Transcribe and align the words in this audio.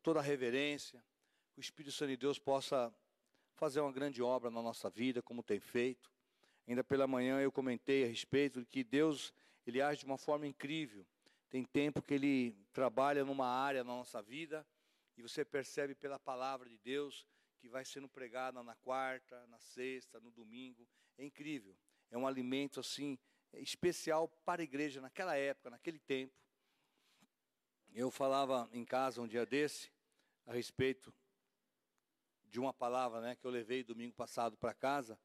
com 0.00 0.02
toda 0.02 0.20
a 0.20 0.22
reverência, 0.22 1.04
que 1.52 1.60
o 1.60 1.60
Espírito 1.60 1.92
Santo 1.92 2.08
de 2.08 2.16
Deus 2.16 2.38
possa 2.38 2.90
fazer 3.54 3.80
uma 3.80 3.92
grande 3.92 4.22
obra 4.22 4.50
na 4.50 4.62
nossa 4.62 4.88
vida, 4.88 5.20
como 5.20 5.42
tem 5.42 5.60
feito. 5.60 6.10
Ainda 6.66 6.82
pela 6.82 7.06
manhã 7.06 7.38
eu 7.38 7.52
comentei 7.52 8.04
a 8.04 8.06
respeito 8.06 8.60
de 8.60 8.66
que 8.66 8.82
Deus, 8.82 9.30
ele 9.66 9.82
age 9.82 10.00
de 10.00 10.06
uma 10.06 10.16
forma 10.16 10.46
incrível. 10.46 11.06
Tem 11.50 11.62
tempo 11.64 12.00
que 12.00 12.14
ele 12.14 12.56
trabalha 12.72 13.26
numa 13.26 13.46
área 13.46 13.84
na 13.84 13.92
nossa 13.92 14.22
vida 14.22 14.66
e 15.18 15.22
você 15.22 15.44
percebe 15.44 15.94
pela 15.94 16.18
palavra 16.18 16.66
de 16.70 16.78
Deus 16.78 17.26
que 17.58 17.68
vai 17.68 17.84
sendo 17.84 18.08
pregada 18.08 18.62
na 18.62 18.74
quarta, 18.76 19.46
na 19.48 19.58
sexta, 19.58 20.18
no 20.18 20.30
domingo. 20.30 20.88
É 21.18 21.24
incrível. 21.26 21.76
É 22.10 22.16
um 22.16 22.26
alimento 22.26 22.80
assim 22.80 23.18
especial 23.52 24.28
para 24.46 24.62
a 24.62 24.64
igreja 24.64 24.98
naquela 24.98 25.36
época, 25.36 25.68
naquele 25.68 25.98
tempo. 25.98 26.32
Eu 27.92 28.10
falava 28.10 28.68
em 28.72 28.84
casa 28.84 29.20
um 29.20 29.26
dia 29.26 29.44
desse 29.44 29.90
a 30.46 30.52
respeito 30.52 31.12
de 32.44 32.60
uma 32.60 32.72
palavra, 32.72 33.20
né, 33.20 33.36
que 33.36 33.44
eu 33.44 33.50
levei 33.50 33.82
domingo 33.82 34.14
passado 34.14 34.56
para 34.56 34.72
casa 34.72 35.18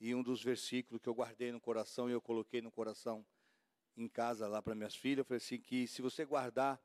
e 0.00 0.14
um 0.14 0.22
dos 0.22 0.42
versículos 0.42 1.00
que 1.00 1.08
eu 1.08 1.14
guardei 1.14 1.52
no 1.52 1.60
coração 1.60 2.08
e 2.08 2.12
eu 2.12 2.20
coloquei 2.20 2.60
no 2.60 2.70
coração 2.70 3.24
em 3.96 4.08
casa 4.08 4.46
lá 4.46 4.62
para 4.62 4.74
minhas 4.74 4.94
filhas, 4.94 5.18
eu 5.18 5.24
falei 5.24 5.38
assim 5.38 5.58
que 5.58 5.86
se 5.86 6.00
você 6.00 6.24
guardar 6.24 6.80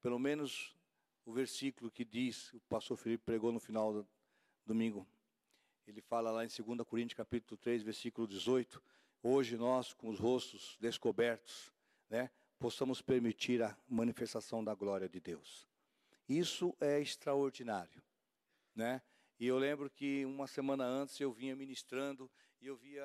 pelo 0.00 0.18
menos 0.18 0.76
o 1.24 1.32
versículo 1.32 1.90
que 1.90 2.04
diz, 2.04 2.52
o 2.52 2.60
pastor 2.68 2.96
Felipe 2.96 3.24
pregou 3.24 3.52
no 3.52 3.60
final 3.60 3.92
do 3.92 4.08
domingo, 4.64 5.06
ele 5.86 6.00
fala 6.00 6.30
lá 6.30 6.44
em 6.44 6.48
2 6.48 6.86
Coríntios 6.86 7.16
capítulo 7.16 7.56
3, 7.58 7.82
versículo 7.82 8.26
18, 8.26 8.82
hoje 9.22 9.56
nós 9.56 9.92
com 9.92 10.08
os 10.08 10.18
rostos 10.18 10.76
descobertos, 10.80 11.72
né, 12.08 12.30
possamos 12.62 13.02
permitir 13.02 13.60
a 13.60 13.76
manifestação 13.88 14.62
da 14.62 14.72
glória 14.72 15.08
de 15.08 15.18
Deus. 15.18 15.66
Isso 16.28 16.72
é 16.80 17.00
extraordinário, 17.00 18.00
né? 18.72 19.02
E 19.40 19.48
eu 19.48 19.58
lembro 19.58 19.90
que 19.90 20.24
uma 20.24 20.46
semana 20.46 20.84
antes 20.84 21.18
eu 21.18 21.32
vinha 21.32 21.56
ministrando 21.56 22.30
e 22.60 22.68
eu 22.68 22.76
via 22.76 23.04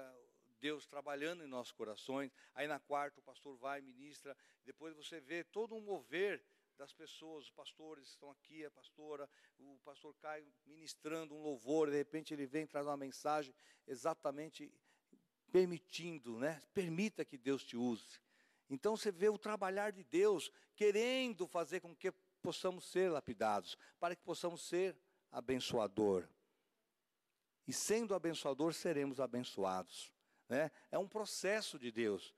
Deus 0.59 0.85
trabalhando 0.85 1.43
em 1.43 1.47
nossos 1.47 1.71
corações. 1.71 2.31
Aí 2.53 2.67
na 2.67 2.79
quarta 2.79 3.19
o 3.19 3.23
pastor 3.23 3.57
vai, 3.57 3.81
ministra, 3.81 4.37
depois 4.63 4.95
você 4.95 5.19
vê 5.19 5.43
todo 5.43 5.73
um 5.73 5.81
mover 5.81 6.39
das 6.77 6.93
pessoas, 6.93 7.45
os 7.45 7.51
pastores 7.51 8.09
estão 8.09 8.29
aqui, 8.29 8.63
a 8.63 8.69
pastora, 8.69 9.27
o 9.57 9.79
pastor 9.83 10.13
Caio 10.21 10.45
ministrando 10.67 11.33
um 11.33 11.41
louvor, 11.41 11.89
de 11.89 11.97
repente 11.97 12.31
ele 12.31 12.45
vem 12.45 12.67
traz 12.67 12.85
uma 12.85 12.95
mensagem 12.95 13.55
exatamente 13.87 14.71
permitindo, 15.51 16.37
né? 16.37 16.61
Permita 16.75 17.25
que 17.25 17.39
Deus 17.39 17.63
te 17.63 17.75
use. 17.75 18.26
Então 18.69 18.97
você 18.97 19.11
vê 19.11 19.29
o 19.29 19.37
trabalhar 19.37 19.91
de 19.91 20.03
Deus 20.03 20.51
querendo 20.75 21.47
fazer 21.47 21.79
com 21.79 21.95
que 21.95 22.11
possamos 22.41 22.85
ser 22.91 23.09
lapidados, 23.09 23.77
para 23.99 24.15
que 24.15 24.23
possamos 24.23 24.61
ser 24.67 24.97
abençoador. 25.31 26.27
E 27.67 27.73
sendo 27.73 28.15
abençoador, 28.15 28.73
seremos 28.73 29.19
abençoados. 29.19 30.11
Né? 30.47 30.71
É 30.91 30.97
um 30.97 31.07
processo 31.07 31.77
de 31.77 31.91
Deus. 31.91 32.33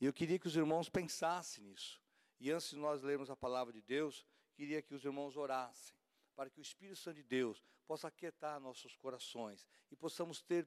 E 0.00 0.06
eu 0.06 0.12
queria 0.12 0.38
que 0.38 0.46
os 0.46 0.56
irmãos 0.56 0.88
pensassem 0.88 1.64
nisso. 1.64 2.00
E 2.38 2.50
antes 2.50 2.70
de 2.70 2.76
nós 2.76 3.02
lermos 3.02 3.30
a 3.30 3.36
palavra 3.36 3.72
de 3.72 3.82
Deus, 3.82 4.24
queria 4.54 4.80
que 4.80 4.94
os 4.94 5.04
irmãos 5.04 5.36
orassem, 5.36 5.94
para 6.34 6.48
que 6.48 6.58
o 6.58 6.62
Espírito 6.62 6.96
Santo 6.96 7.16
de 7.16 7.22
Deus 7.22 7.62
possa 7.86 8.08
aquietar 8.08 8.60
nossos 8.60 8.96
corações 8.96 9.66
e 9.90 9.96
possamos 9.96 10.40
ter 10.40 10.66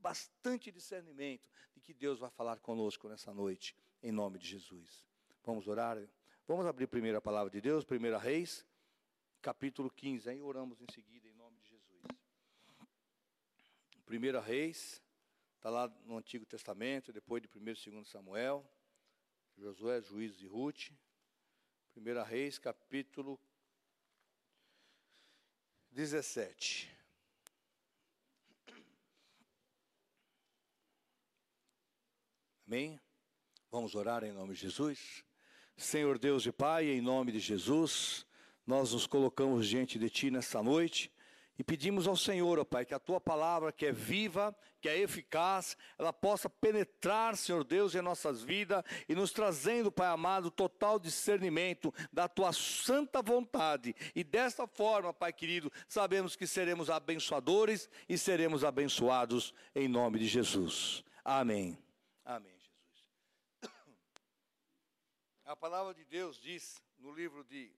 bastante 0.00 0.70
discernimento 0.70 1.48
de 1.74 1.80
que 1.80 1.94
Deus 1.94 2.18
vai 2.18 2.30
falar 2.30 2.58
conosco 2.58 3.08
nessa 3.08 3.32
noite, 3.32 3.74
em 4.06 4.12
nome 4.12 4.38
de 4.38 4.46
Jesus. 4.46 5.04
Vamos 5.42 5.66
orar? 5.66 5.98
Vamos 6.46 6.64
abrir 6.64 6.86
primeiro 6.86 7.18
a 7.18 7.20
palavra 7.20 7.50
de 7.50 7.60
Deus, 7.60 7.84
1 7.84 8.18
Reis, 8.18 8.64
capítulo 9.42 9.90
15, 9.90 10.30
aí 10.30 10.40
oramos 10.40 10.80
em 10.80 10.86
seguida, 10.92 11.28
em 11.28 11.34
nome 11.34 11.58
de 11.58 11.70
Jesus. 11.70 12.02
1 14.08 14.40
Reis, 14.40 15.02
está 15.56 15.68
lá 15.68 15.88
no 16.04 16.16
Antigo 16.16 16.46
Testamento, 16.46 17.12
depois 17.12 17.42
de 17.42 17.48
1 17.48 17.60
e 17.60 17.90
2 17.90 18.08
Samuel, 18.08 18.64
Josué, 19.58 20.00
Juízes 20.00 20.40
e 20.40 20.46
Ruth. 20.46 20.92
1 21.96 22.22
Reis, 22.22 22.60
capítulo 22.60 23.40
17. 25.90 26.96
Amém? 32.68 33.00
Vamos 33.76 33.94
orar 33.94 34.24
em 34.24 34.32
nome 34.32 34.54
de 34.54 34.60
Jesus. 34.60 35.22
Senhor 35.76 36.18
Deus 36.18 36.46
e 36.46 36.50
Pai, 36.50 36.88
em 36.88 37.02
nome 37.02 37.30
de 37.30 37.38
Jesus, 37.38 38.24
nós 38.66 38.94
nos 38.94 39.06
colocamos 39.06 39.68
diante 39.68 39.98
de 39.98 40.08
Ti 40.08 40.30
nessa 40.30 40.62
noite 40.62 41.12
e 41.58 41.62
pedimos 41.62 42.08
ao 42.08 42.16
Senhor, 42.16 42.58
ó 42.58 42.64
Pai, 42.64 42.86
que 42.86 42.94
a 42.94 42.98
tua 42.98 43.20
palavra, 43.20 43.70
que 43.70 43.84
é 43.84 43.92
viva, 43.92 44.56
que 44.80 44.88
é 44.88 44.98
eficaz, 44.98 45.76
ela 45.98 46.10
possa 46.10 46.48
penetrar, 46.48 47.36
Senhor 47.36 47.64
Deus, 47.64 47.94
em 47.94 48.00
nossas 48.00 48.42
vidas 48.42 48.82
e 49.06 49.14
nos 49.14 49.30
trazendo, 49.30 49.92
Pai 49.92 50.08
amado, 50.08 50.50
total 50.50 50.98
discernimento 50.98 51.92
da 52.10 52.26
tua 52.26 52.54
santa 52.54 53.20
vontade. 53.20 53.94
E 54.14 54.24
desta 54.24 54.66
forma, 54.66 55.12
Pai 55.12 55.34
querido, 55.34 55.70
sabemos 55.86 56.34
que 56.34 56.46
seremos 56.46 56.88
abençoadores 56.88 57.90
e 58.08 58.16
seremos 58.16 58.64
abençoados 58.64 59.52
em 59.74 59.86
nome 59.86 60.18
de 60.18 60.26
Jesus. 60.26 61.04
Amém. 61.22 61.76
Amém. 62.24 62.55
A 65.46 65.54
palavra 65.54 65.94
de 65.94 66.04
Deus 66.04 66.40
diz 66.40 66.82
no 66.98 67.12
livro 67.12 67.44
de 67.44 67.72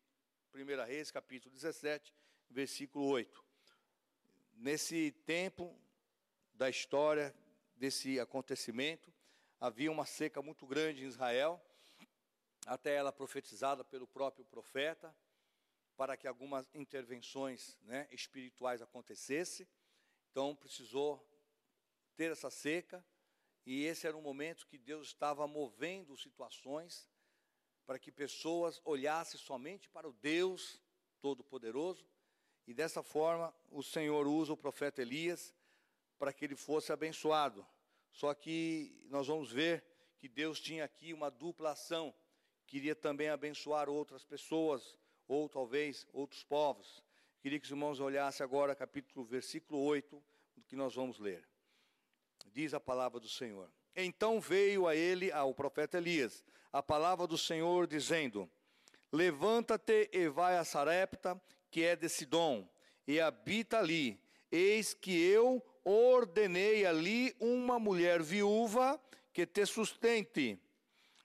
1 0.54 0.86
Reis, 0.86 1.10
capítulo 1.10 1.54
17, 1.54 2.14
versículo 2.48 3.04
8 3.04 3.44
Nesse 4.54 5.12
tempo 5.26 5.78
da 6.54 6.70
história 6.70 7.36
desse 7.76 8.18
acontecimento, 8.18 9.12
havia 9.60 9.92
uma 9.92 10.06
seca 10.06 10.40
muito 10.40 10.66
grande 10.66 11.04
em 11.04 11.08
Israel, 11.08 11.62
até 12.66 12.94
ela 12.94 13.12
profetizada 13.12 13.84
pelo 13.84 14.06
próprio 14.06 14.46
profeta, 14.46 15.14
para 15.94 16.16
que 16.16 16.26
algumas 16.26 16.66
intervenções 16.72 17.76
né, 17.82 18.08
espirituais 18.10 18.80
acontecessem. 18.80 19.68
Então 20.30 20.56
precisou 20.56 21.22
ter 22.16 22.32
essa 22.32 22.48
seca, 22.48 23.04
e 23.66 23.84
esse 23.84 24.06
era 24.06 24.16
um 24.16 24.22
momento 24.22 24.66
que 24.66 24.78
Deus 24.78 25.08
estava 25.08 25.46
movendo 25.46 26.16
situações 26.16 27.06
para 27.88 27.99
que 27.99 28.12
pessoas 28.12 28.82
olhassem 28.84 29.41
somente 29.41 29.88
para 29.88 30.06
o 30.06 30.12
Deus 30.12 30.78
Todo-Poderoso 31.22 32.06
e 32.66 32.75
dessa 32.75 33.03
forma, 33.03 33.50
o 33.71 33.82
Senhor 33.82 34.26
usa 34.26 34.53
o 34.53 34.56
profeta 34.59 35.00
Elias 35.00 35.54
para 36.19 36.31
que 36.31 36.44
ele 36.44 36.54
fosse 36.54 36.93
abençoado. 36.93 37.66
Só 38.12 38.34
que 38.34 39.06
nós 39.09 39.27
vamos 39.27 39.50
ver 39.50 39.82
que 40.19 40.28
Deus 40.28 40.60
tinha 40.60 40.84
aqui 40.84 41.15
uma 41.15 41.31
dupla 41.31 41.71
ação. 41.71 42.15
Queria 42.66 42.94
também 42.94 43.31
abençoar 43.31 43.88
outras 43.88 44.22
pessoas, 44.22 44.98
ou 45.27 45.48
talvez 45.48 46.06
outros 46.12 46.44
povos. 46.44 47.03
Queria 47.41 47.59
que 47.59 47.65
os 47.65 47.71
irmãos 47.71 48.00
olhassem 48.00 48.44
agora 48.44 48.77
capítulo, 48.77 49.25
versículo 49.25 49.81
8, 49.81 50.22
do 50.56 50.62
que 50.62 50.77
nós 50.77 50.94
vamos 50.94 51.19
ler. 51.19 51.48
Diz 52.48 52.75
a 52.75 52.81
palavra 52.81 53.19
do 53.19 53.31
Senhor. 53.31 53.72
Então 54.00 54.41
veio 54.41 54.86
a 54.86 54.94
ele, 54.94 55.32
ao 55.32 55.53
profeta 55.53 55.98
Elias, 55.98 56.44
a 56.72 56.81
palavra 56.81 57.26
do 57.26 57.36
Senhor, 57.36 57.84
dizendo: 57.84 58.48
Levanta-te 59.10 60.09
e 60.12 60.28
vai 60.28 60.56
a 60.56 60.64
Sarepta, 60.64 61.41
que 61.69 61.82
é 61.82 61.97
de 61.97 62.09
Sidom, 62.09 62.69
e 63.09 63.20
habita 63.20 63.81
ali. 63.81 64.16
Eis 64.53 64.94
que 64.94 65.20
eu 65.20 65.60
ordenei 65.84 66.86
ali 66.86 67.34
uma 67.41 67.81
mulher 67.81 68.22
viúva 68.22 69.00
que 69.32 69.44
te 69.44 69.66
sustente. 69.66 70.56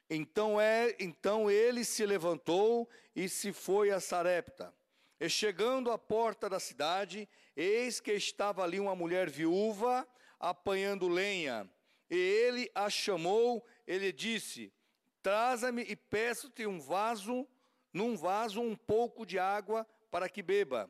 Então, 0.10 0.60
é, 0.60 0.96
então 1.00 1.52
ele 1.52 1.86
se 1.86 2.04
levantou 2.08 2.90
e 3.16 3.30
se 3.30 3.54
foi 3.54 3.92
a 3.92 4.00
Sarepta. 4.00 4.74
E 5.20 5.30
chegando 5.30 5.92
à 5.92 5.98
porta 6.00 6.50
da 6.50 6.60
cidade, 6.60 7.30
eis 7.56 8.00
que 8.00 8.14
estava 8.14 8.64
ali 8.64 8.80
uma 8.80 8.96
mulher 8.96 9.30
viúva 9.30 10.08
apanhando 10.40 11.08
lenha. 11.08 11.70
E 12.14 12.16
ele 12.16 12.72
a 12.76 12.92
chamou, 12.92 13.66
ele 13.88 14.12
disse: 14.12 14.72
Traza-me 15.24 15.82
e 15.82 15.96
peço-te 15.96 16.64
um 16.68 16.80
vaso, 16.80 17.48
num 17.92 18.16
vaso 18.16 18.62
um 18.62 18.76
pouco 18.76 19.26
de 19.26 19.40
água 19.40 19.84
para 20.12 20.30
que 20.30 20.44
beba. 20.44 20.88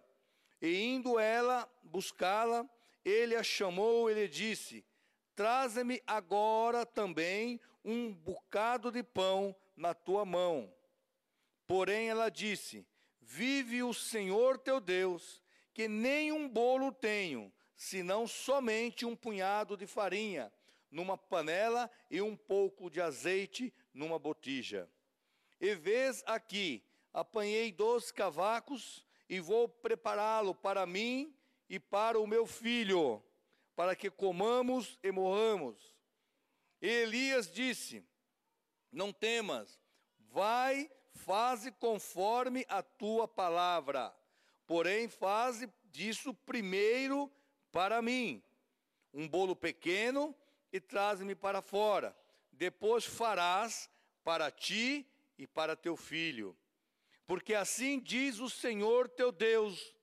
E 0.61 0.83
indo 0.83 1.17
ela 1.17 1.65
buscá-la, 1.81 2.69
ele 3.05 3.37
a 3.37 3.41
chamou 3.41 4.11
e 4.11 4.15
lhe 4.15 4.27
disse: 4.27 4.85
Traze-me 5.33 6.03
agora 6.05 6.85
também 6.85 7.57
um 7.85 8.13
bocado 8.13 8.91
de 8.91 9.01
pão 9.01 9.55
na 9.77 9.93
tua 9.93 10.25
mão. 10.25 10.75
Porém 11.65 12.09
ela 12.09 12.27
disse: 12.27 12.85
Vive 13.21 13.81
o 13.81 13.93
Senhor 13.93 14.57
teu 14.57 14.81
Deus, 14.81 15.41
que 15.73 15.87
nem 15.87 16.33
um 16.33 16.49
bolo 16.49 16.91
tenho, 16.91 17.49
senão 17.77 18.27
somente 18.27 19.05
um 19.05 19.15
punhado 19.15 19.77
de 19.77 19.87
farinha 19.87 20.51
numa 20.94 21.18
panela 21.18 21.90
e 22.10 22.22
um 22.22 22.38
pouco 22.38 22.90
de 22.90 23.01
azeite 23.01 23.74
numa 23.94 24.19
botija. 24.19 24.88
E 25.60 25.74
vês 25.74 26.24
aqui, 26.25 26.84
apanhei 27.12 27.72
dois 27.72 28.12
cavacos 28.12 29.04
e 29.28 29.40
vou 29.40 29.68
prepará-lo 29.68 30.54
para 30.54 30.86
mim 30.86 31.36
e 31.68 31.80
para 31.80 32.19
o 32.19 32.28
meu 32.28 32.45
filho, 32.45 33.22
para 33.75 33.95
que 33.95 34.12
comamos 34.12 35.00
e 35.01 35.12
morramos. 35.12 35.95
E 36.80 36.88
Elias 36.88 37.51
disse: 37.51 38.06
Não 38.92 39.12
temas, 39.12 39.81
vai, 40.30 40.92
faze 41.12 41.72
conforme 41.72 42.66
a 42.69 42.84
tua 42.84 43.28
palavra. 43.28 44.16
Porém, 44.68 45.07
faze 45.07 45.68
disso 45.86 46.34
primeiro 46.34 47.31
para 47.72 48.01
mim 48.01 48.44
um 49.13 49.28
bolo 49.28 49.56
pequeno 49.56 50.36
e 50.73 50.81
traze-me 50.81 51.35
para 51.35 51.61
fora. 51.61 52.17
Depois 52.51 53.05
farás 53.05 53.87
para 54.23 54.49
ti 54.49 55.07
e 55.37 55.45
para 55.45 55.75
teu 55.75 55.95
filho. 55.95 56.57
Porque 57.27 57.53
assim 57.53 57.99
diz 57.99 58.39
o 58.39 58.49
Senhor 58.49 59.07
teu 59.07 59.31
Deus, 59.31 59.95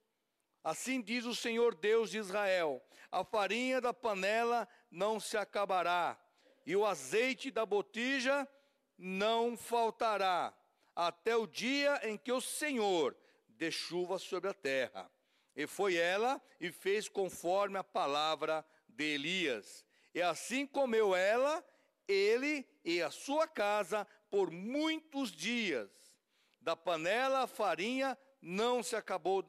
assim 0.62 1.02
diz 1.02 1.24
o 1.26 1.34
Senhor 1.34 1.74
Deus 1.74 2.10
de 2.10 2.18
Israel: 2.18 2.82
a 3.10 3.24
farinha 3.24 3.80
da 3.80 3.92
panela 3.92 4.66
não 4.90 5.18
se 5.18 5.36
acabará, 5.36 6.18
e 6.64 6.76
o 6.76 6.86
azeite 6.86 7.50
da 7.50 7.66
botija 7.66 8.48
não 8.96 9.56
faltará, 9.56 10.54
até 10.94 11.36
o 11.36 11.46
dia 11.46 12.00
em 12.08 12.16
que 12.16 12.32
o 12.32 12.40
Senhor 12.40 13.16
dê 13.48 13.70
chuva 13.70 14.18
sobre 14.18 14.48
a 14.48 14.54
terra. 14.54 15.10
E 15.54 15.66
foi 15.66 15.96
ela 15.96 16.40
e 16.60 16.70
fez 16.70 17.08
conforme 17.08 17.76
a 17.76 17.84
palavra 17.84 18.64
de 18.88 19.04
Elias. 19.04 19.84
E 20.14 20.20
assim 20.20 20.66
comeu 20.66 21.14
ela, 21.14 21.64
ele 22.06 22.66
e 22.84 23.00
a 23.00 23.10
sua 23.10 23.46
casa 23.46 24.06
por 24.30 24.50
muitos 24.50 25.30
dias. 25.30 25.90
Da 26.60 26.76
panela 26.76 27.44
a 27.44 27.46
farinha 27.46 28.18
não 28.40 28.82
se 28.82 28.96
acabou, 28.96 29.44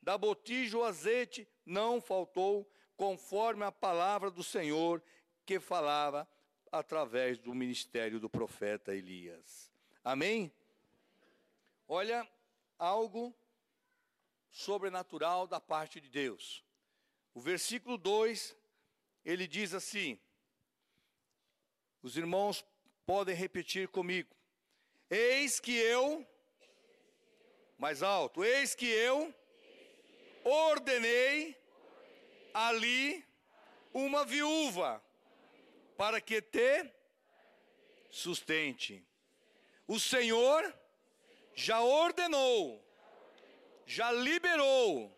da 0.00 0.16
botija 0.16 0.78
o 0.78 0.84
azeite 0.84 1.48
não 1.64 2.00
faltou, 2.00 2.68
conforme 2.96 3.64
a 3.64 3.72
palavra 3.72 4.30
do 4.30 4.42
Senhor 4.42 5.02
que 5.44 5.60
falava 5.60 6.26
através 6.72 7.38
do 7.38 7.54
ministério 7.54 8.18
do 8.18 8.28
profeta 8.28 8.94
Elias. 8.94 9.70
Amém? 10.02 10.52
Olha, 11.86 12.26
algo 12.78 13.34
sobrenatural 14.50 15.46
da 15.46 15.60
parte 15.60 16.00
de 16.00 16.08
Deus. 16.08 16.64
O 17.34 17.40
versículo 17.40 17.98
2, 17.98 18.56
ele 19.26 19.48
diz 19.48 19.74
assim: 19.74 20.16
os 22.00 22.16
irmãos 22.16 22.64
podem 23.04 23.34
repetir 23.34 23.88
comigo. 23.88 24.34
Eis 25.10 25.58
que 25.58 25.76
eu, 25.76 26.24
mais 27.76 28.04
alto, 28.04 28.44
eis 28.44 28.72
que 28.74 28.86
eu 28.86 29.34
ordenei 30.44 31.60
ali 32.54 33.24
uma 33.92 34.24
viúva 34.24 35.02
para 35.96 36.20
que 36.20 36.40
te 36.40 36.88
sustente. 38.08 39.04
O 39.88 39.98
Senhor 39.98 40.72
já 41.52 41.80
ordenou, 41.80 42.80
já 43.84 44.12
liberou 44.12 45.12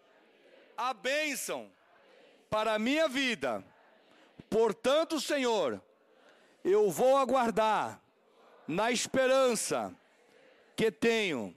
a 0.76 0.94
bênção 0.94 1.70
para 2.48 2.74
a 2.74 2.78
minha 2.78 3.06
vida. 3.06 3.64
Portanto, 4.48 5.20
Senhor, 5.20 5.82
eu 6.64 6.90
vou 6.90 7.16
aguardar 7.16 8.00
na 8.66 8.90
esperança 8.90 9.94
que 10.76 10.90
tenho 10.90 11.56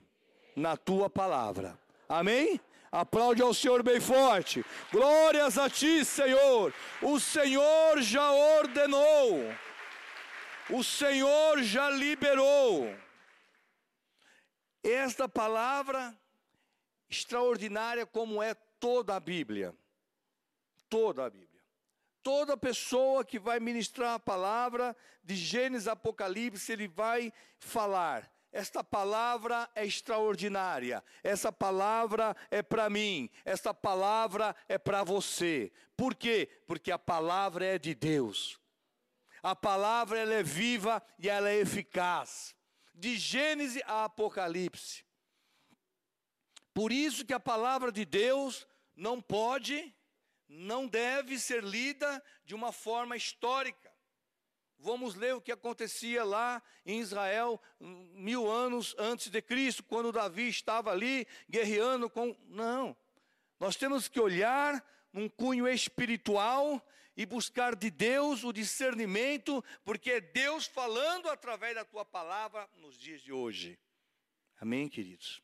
na 0.56 0.76
tua 0.76 1.08
palavra. 1.08 1.78
Amém? 2.08 2.60
Aplaude 2.90 3.40
ao 3.40 3.54
Senhor 3.54 3.82
bem 3.82 4.00
forte. 4.00 4.64
Glórias 4.90 5.56
a 5.56 5.70
ti, 5.70 6.04
Senhor. 6.04 6.74
O 7.00 7.18
Senhor 7.18 8.02
já 8.02 8.30
ordenou. 8.30 9.40
O 10.68 10.84
Senhor 10.84 11.62
já 11.62 11.88
liberou. 11.88 12.94
Esta 14.82 15.28
palavra 15.28 16.14
extraordinária 17.08 18.04
como 18.04 18.42
é 18.42 18.54
toda 18.78 19.14
a 19.16 19.20
Bíblia. 19.20 19.74
Toda 20.88 21.24
a 21.24 21.30
Bíblia. 21.30 21.51
Toda 22.22 22.56
pessoa 22.56 23.24
que 23.24 23.38
vai 23.38 23.58
ministrar 23.58 24.14
a 24.14 24.20
palavra 24.20 24.96
de 25.24 25.34
Gênesis 25.34 25.88
Apocalipse, 25.88 26.72
ele 26.72 26.86
vai 26.86 27.32
falar. 27.58 28.30
Esta 28.52 28.84
palavra 28.84 29.68
é 29.74 29.84
extraordinária. 29.84 31.02
Essa 31.22 31.50
palavra 31.50 32.36
é 32.50 32.62
para 32.62 32.90
mim. 32.90 33.30
Esta 33.44 33.72
palavra 33.72 34.54
é 34.68 34.76
para 34.76 35.02
você. 35.02 35.72
Por 35.96 36.14
quê? 36.14 36.48
Porque 36.66 36.92
a 36.92 36.98
palavra 36.98 37.64
é 37.64 37.78
de 37.78 37.94
Deus. 37.94 38.60
A 39.42 39.56
palavra 39.56 40.18
ela 40.18 40.34
é 40.34 40.42
viva 40.42 41.02
e 41.18 41.28
ela 41.28 41.48
é 41.48 41.56
eficaz. 41.56 42.54
De 42.94 43.16
Gênesis 43.16 43.82
a 43.86 44.04
Apocalipse. 44.04 45.04
Por 46.74 46.92
isso 46.92 47.24
que 47.24 47.32
a 47.32 47.40
palavra 47.40 47.90
de 47.90 48.04
Deus 48.04 48.66
não 48.94 49.20
pode 49.20 49.94
não 50.52 50.86
deve 50.86 51.38
ser 51.38 51.64
lida 51.64 52.22
de 52.44 52.54
uma 52.54 52.72
forma 52.72 53.16
histórica. 53.16 53.90
Vamos 54.78 55.14
ler 55.14 55.34
o 55.34 55.40
que 55.40 55.52
acontecia 55.52 56.24
lá 56.24 56.62
em 56.84 57.00
Israel 57.00 57.60
mil 57.80 58.50
anos 58.50 58.94
antes 58.98 59.30
de 59.30 59.40
Cristo, 59.40 59.82
quando 59.82 60.12
Davi 60.12 60.48
estava 60.48 60.90
ali 60.90 61.26
guerreando 61.48 62.10
com. 62.10 62.36
Não. 62.48 62.96
Nós 63.58 63.76
temos 63.76 64.08
que 64.08 64.20
olhar 64.20 64.84
num 65.12 65.28
cunho 65.28 65.68
espiritual 65.68 66.84
e 67.16 67.24
buscar 67.24 67.76
de 67.76 67.90
Deus 67.90 68.44
o 68.44 68.52
discernimento, 68.52 69.64
porque 69.84 70.12
é 70.12 70.20
Deus 70.20 70.66
falando 70.66 71.28
através 71.28 71.74
da 71.74 71.84
tua 71.84 72.04
palavra 72.04 72.68
nos 72.76 72.98
dias 72.98 73.22
de 73.22 73.32
hoje. 73.32 73.78
Amém, 74.60 74.88
queridos? 74.88 75.42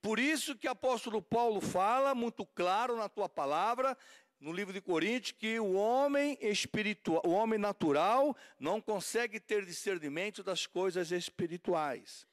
Por 0.00 0.18
isso 0.18 0.56
que 0.56 0.66
o 0.66 0.70
apóstolo 0.72 1.22
Paulo 1.22 1.60
fala 1.60 2.12
muito 2.12 2.44
claro 2.44 2.96
na 2.96 3.08
tua 3.08 3.28
palavra, 3.28 3.96
no 4.42 4.52
livro 4.52 4.72
de 4.72 4.80
Coríntios 4.80 5.30
que 5.30 5.60
o 5.60 5.74
homem 5.74 6.36
espiritual, 6.40 7.22
o 7.24 7.30
homem 7.30 7.60
natural 7.60 8.36
não 8.58 8.80
consegue 8.80 9.38
ter 9.38 9.64
discernimento 9.64 10.42
das 10.42 10.66
coisas 10.66 11.12
espirituais. 11.12 12.26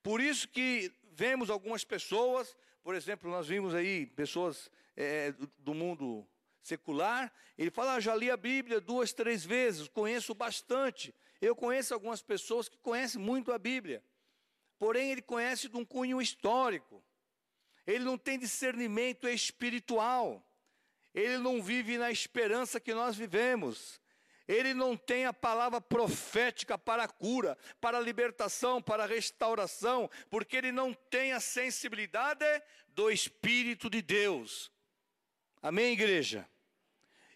Por 0.00 0.20
isso 0.20 0.48
que 0.48 0.92
vemos 1.12 1.50
algumas 1.50 1.82
pessoas, 1.82 2.56
por 2.84 2.94
exemplo, 2.94 3.28
nós 3.28 3.48
vimos 3.48 3.74
aí 3.74 4.06
pessoas 4.06 4.70
é, 4.94 5.32
do, 5.32 5.50
do 5.58 5.74
mundo 5.74 6.24
secular, 6.62 7.32
ele 7.58 7.70
fala, 7.70 7.94
ah, 7.94 8.00
já 8.00 8.14
li 8.14 8.30
a 8.30 8.36
Bíblia 8.36 8.80
duas, 8.80 9.12
três 9.12 9.44
vezes, 9.44 9.88
conheço 9.88 10.36
bastante. 10.36 11.12
Eu 11.40 11.56
conheço 11.56 11.92
algumas 11.92 12.22
pessoas 12.22 12.68
que 12.68 12.78
conhecem 12.78 13.20
muito 13.20 13.52
a 13.52 13.58
Bíblia, 13.58 14.04
porém 14.78 15.10
ele 15.10 15.22
conhece 15.22 15.68
de 15.68 15.76
um 15.76 15.84
cunho 15.84 16.22
histórico. 16.22 17.02
Ele 17.84 18.04
não 18.04 18.16
tem 18.16 18.38
discernimento 18.38 19.28
espiritual. 19.28 20.43
Ele 21.14 21.38
não 21.38 21.62
vive 21.62 21.96
na 21.96 22.10
esperança 22.10 22.80
que 22.80 22.92
nós 22.92 23.16
vivemos. 23.16 24.00
Ele 24.46 24.74
não 24.74 24.96
tem 24.96 25.24
a 25.24 25.32
palavra 25.32 25.80
profética 25.80 26.76
para 26.76 27.04
a 27.04 27.08
cura, 27.08 27.56
para 27.80 27.98
a 27.98 28.00
libertação, 28.00 28.82
para 28.82 29.04
a 29.04 29.06
restauração, 29.06 30.10
porque 30.28 30.56
ele 30.56 30.72
não 30.72 30.92
tem 30.92 31.32
a 31.32 31.40
sensibilidade 31.40 32.44
do 32.88 33.10
Espírito 33.10 33.88
de 33.88 34.02
Deus. 34.02 34.70
Amém, 35.62 35.92
igreja? 35.92 36.46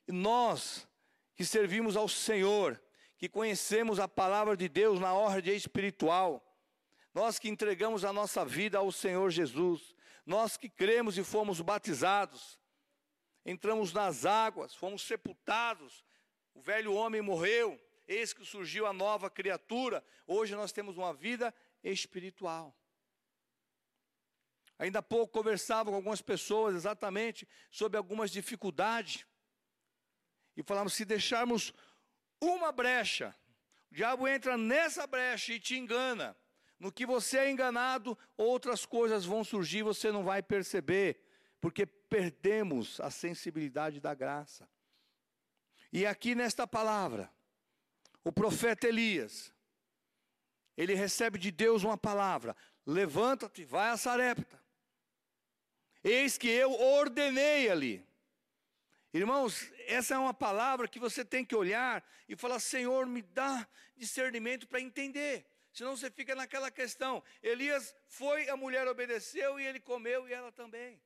Nós 0.07 0.87
que 1.35 1.45
servimos 1.45 1.97
ao 1.97 2.09
Senhor, 2.09 2.83
que 3.17 3.29
conhecemos 3.29 3.99
a 3.99 4.09
palavra 4.09 4.57
de 4.57 4.69
Deus 4.69 5.01
na 5.01 5.15
ordem 5.15 5.57
espiritual, 5.57 6.45
nós 7.15 7.39
que 7.39 7.49
entregamos 7.49 8.05
a 8.05 8.13
nossa 8.13 8.45
vida 8.45 8.79
ao 8.79 8.93
Senhor 8.93 9.31
Jesus, 9.31 9.95
nós 10.27 10.57
que 10.57 10.69
cremos 10.69 11.17
e 11.17 11.25
fomos 11.25 11.61
batizados, 11.61 12.59
entramos 13.51 13.95
nas 13.95 14.27
águas, 14.27 14.75
fomos 14.75 15.03
sepultados, 15.03 16.05
o 16.53 16.61
velho 16.61 16.93
homem 16.93 17.23
morreu, 17.23 17.81
eis 18.07 18.35
que 18.35 18.45
surgiu 18.45 18.87
a 18.87 18.93
nova 18.93 19.31
criatura, 19.31 20.05
hoje 20.27 20.55
nós 20.55 20.71
temos 20.71 20.99
uma 20.99 21.15
vida 21.15 21.55
espiritual. 21.83 22.77
Ainda 24.79 24.99
há 24.99 25.03
pouco 25.03 25.33
conversava 25.33 25.89
com 25.91 25.97
algumas 25.97 26.21
pessoas 26.21 26.75
exatamente 26.75 27.49
sobre 27.71 27.97
algumas 27.97 28.31
dificuldades, 28.31 29.25
e 30.55 30.63
falamos: 30.63 30.93
se 30.93 31.07
deixarmos 31.07 31.73
uma 32.41 32.71
brecha, 32.71 33.35
o 33.91 33.95
diabo 33.95 34.29
entra 34.29 34.59
nessa 34.59 35.07
brecha 35.07 35.55
e 35.55 35.61
te 35.61 35.77
engana. 35.77 36.37
No 36.79 36.93
que 36.93 37.07
você 37.07 37.39
é 37.39 37.51
enganado, 37.51 38.17
outras 38.37 38.85
coisas 38.85 39.25
vão 39.25 39.43
surgir, 39.43 39.83
você 39.83 40.13
não 40.13 40.23
vai 40.23 40.43
perceber 40.43 41.28
porque 41.61 41.87
perdemos 41.87 43.01
a 43.01 43.11
sensibilidade 43.11 44.01
da 44.01 44.15
graça. 44.15 44.69
E 45.93 46.07
aqui 46.07 46.35
nesta 46.35 46.67
palavra, 46.67 47.33
o 48.23 48.33
profeta 48.33 48.87
Elias, 48.87 49.53
ele 50.77 50.95
recebe 50.95 51.39
de 51.39 51.51
Deus 51.51 51.83
uma 51.83 51.97
palavra: 51.97 52.57
levanta-te, 52.87 53.65
vai 53.65 53.91
a 53.91 53.97
Sarepta. 53.97 54.63
eis 56.05 56.39
que 56.39 56.49
eu 56.49 56.73
ordenei 56.73 57.71
ali. 57.71 58.07
Irmãos, 59.13 59.73
essa 59.87 60.15
é 60.15 60.19
uma 60.19 60.35
palavra 60.35 60.87
que 60.87 61.01
você 61.01 61.25
tem 61.25 61.45
que 61.45 61.57
olhar 61.57 62.05
e 62.29 62.37
falar: 62.37 62.61
Senhor, 62.61 63.07
me 63.07 63.23
dá 63.23 63.67
discernimento 63.97 64.69
para 64.69 64.81
entender. 64.81 65.47
Senão 65.73 65.97
você 65.97 66.11
fica 66.11 66.35
naquela 66.35 66.71
questão. 66.71 67.23
Elias 67.43 67.95
foi, 68.07 68.49
a 68.49 68.57
mulher 68.57 68.87
obedeceu 68.87 69.59
e 69.59 69.65
ele 69.65 69.81
comeu 69.81 70.29
e 70.29 70.33
ela 70.33 70.53
também. 70.53 71.01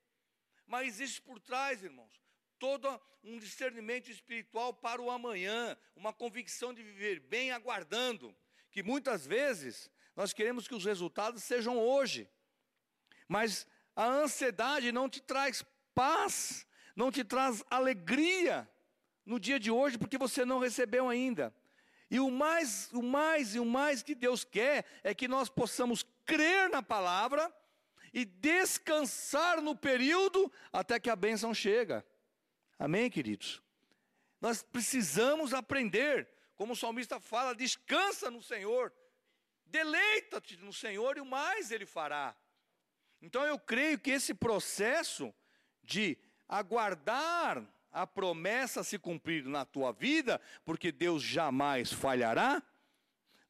Mas 0.73 0.87
existe 0.87 1.21
por 1.21 1.39
trás, 1.39 1.83
irmãos, 1.83 2.19
todo 2.59 2.89
um 3.23 3.39
discernimento 3.39 4.11
espiritual 4.11 4.73
para 4.73 5.03
o 5.03 5.11
amanhã, 5.11 5.77
uma 5.95 6.15
convicção 6.15 6.73
de 6.73 6.83
viver 6.83 7.21
bem, 7.21 7.51
aguardando. 7.51 8.35
Que 8.71 8.83
muitas 8.83 9.27
vezes 9.27 9.91
nós 10.17 10.33
queremos 10.33 10.67
que 10.67 10.75
os 10.75 10.87
resultados 10.87 11.45
sejam 11.45 11.79
hoje, 11.79 12.27
mas 13.29 13.67
a 13.95 14.07
ansiedade 14.07 14.91
não 14.93 15.11
te 15.11 15.21
traz 15.21 15.63
paz 15.95 16.67
não 16.97 17.13
te 17.13 17.23
traz 17.23 17.63
alegria 17.69 18.67
no 19.27 19.39
dia 19.39 19.61
de 19.61 19.71
hoje 19.71 19.99
porque 19.99 20.17
você 20.17 20.43
não 20.43 20.59
recebeu 20.59 21.07
ainda. 21.07 21.55
E 22.11 22.19
o 22.19 22.31
mais, 22.31 22.91
o 22.95 23.03
mais 23.03 23.55
e 23.55 23.61
o 23.61 23.65
mais 23.67 24.03
que 24.03 24.15
Deus 24.15 24.43
quer 24.43 24.87
é 25.05 25.15
que 25.15 25.29
nós 25.29 25.51
possamos 25.51 26.03
crer 26.25 26.71
na 26.71 26.83
palavra 26.83 27.53
e 28.13 28.25
descansar 28.25 29.61
no 29.61 29.75
período 29.75 30.53
até 30.73 31.01
que 31.01 31.09
a 31.09 31.17
bênção 31.17 31.55
chega. 31.55 32.05
Amém, 32.79 33.11
queridos? 33.11 33.63
Nós 34.41 34.63
precisamos 34.63 35.55
aprender, 35.55 36.29
como 36.55 36.73
o 36.73 36.77
salmista 36.77 37.21
fala, 37.21 37.55
descansa 37.55 38.31
no 38.31 38.43
Senhor, 38.43 38.93
deleita-te 39.67 40.57
no 40.57 40.73
Senhor 40.73 41.17
e 41.17 41.21
o 41.21 41.27
mais 41.27 41.71
Ele 41.71 41.87
fará. 41.87 42.37
Então 43.21 43.45
eu 43.45 43.59
creio 43.59 43.99
que 43.99 44.11
esse 44.11 44.35
processo 44.35 45.33
de 45.83 46.19
aguardar 46.49 47.65
a 47.91 48.07
promessa 48.07 48.83
se 48.83 48.99
cumprir 48.99 49.45
na 49.45 49.65
tua 49.65 49.93
vida, 49.93 50.41
porque 50.65 50.91
Deus 50.91 51.23
jamais 51.23 51.93
falhará, 51.93 52.63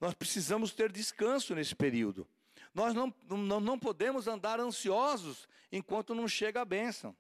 nós 0.01 0.15
precisamos 0.15 0.73
ter 0.73 0.91
descanso 0.91 1.55
nesse 1.55 1.75
período. 1.75 2.29
Nós 2.75 2.95
não, 2.95 3.15
não, 3.29 3.61
não 3.61 3.79
podemos 3.79 4.27
andar 4.27 4.59
ansiosos 4.59 5.49
enquanto 5.71 6.15
não 6.15 6.27
chega 6.27 6.61
a 6.61 6.65
bênção. 6.65 7.17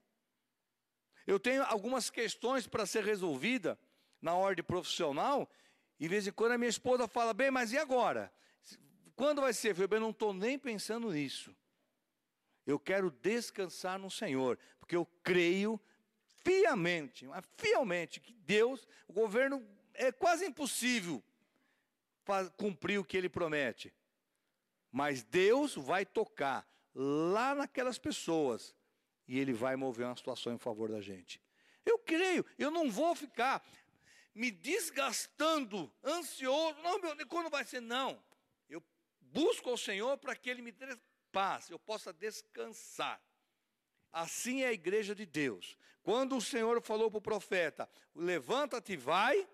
Eu 1.26 1.38
tenho 1.38 1.62
algumas 1.64 2.10
questões 2.10 2.66
para 2.66 2.86
ser 2.86 3.04
resolvida 3.04 3.78
na 4.20 4.34
ordem 4.34 4.64
profissional, 4.64 5.50
e 5.98 6.04
de 6.04 6.08
vez 6.08 6.26
em 6.26 6.32
quando 6.32 6.52
a 6.52 6.58
minha 6.58 6.70
esposa 6.70 7.06
fala, 7.06 7.34
bem, 7.34 7.50
mas 7.50 7.72
e 7.72 7.78
agora? 7.78 8.32
Quando 9.14 9.40
vai 9.40 9.52
ser? 9.52 9.78
Eu 9.78 9.88
bem, 9.88 10.00
não 10.00 10.10
estou 10.10 10.32
nem 10.32 10.58
pensando 10.58 11.10
nisso. 11.12 11.54
Eu 12.66 12.78
quero 12.78 13.10
descansar 13.10 13.98
no 13.98 14.10
Senhor, 14.10 14.58
porque 14.78 14.96
eu 14.96 15.06
creio 15.22 15.80
fiamente, 16.44 17.26
fielmente, 17.56 18.20
que 18.20 18.32
Deus, 18.32 18.86
o 19.06 19.12
governo, 19.12 19.64
é 19.94 20.10
quase 20.10 20.46
impossível 20.46 21.22
cumprir 22.56 22.98
o 22.98 23.04
que 23.04 23.16
ele 23.16 23.28
promete. 23.28 23.92
Mas 24.92 25.24
Deus 25.24 25.74
vai 25.74 26.04
tocar 26.06 26.68
lá 26.94 27.54
naquelas 27.54 27.98
pessoas 27.98 28.76
e 29.26 29.38
ele 29.38 29.54
vai 29.54 29.74
mover 29.74 30.06
uma 30.06 30.16
situação 30.16 30.52
em 30.52 30.58
favor 30.58 30.90
da 30.90 31.00
gente. 31.00 31.40
Eu 31.84 31.98
creio, 31.98 32.44
eu 32.58 32.70
não 32.70 32.90
vou 32.90 33.14
ficar 33.14 33.64
me 34.34 34.50
desgastando, 34.50 35.92
ansioso. 36.04 36.78
Não, 36.82 37.00
meu, 37.00 37.26
quando 37.26 37.50
vai 37.50 37.64
ser? 37.64 37.80
Não. 37.80 38.22
Eu 38.68 38.82
busco 39.20 39.70
ao 39.70 39.76
Senhor 39.76 40.16
para 40.18 40.36
que 40.36 40.50
Ele 40.50 40.62
me 40.62 40.72
dê 40.72 40.96
paz, 41.32 41.70
eu 41.70 41.78
possa 41.78 42.12
descansar. 42.12 43.20
Assim 44.12 44.62
é 44.62 44.68
a 44.68 44.72
igreja 44.72 45.14
de 45.14 45.24
Deus. 45.24 45.78
Quando 46.02 46.36
o 46.36 46.40
Senhor 46.40 46.82
falou 46.82 47.10
para 47.10 47.18
o 47.18 47.22
profeta: 47.22 47.88
Levanta-te 48.14 48.92
e 48.92 48.96
vai, 48.96 49.48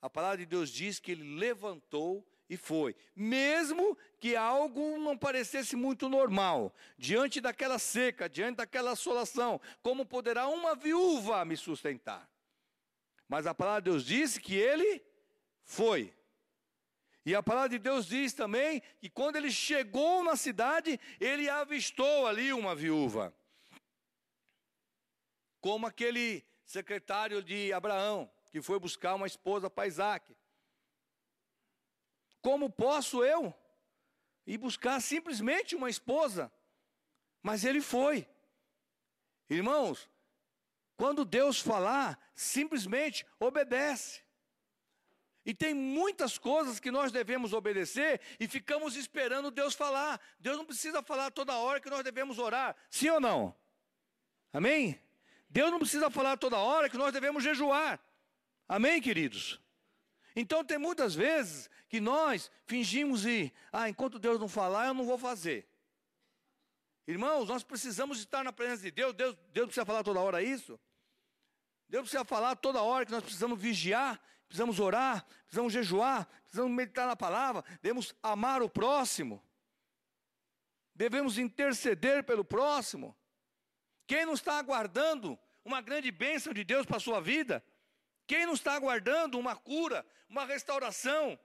a 0.00 0.08
palavra 0.08 0.38
de 0.38 0.46
Deus 0.46 0.70
diz 0.70 1.00
que 1.00 1.10
ele 1.10 1.36
levantou 1.36 2.26
e 2.50 2.56
foi. 2.56 2.96
Mesmo 3.14 3.96
que 4.18 4.34
algo 4.34 4.98
não 4.98 5.16
parecesse 5.16 5.76
muito 5.76 6.08
normal, 6.08 6.74
diante 6.98 7.40
daquela 7.40 7.78
seca, 7.78 8.28
diante 8.28 8.56
daquela 8.56 8.90
assolação, 8.90 9.60
como 9.80 10.04
poderá 10.04 10.48
uma 10.48 10.74
viúva 10.74 11.44
me 11.44 11.56
sustentar? 11.56 12.28
Mas 13.28 13.46
a 13.46 13.54
palavra 13.54 13.82
de 13.82 13.90
Deus 13.90 14.04
disse 14.04 14.40
que 14.40 14.56
ele 14.56 15.00
foi. 15.62 16.12
E 17.24 17.36
a 17.36 17.42
palavra 17.42 17.68
de 17.68 17.78
Deus 17.78 18.06
diz 18.06 18.32
também 18.32 18.82
que 18.98 19.08
quando 19.08 19.36
ele 19.36 19.52
chegou 19.52 20.24
na 20.24 20.34
cidade, 20.34 20.98
ele 21.20 21.48
avistou 21.48 22.26
ali 22.26 22.52
uma 22.52 22.74
viúva. 22.74 23.32
Como 25.60 25.86
aquele 25.86 26.44
secretário 26.64 27.42
de 27.42 27.72
Abraão, 27.72 28.28
que 28.50 28.60
foi 28.60 28.80
buscar 28.80 29.14
uma 29.14 29.26
esposa 29.26 29.70
para 29.70 29.86
Isaac. 29.86 30.36
Como 32.40 32.70
posso 32.70 33.24
eu 33.24 33.54
ir 34.46 34.58
buscar 34.58 35.00
simplesmente 35.00 35.76
uma 35.76 35.90
esposa? 35.90 36.50
Mas 37.42 37.64
ele 37.64 37.80
foi. 37.80 38.26
Irmãos, 39.48 40.08
quando 40.96 41.24
Deus 41.24 41.60
falar, 41.60 42.18
simplesmente 42.34 43.26
obedece. 43.38 44.22
E 45.44 45.54
tem 45.54 45.72
muitas 45.72 46.36
coisas 46.36 46.78
que 46.78 46.90
nós 46.90 47.10
devemos 47.10 47.52
obedecer 47.52 48.20
e 48.38 48.46
ficamos 48.46 48.94
esperando 48.94 49.50
Deus 49.50 49.74
falar. 49.74 50.20
Deus 50.38 50.56
não 50.56 50.66
precisa 50.66 51.02
falar 51.02 51.30
toda 51.30 51.56
hora 51.56 51.80
que 51.80 51.88
nós 51.88 52.04
devemos 52.04 52.38
orar, 52.38 52.76
sim 52.90 53.08
ou 53.08 53.18
não? 53.18 53.54
Amém? 54.52 55.00
Deus 55.48 55.70
não 55.70 55.78
precisa 55.78 56.10
falar 56.10 56.36
toda 56.36 56.58
hora 56.58 56.88
que 56.88 56.96
nós 56.96 57.12
devemos 57.12 57.42
jejuar. 57.42 57.98
Amém, 58.68 59.00
queridos? 59.00 59.60
Então 60.36 60.64
tem 60.64 60.78
muitas 60.78 61.14
vezes 61.14 61.68
que 61.90 62.00
nós 62.00 62.50
fingimos 62.64 63.26
ir, 63.26 63.52
ah, 63.70 63.90
enquanto 63.90 64.18
Deus 64.18 64.40
não 64.40 64.48
falar, 64.48 64.86
eu 64.86 64.94
não 64.94 65.04
vou 65.04 65.18
fazer. 65.18 65.68
Irmãos, 67.06 67.48
nós 67.48 67.62
precisamos 67.62 68.18
estar 68.20 68.42
na 68.42 68.52
presença 68.52 68.84
de 68.84 68.90
Deus. 68.90 69.12
Deus, 69.12 69.36
Deus 69.52 69.66
precisa 69.66 69.84
falar 69.84 70.02
toda 70.02 70.20
hora 70.20 70.42
isso? 70.42 70.80
Deus 71.86 72.04
precisa 72.04 72.24
falar 72.24 72.56
toda 72.56 72.80
hora 72.80 73.04
que 73.04 73.12
nós 73.12 73.22
precisamos 73.22 73.60
vigiar 73.60 74.18
precisamos 74.50 74.80
orar, 74.80 75.24
precisamos 75.44 75.72
jejuar, 75.72 76.26
precisamos 76.42 76.72
meditar 76.72 77.06
na 77.06 77.14
palavra, 77.14 77.64
devemos 77.80 78.12
amar 78.20 78.60
o 78.62 78.68
próximo, 78.68 79.40
devemos 80.92 81.38
interceder 81.38 82.24
pelo 82.24 82.44
próximo. 82.44 83.16
Quem 84.08 84.26
não 84.26 84.34
está 84.34 84.58
aguardando 84.58 85.38
uma 85.64 85.80
grande 85.80 86.10
bênção 86.10 86.52
de 86.52 86.64
Deus 86.64 86.84
para 86.84 86.96
a 86.96 87.00
sua 87.00 87.20
vida? 87.20 87.64
Quem 88.26 88.44
não 88.44 88.54
está 88.54 88.74
aguardando 88.74 89.38
uma 89.38 89.54
cura, 89.54 90.04
uma 90.28 90.44
restauração? 90.44 91.38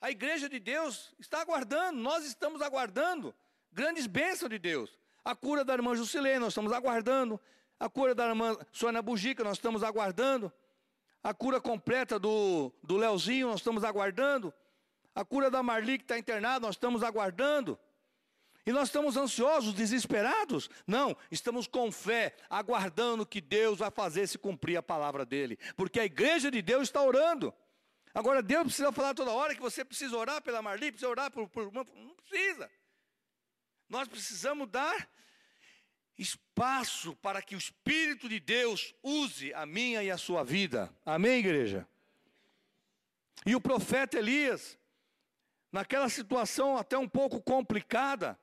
A 0.00 0.10
igreja 0.10 0.48
de 0.48 0.58
Deus 0.58 1.14
está 1.18 1.40
aguardando, 1.40 1.98
nós 1.98 2.24
estamos 2.24 2.60
aguardando 2.60 3.34
grandes 3.72 4.06
bênçãos 4.06 4.50
de 4.50 4.58
Deus. 4.58 4.98
A 5.24 5.34
cura 5.34 5.64
da 5.64 5.72
irmã 5.72 5.94
Jusilene, 5.94 6.38
nós 6.38 6.52
estamos 6.52 6.72
aguardando. 6.72 7.40
A 7.80 7.88
cura 7.88 8.14
da 8.14 8.28
irmã 8.28 8.56
Sônia 8.72 9.02
Bugica, 9.02 9.42
nós 9.42 9.56
estamos 9.56 9.82
aguardando. 9.82 10.52
A 11.22 11.32
cura 11.32 11.60
completa 11.60 12.18
do, 12.18 12.72
do 12.82 12.96
Leozinho, 12.96 13.48
nós 13.48 13.60
estamos 13.60 13.82
aguardando. 13.82 14.52
A 15.14 15.24
cura 15.24 15.50
da 15.50 15.62
Marli, 15.62 15.98
que 15.98 16.04
está 16.04 16.18
internada, 16.18 16.66
nós 16.66 16.74
estamos 16.74 17.02
aguardando. 17.02 17.78
E 18.66 18.72
nós 18.72 18.88
estamos 18.88 19.16
ansiosos, 19.16 19.74
desesperados? 19.74 20.70
Não, 20.86 21.16
estamos 21.30 21.66
com 21.66 21.92
fé, 21.92 22.34
aguardando 22.48 23.26
que 23.26 23.40
Deus 23.40 23.78
vai 23.78 23.90
fazer 23.90 24.26
se 24.26 24.38
cumprir 24.38 24.76
a 24.76 24.82
palavra 24.82 25.24
dele. 25.24 25.58
Porque 25.76 26.00
a 26.00 26.04
igreja 26.04 26.50
de 26.50 26.62
Deus 26.62 26.84
está 26.84 27.02
orando. 27.02 27.52
Agora, 28.14 28.40
Deus 28.40 28.62
precisa 28.64 28.92
falar 28.92 29.12
toda 29.12 29.32
hora 29.32 29.54
que 29.54 29.60
você 29.60 29.84
precisa 29.84 30.16
orar 30.16 30.40
pela 30.40 30.62
Marli, 30.62 30.92
precisa 30.92 31.10
orar 31.10 31.32
por, 31.32 31.48
por 31.48 31.72
não 31.72 31.84
precisa. 32.14 32.70
Nós 33.88 34.06
precisamos 34.06 34.68
dar 34.70 35.10
espaço 36.16 37.16
para 37.16 37.42
que 37.42 37.56
o 37.56 37.58
Espírito 37.58 38.28
de 38.28 38.38
Deus 38.38 38.94
use 39.02 39.52
a 39.52 39.66
minha 39.66 40.00
e 40.02 40.12
a 40.12 40.16
sua 40.16 40.44
vida. 40.44 40.94
Amém, 41.04 41.40
igreja? 41.40 41.88
E 43.44 43.56
o 43.56 43.60
profeta 43.60 44.16
Elias, 44.16 44.78
naquela 45.72 46.08
situação 46.08 46.78
até 46.78 46.96
um 46.96 47.08
pouco 47.08 47.42
complicada, 47.42 48.38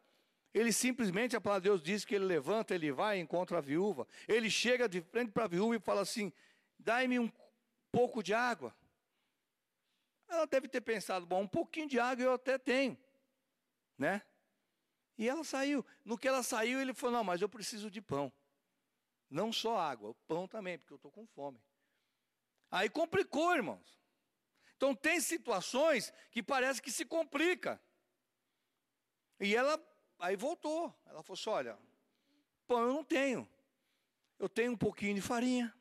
ele 0.54 0.74
simplesmente, 0.74 1.36
a 1.36 1.40
palavra 1.40 1.62
de 1.62 1.70
Deus 1.70 1.82
diz 1.82 2.04
que 2.04 2.14
ele 2.14 2.26
levanta, 2.26 2.76
ele 2.76 2.92
vai 2.92 3.18
e 3.18 3.22
encontra 3.22 3.60
a 3.60 3.62
viúva. 3.62 4.06
Ele 4.28 4.50
chega 4.50 4.90
de 4.90 5.00
frente 5.00 5.32
para 5.32 5.46
a 5.46 5.48
viúva 5.48 5.78
e 5.78 5.80
fala 5.80 6.02
assim: 6.02 6.32
dai-me 6.78 7.18
um 7.18 7.32
pouco 7.90 8.22
de 8.22 8.34
água. 8.34 8.76
Ela 10.32 10.48
deve 10.48 10.68
ter 10.68 10.82
pensado: 10.82 11.26
bom, 11.26 11.42
um 11.42 11.48
pouquinho 11.48 11.88
de 11.88 12.00
água 12.00 12.24
eu 12.24 12.34
até 12.34 12.58
tenho, 12.58 12.98
né? 13.98 14.22
E 15.18 15.28
ela 15.28 15.44
saiu. 15.44 15.86
No 16.06 16.18
que 16.18 16.28
ela 16.28 16.42
saiu, 16.42 16.80
ele 16.80 16.94
falou: 16.94 17.18
Não, 17.18 17.24
mas 17.24 17.42
eu 17.42 17.50
preciso 17.50 17.92
de 17.92 18.02
pão. 18.02 18.32
Não 19.30 19.52
só 19.52 19.78
água, 19.78 20.16
pão 20.28 20.48
também, 20.48 20.78
porque 20.78 20.94
eu 20.94 20.96
estou 20.96 21.12
com 21.12 21.28
fome. 21.28 21.62
Aí 22.70 22.90
complicou, 22.90 23.54
irmãos. 23.54 24.00
Então 24.78 24.96
tem 24.96 25.20
situações 25.20 26.12
que 26.32 26.42
parece 26.42 26.82
que 26.82 26.92
se 26.92 27.06
complica. 27.06 27.80
E 29.40 29.56
ela 29.56 29.80
aí 30.18 30.36
voltou. 30.36 30.96
Ela 31.06 31.22
falou 31.22 31.40
assim: 31.40 31.50
olha, 31.50 31.78
pão 32.66 32.82
eu 32.84 32.94
não 32.94 33.04
tenho. 33.04 33.48
Eu 34.40 34.48
tenho 34.50 34.72
um 34.72 34.78
pouquinho 34.78 35.16
de 35.16 35.22
farinha, 35.22 35.72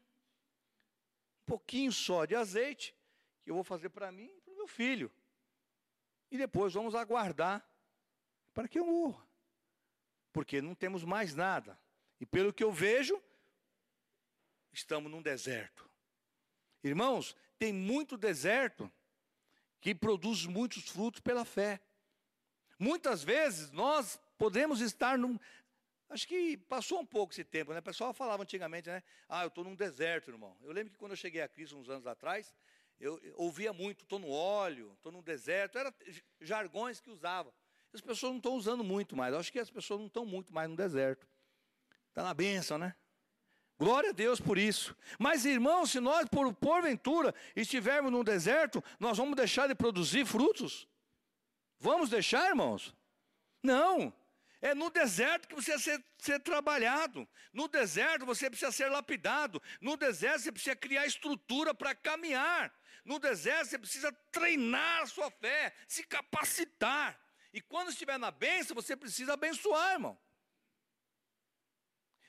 um 1.43 1.47
pouquinho 1.47 1.91
só 1.91 2.27
de 2.27 2.35
azeite, 2.35 2.95
que 3.43 3.51
eu 3.51 3.55
vou 3.55 3.65
fazer 3.65 3.89
para 3.89 4.13
mim 4.13 4.40
meu 4.61 4.69
filho. 4.69 5.11
E 6.31 6.39
depois 6.39 6.75
vamos 6.75 6.95
aguardar 6.95 7.67
para 8.55 8.69
que 8.69 8.79
eu 8.79 8.85
morra. 8.85 9.27
Porque 10.33 10.61
não 10.61 10.75
temos 10.75 11.03
mais 11.03 11.35
nada. 11.35 11.79
E 12.21 12.27
pelo 12.27 12.53
que 12.53 12.63
eu 12.63 12.71
vejo, 12.71 13.21
estamos 14.73 15.11
num 15.11 15.23
deserto. 15.23 15.89
Irmãos, 16.85 17.37
tem 17.59 17.73
muito 17.73 18.17
deserto 18.17 18.91
que 19.81 19.95
produz 19.95 20.47
muitos 20.47 20.89
frutos 20.89 21.21
pela 21.21 21.45
fé. 21.45 21.81
Muitas 22.79 23.23
vezes 23.23 23.71
nós 23.71 24.21
podemos 24.39 24.81
estar 24.81 25.19
num. 25.19 25.39
Acho 26.09 26.27
que 26.27 26.57
passou 26.57 27.01
um 27.01 27.07
pouco 27.07 27.33
esse 27.33 27.45
tempo, 27.45 27.73
né? 27.73 27.79
O 27.79 27.83
pessoal 27.83 28.13
falava 28.13 28.43
antigamente, 28.43 28.89
né? 28.89 29.03
Ah, 29.29 29.43
eu 29.43 29.49
estou 29.49 29.65
num 29.65 29.75
deserto, 29.75 30.31
irmão. 30.31 30.57
Eu 30.63 30.73
lembro 30.73 30.93
que 30.93 30.99
quando 30.99 31.13
eu 31.13 31.17
cheguei 31.17 31.41
a 31.41 31.49
Cristo 31.49 31.77
uns 31.77 31.89
anos 31.89 32.07
atrás, 32.07 32.55
eu 33.01 33.19
ouvia 33.35 33.73
muito, 33.73 34.03
estou 34.03 34.19
no 34.19 34.31
óleo, 34.31 34.93
estou 34.97 35.11
no 35.11 35.23
deserto, 35.23 35.79
eram 35.79 35.93
jargões 36.41 37.01
que 37.01 37.11
usava. 37.11 37.53
As 37.93 38.01
pessoas 38.01 38.33
não 38.33 38.37
estão 38.37 38.55
usando 38.55 38.85
muito 38.85 39.17
mais. 39.17 39.33
Eu 39.33 39.41
acho 39.41 39.51
que 39.51 39.59
as 39.59 39.71
pessoas 39.71 39.99
não 39.99 40.07
estão 40.07 40.25
muito 40.25 40.53
mais 40.53 40.69
no 40.69 40.77
deserto. 40.77 41.27
Está 42.11 42.23
na 42.23 42.35
bênção, 42.35 42.79
né? 42.79 42.95
Glória 43.79 44.11
a 44.11 44.13
Deus 44.13 44.41
por 44.41 44.59
isso. 44.59 44.95
Mas, 45.19 45.47
irmãos, 45.47 45.91
se 45.91 46.01
nós, 46.01 46.29
por 46.29 46.53
porventura, 46.53 47.35
estivermos 47.57 48.13
no 48.13 48.23
deserto, 48.23 48.85
nós 48.99 49.17
vamos 49.17 49.35
deixar 49.35 49.67
de 49.67 49.75
produzir 49.75 50.27
frutos? 50.27 50.87
Vamos 51.79 52.11
deixar, 52.11 52.51
irmãos? 52.51 52.95
Não. 53.63 54.13
É 54.61 54.75
no 54.75 54.91
deserto 54.91 55.49
que 55.49 55.55
você 55.55 55.73
precisa 55.73 55.97
ser, 55.97 56.05
ser, 56.19 56.41
trabalhado. 56.41 57.27
No 57.53 57.67
deserto 57.67 58.27
você 58.27 58.51
precisa 58.51 58.71
ser 58.71 58.91
lapidado. 58.91 59.63
No 59.81 59.97
deserto 59.97 60.43
você 60.43 60.53
precisa 60.53 60.77
criar 60.77 61.07
estrutura 61.07 61.75
para 61.75 61.95
caminhar. 61.95 62.71
No 63.05 63.19
deserto 63.19 63.69
você 63.69 63.79
precisa 63.79 64.13
treinar 64.31 65.03
a 65.03 65.07
sua 65.07 65.31
fé, 65.31 65.75
se 65.89 66.03
capacitar. 66.05 67.19
E 67.53 67.61
quando 67.61 67.91
estiver 67.91 68.19
na 68.19 68.31
bênção, 68.31 68.75
você 68.75 68.97
precisa 68.97 69.35
abençoar, 69.35 69.93
irmão. 69.93 70.19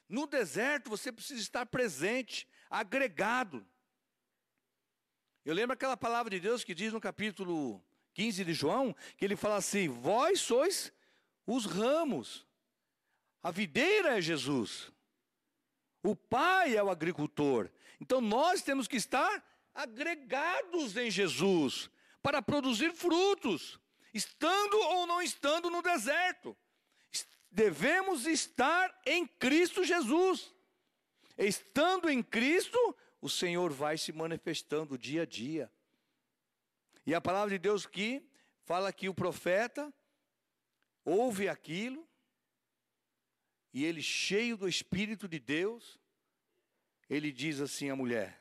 No 0.07 0.27
deserto 0.27 0.89
você 0.89 1.11
precisa 1.11 1.41
estar 1.41 1.65
presente, 1.65 2.47
agregado. 2.69 3.65
Eu 5.45 5.53
lembro 5.53 5.73
aquela 5.73 5.97
palavra 5.97 6.29
de 6.29 6.39
Deus 6.39 6.63
que 6.63 6.75
diz 6.75 6.91
no 6.91 6.99
capítulo 6.99 7.83
15 8.13 8.45
de 8.45 8.53
João, 8.53 8.95
que 9.17 9.25
ele 9.25 9.35
fala 9.35 9.55
assim: 9.55 9.87
Vós 9.87 10.41
sois 10.41 10.91
os 11.45 11.65
ramos, 11.65 12.45
a 13.41 13.51
videira 13.51 14.17
é 14.17 14.21
Jesus, 14.21 14.91
o 16.03 16.15
Pai 16.15 16.75
é 16.75 16.83
o 16.83 16.89
agricultor. 16.89 17.69
Então 17.99 18.19
nós 18.19 18.61
temos 18.61 18.87
que 18.87 18.97
estar 18.97 19.43
agregados 19.73 20.97
em 20.97 21.09
Jesus 21.09 21.89
para 22.21 22.41
produzir 22.41 22.93
frutos, 22.93 23.79
estando 24.13 24.77
ou 24.77 25.07
não 25.07 25.21
estando 25.21 25.69
no 25.69 25.81
deserto 25.81 26.57
devemos 27.51 28.25
estar 28.25 28.97
em 29.05 29.27
Cristo 29.27 29.83
Jesus. 29.83 30.55
Estando 31.37 32.09
em 32.09 32.23
Cristo, 32.23 32.95
o 33.19 33.29
Senhor 33.29 33.73
vai 33.73 33.97
se 33.97 34.13
manifestando 34.13 34.97
dia 34.97 35.23
a 35.23 35.25
dia. 35.25 35.71
E 37.05 37.13
a 37.13 37.19
palavra 37.19 37.49
de 37.49 37.59
Deus 37.59 37.85
que 37.85 38.25
fala 38.63 38.93
que 38.93 39.09
o 39.09 39.13
profeta 39.13 39.93
ouve 41.03 41.49
aquilo, 41.49 42.07
e 43.73 43.85
ele, 43.85 44.01
cheio 44.01 44.57
do 44.57 44.67
Espírito 44.67 45.27
de 45.27 45.39
Deus, 45.39 45.97
ele 47.09 47.31
diz 47.31 47.59
assim 47.59 47.89
à 47.89 47.95
mulher. 47.95 48.40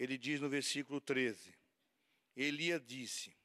Ele 0.00 0.16
diz 0.16 0.40
no 0.40 0.48
versículo 0.48 0.98
13: 0.98 1.54
Elia 2.34 2.80
disse: 2.80 3.36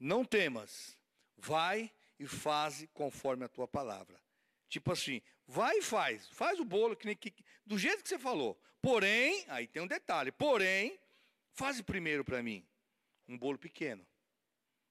Não 0.00 0.24
temas, 0.24 0.98
vai 1.36 1.92
e 2.18 2.26
faze 2.26 2.86
conforme 2.88 3.44
a 3.44 3.48
tua 3.48 3.68
palavra. 3.68 4.18
Tipo 4.70 4.92
assim, 4.92 5.20
vai 5.46 5.76
e 5.78 5.82
faz, 5.82 6.26
faz 6.28 6.58
o 6.58 6.64
bolo 6.64 6.96
que, 6.96 7.14
que, 7.14 7.44
do 7.64 7.78
jeito 7.78 8.02
que 8.02 8.08
você 8.08 8.18
falou. 8.18 8.58
Porém, 8.80 9.44
aí 9.48 9.66
tem 9.66 9.82
um 9.82 9.86
detalhe, 9.86 10.32
porém, 10.32 10.98
faze 11.52 11.82
primeiro 11.82 12.24
para 12.24 12.42
mim 12.42 12.66
um 13.28 13.36
bolo 13.36 13.58
pequeno. 13.58 14.06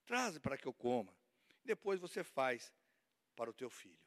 Traze 0.06 0.40
para 0.40 0.56
que 0.56 0.68
eu 0.68 0.74
coma. 0.74 1.12
Depois 1.66 2.00
você 2.00 2.24
faz 2.24 2.72
para 3.36 3.50
o 3.50 3.54
teu 3.54 3.72
filho. 3.72 3.98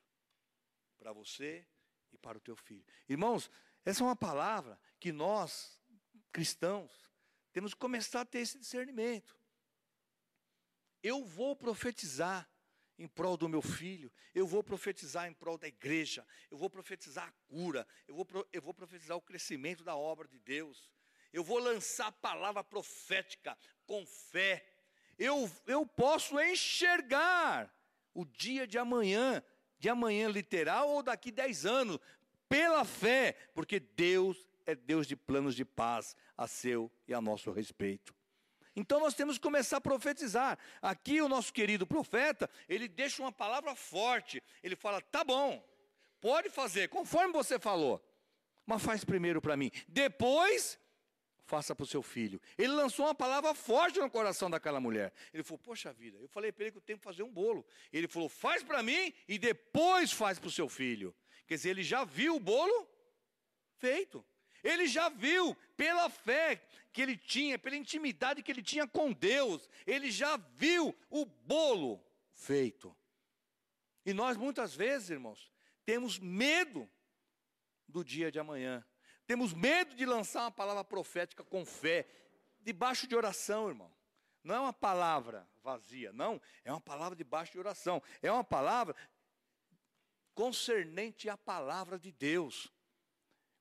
Para 0.97 1.13
você 1.13 1.67
e 2.13 2.19
para 2.19 2.39
o 2.39 2.41
teu 2.41 2.55
filho. 2.55 2.85
Irmãos, 3.09 3.51
essa 3.85 4.05
é 4.05 4.07
uma 4.07 4.15
palavra 4.15 4.79
que 5.01 5.11
nós, 5.11 5.80
cristãos, 6.31 6.91
temos 7.53 7.75
que 7.75 7.81
começar 7.81 8.23
a 8.23 8.25
ter 8.25 8.39
esse 8.41 8.59
discernimento. 8.59 9.37
Eu 11.03 11.25
vou 11.25 11.57
profetizar 11.57 12.49
em 12.99 13.09
prol 13.09 13.37
do 13.37 13.49
meu 13.49 13.63
filho, 13.63 14.13
eu 14.35 14.47
vou 14.47 14.63
profetizar 14.63 15.27
em 15.27 15.33
prol 15.33 15.57
da 15.57 15.67
igreja, 15.67 16.27
eu 16.51 16.59
vou 16.59 16.69
profetizar 16.69 17.27
a 17.27 17.33
cura, 17.49 17.87
eu 18.07 18.15
vou, 18.15 18.27
eu 18.53 18.61
vou 18.61 18.75
profetizar 18.75 19.17
o 19.17 19.23
crescimento 19.23 19.83
da 19.83 19.97
obra 19.97 20.29
de 20.29 20.39
Deus, 20.39 20.93
eu 21.33 21.43
vou 21.43 21.59
lançar 21.59 22.09
a 22.09 22.13
palavra 22.13 22.63
profética 22.63 23.57
com 23.87 24.05
fé, 24.05 24.67
eu, 25.19 25.51
eu 25.67 25.87
posso 25.87 26.39
enxergar 26.41 27.75
o 28.13 28.27
dia 28.27 28.67
de 28.67 28.77
amanhã, 28.77 29.43
de 29.79 29.89
amanhã 29.89 30.29
literal 30.29 30.91
ou 30.91 31.03
daqui 31.03 31.33
dez 31.33 31.65
anos, 31.65 31.99
pela 32.51 32.85
fé, 32.85 33.33
porque 33.55 33.81
Deus 33.81 34.47
é 34.71 34.75
Deus 34.75 35.07
de 35.07 35.17
planos 35.17 35.55
de 35.55 35.65
paz 35.65 36.17
a 36.37 36.47
seu 36.47 36.91
e 37.07 37.15
a 37.15 37.21
nosso 37.21 37.51
respeito. 37.51 38.15
Então 38.75 39.01
nós 39.01 39.15
temos 39.15 39.37
que 39.37 39.43
começar 39.43 39.79
a 39.79 39.81
profetizar. 39.81 40.59
Aqui 40.81 41.21
o 41.21 41.29
nosso 41.29 41.53
querido 41.53 41.87
profeta, 41.87 42.49
ele 42.69 42.89
deixa 42.89 43.23
uma 43.23 43.33
palavra 43.33 43.75
forte. 43.75 44.43
Ele 44.63 44.77
fala: 44.77 45.01
"Tá 45.01 45.25
bom. 45.25 45.63
Pode 46.21 46.51
fazer 46.51 46.89
conforme 46.89 47.33
você 47.33 47.59
falou. 47.59 48.03
Mas 48.65 48.83
faz 48.83 49.05
primeiro 49.05 49.41
para 49.41 49.57
mim. 49.57 49.71
Depois 49.89 50.79
faça 51.45 51.75
para 51.75 51.83
o 51.83 51.87
seu 51.87 52.03
filho. 52.03 52.41
Ele 52.57 52.73
lançou 52.73 53.07
uma 53.07 53.15
palavra 53.15 53.53
forte 53.55 53.99
no 53.99 54.09
coração 54.09 54.49
daquela 54.49 54.79
mulher. 54.79 55.13
Ele 55.35 55.43
falou: 55.43 55.59
Poxa 55.59 55.93
vida, 55.93 56.17
eu 56.19 56.29
falei 56.29 56.53
para 56.53 56.65
ele 56.65 56.73
que 56.73 56.79
eu 56.79 56.83
tenho 56.83 56.99
que 56.99 57.05
fazer 57.05 57.25
um 57.25 57.33
bolo. 57.33 57.67
Ele 57.93 58.07
falou: 58.07 58.29
Faz 58.29 58.63
para 58.63 58.83
mim 58.83 59.13
e 59.27 59.39
depois 59.39 60.13
faz 60.13 60.39
para 60.39 60.49
o 60.49 60.53
seu 60.53 60.69
filho. 60.69 61.15
Quer 61.47 61.57
dizer, 61.57 61.71
ele 61.71 61.83
já 61.83 62.05
viu 62.05 62.37
o 62.37 62.41
bolo 62.41 62.89
feito. 63.79 64.25
Ele 64.63 64.87
já 64.87 65.09
viu 65.09 65.57
pela 65.77 66.09
fé 66.09 66.63
que 66.93 67.01
ele 67.01 67.17
tinha, 67.17 67.59
pela 67.59 67.77
intimidade 67.77 68.43
que 68.43 68.51
ele 68.51 68.63
tinha 68.63 68.87
com 68.87 69.13
Deus, 69.13 69.69
ele 69.87 70.11
já 70.11 70.37
viu 70.37 70.97
o 71.09 71.25
bolo 71.25 72.05
feito. 72.33 72.97
E 74.05 74.13
nós 74.13 74.37
muitas 74.37 74.75
vezes, 74.75 75.11
irmãos, 75.11 75.51
temos 75.85 76.19
medo 76.19 76.89
do 77.89 78.05
dia 78.05 78.31
de 78.31 78.39
amanhã. 78.39 78.85
Temos 79.27 79.53
medo 79.53 79.95
de 79.95 80.05
lançar 80.05 80.43
uma 80.43 80.51
palavra 80.51 80.85
profética 80.85 81.45
com 81.45 81.65
fé, 81.65 82.09
debaixo 82.61 83.07
de 83.07 83.15
oração, 83.15 83.69
irmão. 83.69 83.93
Não 84.43 84.55
é 84.55 84.61
uma 84.61 84.73
palavra 84.73 85.49
vazia, 85.63 86.13
não, 86.13 86.41
é 86.65 86.73
uma 86.73 86.81
palavra 86.81 87.15
debaixo 87.15 87.53
de 87.53 87.59
oração. 87.59 88.03
É 88.23 88.33
uma 88.33 88.43
palavra 88.43 88.97
concernente 90.35 91.29
à 91.29 91.37
palavra 91.37 91.99
de 91.99 92.11
Deus. 92.11 92.73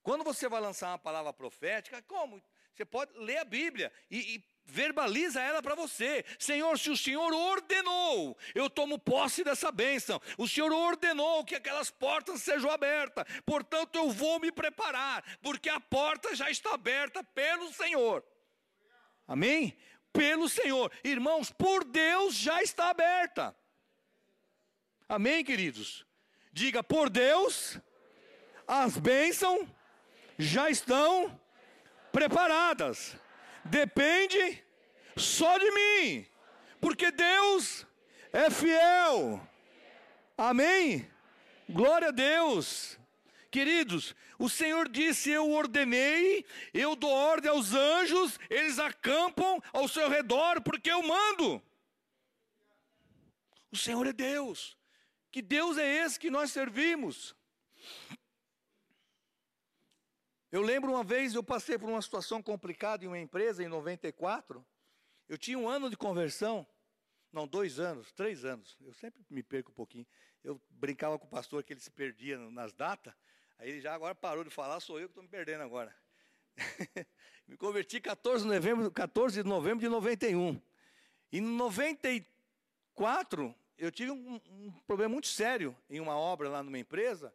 Quando 0.09 0.23
você 0.23 0.49
vai 0.49 0.59
lançar 0.59 0.87
uma 0.87 0.97
palavra 0.97 1.31
profética, 1.31 2.01
como? 2.07 2.41
Você 2.73 2.83
pode 2.83 3.15
ler 3.15 3.37
a 3.37 3.45
Bíblia 3.45 3.91
e, 4.09 4.37
e 4.37 4.43
verbaliza 4.65 5.39
ela 5.39 5.61
para 5.61 5.75
você. 5.75 6.25
Senhor, 6.39 6.79
se 6.79 6.89
o 6.89 6.97
Senhor 6.97 7.31
ordenou, 7.31 8.35
eu 8.55 8.71
tomo 8.71 8.97
posse 8.97 9.43
dessa 9.43 9.71
bênção. 9.71 10.19
O 10.35 10.47
Senhor 10.47 10.71
ordenou 10.71 11.45
que 11.45 11.53
aquelas 11.53 11.91
portas 11.91 12.41
sejam 12.41 12.71
abertas. 12.71 13.23
Portanto, 13.45 13.97
eu 13.97 14.09
vou 14.09 14.39
me 14.39 14.51
preparar, 14.51 15.23
porque 15.43 15.69
a 15.69 15.79
porta 15.79 16.35
já 16.35 16.49
está 16.49 16.73
aberta 16.73 17.23
pelo 17.23 17.71
Senhor. 17.71 18.25
Amém? 19.27 19.77
Pelo 20.11 20.49
Senhor. 20.49 20.91
Irmãos, 21.03 21.51
por 21.51 21.83
Deus 21.83 22.33
já 22.33 22.63
está 22.63 22.89
aberta. 22.89 23.55
Amém, 25.07 25.45
queridos? 25.45 26.03
Diga, 26.51 26.83
por 26.83 27.11
Deus, 27.11 27.77
as 28.65 28.97
bênçãos 28.97 29.69
já 30.39 30.69
estão 30.69 31.37
preparadas. 32.13 33.17
Depende 33.65 34.63
só 35.17 35.57
de 35.57 35.69
mim, 35.69 36.25
porque 36.79 37.11
Deus 37.11 37.85
é 38.31 38.49
fiel. 38.49 39.45
Amém? 40.37 41.11
Glória 41.67 42.07
a 42.07 42.11
Deus. 42.11 42.97
Queridos, 43.51 44.15
o 44.37 44.47
Senhor 44.47 44.87
disse: 44.87 45.29
Eu 45.29 45.51
ordenei, 45.51 46.45
eu 46.73 46.95
dou 46.95 47.11
ordem 47.11 47.51
aos 47.51 47.73
anjos, 47.73 48.39
eles 48.49 48.79
acampam 48.79 49.61
ao 49.73 49.87
seu 49.89 50.07
redor, 50.07 50.61
porque 50.61 50.89
eu 50.89 51.03
mando. 51.03 51.61
O 53.71 53.77
Senhor 53.77 54.07
é 54.07 54.13
Deus. 54.13 54.77
Que 55.31 55.41
Deus 55.41 55.77
é 55.77 56.05
esse 56.05 56.19
que 56.19 56.31
nós 56.31 56.51
servimos? 56.51 57.35
Eu 60.51 60.63
lembro 60.63 60.91
uma 60.91 61.03
vez, 61.03 61.35
eu 61.35 61.43
passei 61.43 61.77
por 61.77 61.87
uma 61.87 62.01
situação 62.01 62.41
complicada 62.41 63.05
em 63.05 63.07
uma 63.07 63.19
empresa, 63.19 63.63
em 63.63 63.67
94. 63.67 64.65
Eu 65.27 65.37
tinha 65.37 65.59
um 65.59 65.69
ano 65.69 65.91
de 65.91 65.97
conversão, 65.97 66.65
não, 67.31 67.47
dois 67.47 67.79
anos, 67.79 68.11
três 68.11 68.43
anos. 68.43 68.75
Eu 68.81 68.91
sempre 68.95 69.23
me 69.29 69.43
perco 69.43 69.69
um 69.69 69.75
pouquinho. 69.75 70.07
Eu 70.43 70.59
brincava 70.67 71.19
com 71.19 71.27
o 71.27 71.29
pastor 71.29 71.63
que 71.63 71.71
ele 71.71 71.79
se 71.79 71.91
perdia 71.91 72.39
nas 72.49 72.73
datas. 72.73 73.13
Aí 73.59 73.69
ele 73.69 73.79
já 73.79 73.93
agora 73.93 74.15
parou 74.15 74.43
de 74.43 74.49
falar, 74.49 74.79
sou 74.79 74.99
eu 74.99 75.07
que 75.07 75.11
estou 75.11 75.21
me 75.21 75.29
perdendo 75.29 75.61
agora. 75.61 75.95
me 77.47 77.55
converti 77.55 78.01
14 78.01 78.43
de, 78.43 78.49
novembro, 78.49 78.89
14 78.89 79.43
de 79.43 79.47
novembro 79.47 79.81
de 79.81 79.89
91. 79.89 80.59
Em 81.31 81.41
94, 81.41 83.53
eu 83.77 83.91
tive 83.91 84.09
um, 84.09 84.41
um 84.49 84.71
problema 84.87 85.13
muito 85.13 85.27
sério 85.27 85.77
em 85.87 85.99
uma 85.99 86.17
obra 86.17 86.49
lá 86.49 86.63
numa 86.63 86.79
empresa. 86.79 87.31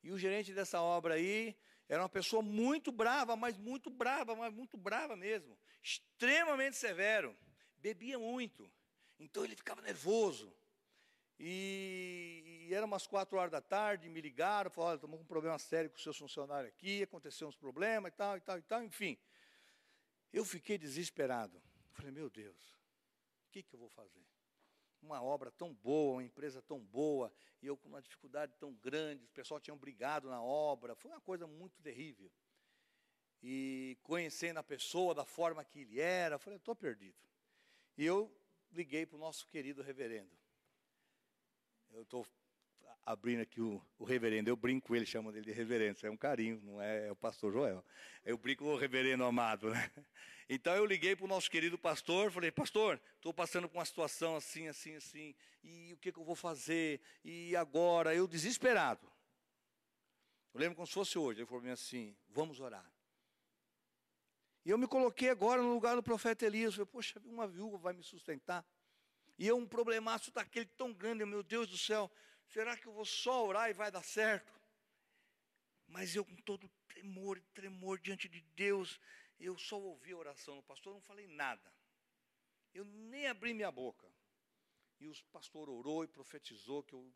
E 0.00 0.12
o 0.12 0.18
gerente 0.18 0.54
dessa 0.54 0.80
obra 0.80 1.14
aí 1.14 1.56
era 1.92 2.02
uma 2.02 2.08
pessoa 2.08 2.40
muito 2.40 2.90
brava, 2.90 3.36
mas 3.36 3.58
muito 3.58 3.90
brava, 3.90 4.34
mas 4.34 4.50
muito 4.50 4.78
brava 4.78 5.14
mesmo. 5.14 5.58
Extremamente 5.82 6.74
severo. 6.74 7.36
Bebia 7.76 8.18
muito. 8.18 8.72
Então 9.20 9.44
ele 9.44 9.54
ficava 9.54 9.82
nervoso. 9.82 10.50
E, 11.38 12.66
e 12.66 12.74
era 12.74 12.86
umas 12.86 13.06
quatro 13.06 13.36
horas 13.36 13.50
da 13.50 13.60
tarde, 13.60 14.08
me 14.08 14.22
ligaram, 14.22 14.70
falaram, 14.70 14.94
estamos 14.94 15.18
com 15.18 15.22
um 15.22 15.26
problema 15.26 15.58
sério 15.58 15.90
com 15.90 15.98
o 15.98 16.00
seu 16.00 16.14
funcionário 16.14 16.66
aqui, 16.66 17.02
aconteceu 17.02 17.46
uns 17.46 17.56
problemas 17.56 18.10
e 18.10 18.16
tal, 18.16 18.38
e 18.38 18.40
tal, 18.40 18.58
e 18.58 18.62
tal, 18.62 18.82
enfim. 18.82 19.18
Eu 20.32 20.46
fiquei 20.46 20.78
desesperado. 20.78 21.62
Falei, 21.90 22.10
meu 22.10 22.30
Deus, 22.30 22.56
o 23.48 23.50
que, 23.50 23.62
que 23.62 23.74
eu 23.74 23.78
vou 23.78 23.90
fazer? 23.90 24.24
Uma 25.02 25.20
obra 25.20 25.50
tão 25.50 25.74
boa, 25.74 26.14
uma 26.14 26.24
empresa 26.24 26.62
tão 26.62 26.78
boa, 26.78 27.32
e 27.60 27.66
eu 27.66 27.76
com 27.76 27.88
uma 27.88 28.00
dificuldade 28.00 28.54
tão 28.58 28.72
grande, 28.74 29.24
o 29.24 29.28
pessoal 29.30 29.60
tinha 29.60 29.76
brigado 29.76 30.30
na 30.30 30.40
obra, 30.40 30.94
foi 30.94 31.10
uma 31.10 31.20
coisa 31.20 31.46
muito 31.46 31.80
terrível. 31.82 32.30
E 33.42 33.98
conhecendo 34.02 34.58
a 34.58 34.62
pessoa 34.62 35.14
da 35.14 35.24
forma 35.24 35.64
que 35.64 35.80
ele 35.80 36.00
era, 36.00 36.36
eu 36.36 36.38
falei, 36.38 36.56
estou 36.56 36.76
perdido. 36.76 37.18
E 37.98 38.04
eu 38.04 38.32
liguei 38.70 39.04
para 39.04 39.16
o 39.16 39.20
nosso 39.20 39.46
querido 39.48 39.82
reverendo. 39.82 40.30
Eu 41.90 42.02
estou 42.02 42.24
abrindo 43.04 43.42
aqui 43.42 43.60
o, 43.60 43.82
o, 43.98 44.04
reverendo, 44.04 44.48
eu 44.48 44.56
brinco 44.56 44.94
ele, 44.94 45.04
chamo 45.04 45.30
ele 45.30 45.42
de 45.42 45.52
reverendo, 45.52 45.96
isso 45.96 46.06
é 46.06 46.10
um 46.10 46.16
carinho, 46.16 46.60
não 46.62 46.80
é, 46.80 47.08
é 47.08 47.12
o 47.12 47.16
pastor 47.16 47.52
Joel. 47.52 47.84
Eu 48.24 48.38
brinco 48.38 48.64
o 48.64 48.76
reverendo 48.76 49.24
amado, 49.24 49.70
né? 49.70 49.90
Então 50.48 50.74
eu 50.74 50.84
liguei 50.84 51.16
para 51.16 51.24
o 51.24 51.28
nosso 51.28 51.50
querido 51.50 51.78
pastor, 51.78 52.30
falei, 52.30 52.50
pastor, 52.50 53.00
estou 53.14 53.32
passando 53.32 53.68
por 53.68 53.78
uma 53.78 53.84
situação 53.86 54.36
assim, 54.36 54.68
assim, 54.68 54.96
assim, 54.96 55.34
e 55.62 55.94
o 55.94 55.96
que, 55.96 56.12
que 56.12 56.18
eu 56.18 56.24
vou 56.24 56.34
fazer? 56.34 57.00
E 57.24 57.56
agora? 57.56 58.14
Eu 58.14 58.26
desesperado. 58.26 59.10
Eu 60.52 60.60
lembro 60.60 60.76
como 60.76 60.86
se 60.86 60.92
fosse 60.92 61.18
hoje, 61.18 61.40
ele 61.40 61.46
falou 61.46 61.66
assim, 61.70 62.14
vamos 62.28 62.60
orar. 62.60 62.84
E 64.64 64.70
eu 64.70 64.78
me 64.78 64.86
coloquei 64.86 65.28
agora 65.28 65.60
no 65.60 65.72
lugar 65.72 65.96
do 65.96 66.02
profeta 66.02 66.46
Elias. 66.46 66.74
Falei, 66.74 66.86
poxa, 66.86 67.20
uma 67.24 67.48
viúva 67.48 67.78
vai 67.78 67.92
me 67.92 68.02
sustentar. 68.02 68.64
E 69.38 69.46
eu 69.46 69.56
um 69.56 69.66
problemaço 69.66 70.30
daquele 70.30 70.66
tão 70.66 70.92
grande, 70.92 71.24
meu 71.24 71.42
Deus 71.42 71.68
do 71.68 71.76
céu, 71.76 72.10
será 72.52 72.76
que 72.76 72.86
eu 72.86 72.92
vou 72.92 73.04
só 73.04 73.46
orar 73.46 73.70
e 73.70 73.72
vai 73.72 73.90
dar 73.90 74.02
certo? 74.02 74.52
Mas 75.86 76.14
eu 76.14 76.24
com 76.24 76.36
todo 76.36 76.70
tremor 76.88 77.38
e 77.38 77.40
tremor 77.54 77.98
diante 77.98 78.28
de 78.28 78.40
Deus, 78.54 79.00
eu 79.40 79.58
só 79.58 79.78
ouvi 79.78 80.12
a 80.12 80.16
oração 80.16 80.56
do 80.56 80.62
pastor, 80.62 80.92
não 80.92 81.00
falei 81.00 81.26
nada. 81.26 81.72
Eu 82.74 82.84
nem 82.84 83.26
abri 83.26 83.52
minha 83.54 83.70
boca. 83.70 84.06
E 85.00 85.08
o 85.08 85.14
pastor 85.32 85.68
orou 85.68 86.04
e 86.04 86.08
profetizou 86.08 86.82
que 86.82 86.94
eu, 86.94 87.12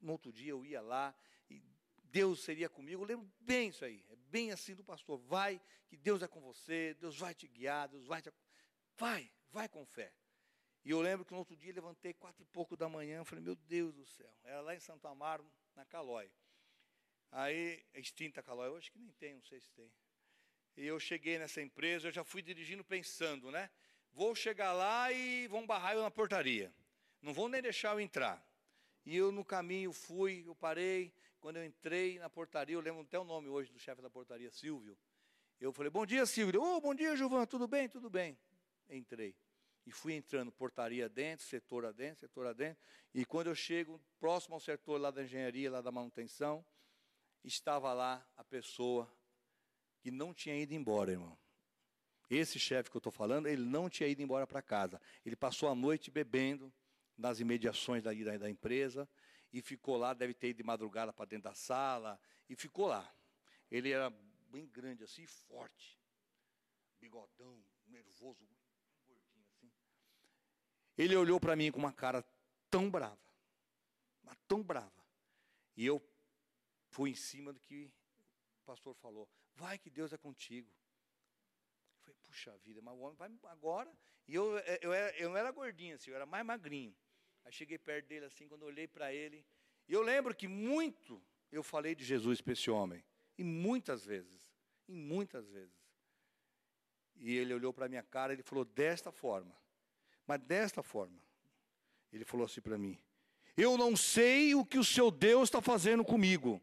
no 0.00 0.12
outro 0.12 0.32
dia 0.32 0.50
eu 0.50 0.64
ia 0.64 0.80
lá 0.80 1.14
e 1.48 1.62
Deus 2.04 2.42
seria 2.42 2.68
comigo. 2.68 3.02
Eu 3.02 3.06
lembro 3.06 3.30
bem 3.40 3.68
isso 3.68 3.84
aí. 3.84 4.04
É 4.10 4.16
bem 4.16 4.50
assim 4.50 4.74
do 4.74 4.82
pastor. 4.82 5.18
Vai, 5.18 5.60
que 5.86 5.96
Deus 5.96 6.22
é 6.22 6.28
com 6.28 6.40
você, 6.40 6.94
Deus 6.94 7.16
vai 7.16 7.34
te 7.34 7.46
guiar, 7.46 7.88
Deus 7.88 8.06
vai 8.06 8.20
te. 8.20 8.32
Vai, 8.96 9.30
vai 9.50 9.68
com 9.68 9.84
fé. 9.86 10.12
E 10.84 10.90
eu 10.90 11.00
lembro 11.00 11.24
que 11.24 11.32
no 11.32 11.38
outro 11.38 11.56
dia 11.56 11.72
levantei 11.72 12.14
quatro 12.14 12.42
e 12.42 12.46
pouco 12.46 12.76
da 12.76 12.88
manhã, 12.88 13.24
falei, 13.24 13.44
meu 13.44 13.56
Deus 13.56 13.94
do 13.94 14.06
céu. 14.06 14.32
Era 14.44 14.60
lá 14.60 14.74
em 14.74 14.80
Santo 14.80 15.06
Amaro, 15.06 15.44
na 15.74 15.84
Calói. 15.84 16.30
Aí, 17.30 17.84
extinta 17.94 18.40
a 18.40 18.42
Calói, 18.42 18.76
acho 18.78 18.90
que 18.90 18.98
nem 18.98 19.12
tem, 19.12 19.34
não 19.34 19.42
sei 19.42 19.60
se 19.60 19.70
tem. 19.72 19.92
E 20.76 20.86
eu 20.86 20.98
cheguei 20.98 21.38
nessa 21.38 21.60
empresa, 21.60 22.08
eu 22.08 22.12
já 22.12 22.24
fui 22.24 22.40
dirigindo 22.40 22.84
pensando, 22.84 23.50
né? 23.50 23.70
Vou 24.12 24.34
chegar 24.34 24.72
lá 24.72 25.12
e 25.12 25.46
vão 25.48 25.66
barrar 25.66 25.94
eu 25.94 26.02
na 26.02 26.10
portaria. 26.10 26.72
Não 27.20 27.34
vão 27.34 27.48
nem 27.48 27.60
deixar 27.60 27.92
eu 27.92 28.00
entrar. 28.00 28.44
E 29.04 29.16
eu 29.16 29.32
no 29.32 29.44
caminho 29.44 29.92
fui, 29.92 30.44
eu 30.46 30.54
parei, 30.54 31.12
quando 31.40 31.56
eu 31.56 31.64
entrei 31.64 32.18
na 32.18 32.30
portaria, 32.30 32.74
eu 32.74 32.80
lembro 32.80 33.02
até 33.02 33.18
o 33.18 33.24
nome 33.24 33.48
hoje 33.48 33.72
do 33.72 33.78
chefe 33.78 34.00
da 34.00 34.10
portaria, 34.10 34.50
Silvio. 34.50 34.96
Eu 35.60 35.72
falei, 35.72 35.90
bom 35.90 36.06
dia, 36.06 36.24
Silvio. 36.24 36.62
Oh, 36.62 36.80
bom 36.80 36.94
dia, 36.94 37.16
Gilvan, 37.16 37.44
tudo 37.44 37.66
bem? 37.66 37.88
Tudo 37.88 38.08
bem. 38.08 38.38
Entrei. 38.88 39.34
E 39.88 39.90
fui 39.90 40.12
entrando 40.12 40.52
portaria 40.52 41.08
dentro, 41.08 41.46
setor 41.46 41.86
adentro, 41.86 42.20
setor 42.20 42.46
adentro. 42.46 42.78
E 43.14 43.24
quando 43.24 43.46
eu 43.46 43.54
chego 43.54 43.98
próximo 44.20 44.52
ao 44.54 44.60
setor 44.60 45.00
lá 45.00 45.10
da 45.10 45.24
engenharia, 45.24 45.70
lá 45.70 45.80
da 45.80 45.90
manutenção, 45.90 46.62
estava 47.42 47.94
lá 47.94 48.22
a 48.36 48.44
pessoa 48.44 49.10
que 49.98 50.10
não 50.10 50.34
tinha 50.34 50.54
ido 50.54 50.74
embora, 50.74 51.12
irmão. 51.12 51.38
Esse 52.28 52.58
chefe 52.58 52.90
que 52.90 52.98
eu 52.98 52.98
estou 52.98 53.10
falando, 53.10 53.46
ele 53.46 53.64
não 53.64 53.88
tinha 53.88 54.06
ido 54.06 54.20
embora 54.20 54.46
para 54.46 54.60
casa. 54.60 55.00
Ele 55.24 55.34
passou 55.34 55.70
a 55.70 55.74
noite 55.74 56.10
bebendo 56.10 56.70
nas 57.16 57.40
imediações 57.40 58.02
da, 58.02 58.12
da, 58.12 58.36
da 58.36 58.50
empresa 58.50 59.08
e 59.50 59.62
ficou 59.62 59.96
lá, 59.96 60.12
deve 60.12 60.34
ter 60.34 60.48
ido 60.48 60.58
de 60.58 60.64
madrugada 60.64 61.14
para 61.14 61.24
dentro 61.24 61.44
da 61.44 61.54
sala, 61.54 62.20
e 62.46 62.54
ficou 62.54 62.88
lá. 62.88 63.10
Ele 63.70 63.90
era 63.90 64.10
bem 64.50 64.66
grande 64.66 65.02
assim, 65.02 65.26
forte, 65.26 65.98
bigodão, 67.00 67.64
nervoso. 67.86 68.46
Ele 70.98 71.14
olhou 71.14 71.38
para 71.38 71.54
mim 71.54 71.70
com 71.70 71.78
uma 71.78 71.92
cara 71.92 72.24
tão 72.68 72.90
brava, 72.90 73.16
mas 74.24 74.36
tão 74.48 74.62
brava. 74.62 74.92
E 75.76 75.86
eu 75.86 76.02
fui 76.88 77.10
em 77.10 77.14
cima 77.14 77.52
do 77.52 77.60
que 77.60 77.88
o 78.60 78.64
pastor 78.66 78.92
falou. 78.96 79.28
Vai 79.54 79.78
que 79.78 79.88
Deus 79.88 80.12
é 80.12 80.18
contigo. 80.18 80.68
Eu 81.94 82.00
falei, 82.00 82.16
puxa 82.24 82.58
vida, 82.58 82.82
mas 82.82 82.94
o 82.94 82.98
homem 82.98 83.16
vai 83.16 83.52
agora. 83.52 83.92
E 84.26 84.34
eu, 84.34 84.58
eu, 84.82 84.92
era, 84.92 85.16
eu 85.16 85.28
não 85.28 85.36
era 85.36 85.52
gordinho 85.52 85.94
assim, 85.94 86.10
eu 86.10 86.16
era 86.16 86.26
mais 86.26 86.44
magrinho. 86.44 86.94
Aí 87.44 87.52
cheguei 87.52 87.78
perto 87.78 88.08
dele 88.08 88.26
assim, 88.26 88.48
quando 88.48 88.64
olhei 88.64 88.88
para 88.88 89.14
ele. 89.14 89.46
E 89.88 89.92
eu 89.92 90.02
lembro 90.02 90.34
que 90.34 90.48
muito 90.48 91.22
eu 91.52 91.62
falei 91.62 91.94
de 91.94 92.04
Jesus 92.04 92.40
para 92.40 92.52
esse 92.54 92.70
homem. 92.70 93.04
E 93.38 93.44
muitas 93.44 94.04
vezes. 94.04 94.52
E 94.88 94.92
muitas 94.92 95.48
vezes. 95.48 95.78
E 97.14 97.36
ele 97.36 97.54
olhou 97.54 97.72
para 97.72 97.86
a 97.86 97.88
minha 97.88 98.02
cara 98.02 98.32
e 98.32 98.36
ele 98.36 98.42
falou 98.42 98.64
desta 98.64 99.12
forma. 99.12 99.56
Mas 100.28 100.40
desta 100.42 100.82
forma. 100.82 101.18
Ele 102.12 102.24
falou 102.24 102.44
assim 102.44 102.60
para 102.60 102.76
mim: 102.76 103.00
Eu 103.56 103.78
não 103.78 103.96
sei 103.96 104.54
o 104.54 104.64
que 104.64 104.78
o 104.78 104.84
seu 104.84 105.10
Deus 105.10 105.48
está 105.48 105.62
fazendo 105.62 106.04
comigo. 106.04 106.62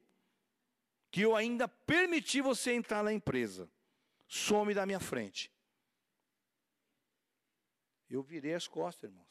Que 1.10 1.21
eu 1.21 1.36
ainda 1.36 1.67
permiti 1.67 2.41
você 2.41 2.73
entrar 2.73 3.04
na 3.04 3.12
empresa. 3.12 3.67
Some 4.28 4.73
da 4.73 4.86
minha 4.86 4.99
frente. 4.99 5.51
Eu 8.08 8.21
virei 8.21 8.54
as 8.54 8.67
costas, 8.67 9.10
irmãos. 9.10 9.28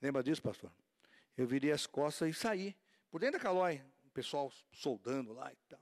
Lembra 0.00 0.22
disso, 0.22 0.40
pastor? 0.40 0.72
Eu 1.36 1.46
virei 1.46 1.70
as 1.70 1.86
costas 1.86 2.30
e 2.30 2.32
saí. 2.32 2.74
Por 3.10 3.20
dentro 3.20 3.38
da 3.38 3.42
calói, 3.42 3.82
o 4.06 4.10
pessoal 4.10 4.50
soldando 4.72 5.32
lá 5.32 5.52
e 5.52 5.56
tal. 5.68 5.80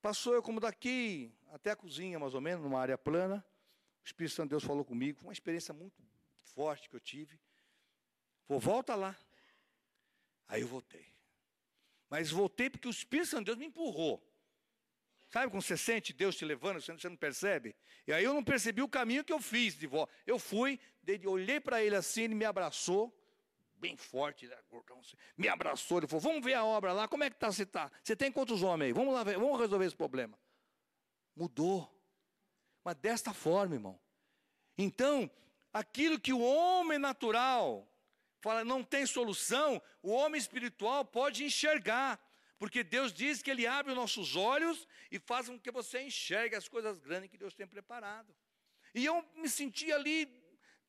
Passou 0.00 0.34
eu 0.34 0.42
como 0.42 0.60
daqui 0.60 1.32
até 1.50 1.72
a 1.72 1.76
cozinha, 1.76 2.18
mais 2.18 2.34
ou 2.34 2.40
menos, 2.40 2.62
numa 2.62 2.78
área 2.78 2.96
plana. 2.96 3.44
O 4.04 4.06
Espírito 4.06 4.34
Santo 4.34 4.48
de 4.48 4.50
Deus 4.50 4.64
falou 4.64 4.84
comigo. 4.84 5.18
Foi 5.18 5.28
uma 5.28 5.32
experiência 5.32 5.74
muito 5.74 6.06
forte 6.56 6.88
que 6.88 6.96
eu 6.96 7.00
tive. 7.00 7.38
Vou, 8.48 8.58
volta 8.58 8.94
lá. 8.94 9.14
Aí 10.48 10.62
eu 10.62 10.66
voltei. 10.66 11.06
Mas 12.08 12.30
voltei 12.30 12.70
porque 12.70 12.88
o 12.88 12.90
Espírito 12.90 13.28
Santo 13.28 13.40
de 13.40 13.46
Deus 13.46 13.58
me 13.58 13.66
empurrou. 13.66 14.22
Sabe 15.28 15.50
quando 15.50 15.62
você 15.62 15.76
sente 15.76 16.12
Deus 16.12 16.36
te 16.36 16.44
levando, 16.44 16.80
você 16.80 17.08
não 17.08 17.16
percebe? 17.16 17.76
E 18.06 18.12
aí 18.12 18.24
eu 18.24 18.32
não 18.32 18.42
percebi 18.42 18.80
o 18.80 18.88
caminho 18.88 19.24
que 19.24 19.32
eu 19.32 19.40
fiz 19.40 19.74
de 19.74 19.86
volta. 19.86 20.12
Eu 20.24 20.38
fui, 20.38 20.80
olhei 21.26 21.60
para 21.60 21.82
ele 21.82 21.96
assim, 21.96 22.22
ele 22.22 22.34
me 22.34 22.44
abraçou, 22.44 23.12
bem 23.74 23.96
forte, 23.96 24.46
assim, 24.46 25.16
me 25.36 25.48
abraçou, 25.48 25.98
ele 25.98 26.06
falou, 26.06 26.20
vamos 26.20 26.44
ver 26.44 26.54
a 26.54 26.64
obra 26.64 26.92
lá, 26.92 27.08
como 27.08 27.24
é 27.24 27.28
que 27.28 27.36
está, 27.36 27.50
você 27.50 27.64
está? 27.64 27.90
Você 28.02 28.14
tem 28.14 28.30
quantos 28.30 28.62
homens 28.62 28.86
aí? 28.86 28.92
Vamos 28.92 29.12
lá 29.12 29.24
ver, 29.24 29.36
vamos 29.36 29.60
resolver 29.60 29.84
esse 29.84 29.96
problema. 29.96 30.38
Mudou. 31.34 31.92
Mas 32.84 32.94
desta 32.94 33.34
forma, 33.34 33.74
irmão. 33.74 34.00
Então, 34.78 35.28
aquilo 35.78 36.18
que 36.18 36.32
o 36.32 36.40
homem 36.40 36.98
natural 36.98 37.86
fala 38.40 38.64
não 38.64 38.82
tem 38.82 39.04
solução, 39.04 39.82
o 40.02 40.10
homem 40.10 40.38
espiritual 40.38 41.04
pode 41.04 41.44
enxergar. 41.44 42.18
Porque 42.58 42.82
Deus 42.82 43.12
diz 43.12 43.42
que 43.42 43.50
Ele 43.50 43.66
abre 43.66 43.92
os 43.92 43.98
nossos 43.98 44.34
olhos 44.34 44.88
e 45.10 45.18
faz 45.18 45.46
com 45.46 45.60
que 45.60 45.70
você 45.70 46.00
enxergue 46.00 46.56
as 46.56 46.66
coisas 46.66 46.98
grandes 46.98 47.30
que 47.30 47.36
Deus 47.36 47.52
tem 47.52 47.66
preparado. 47.66 48.34
E 48.94 49.04
eu 49.04 49.22
me 49.34 49.48
senti 49.48 49.92
ali 49.92 50.26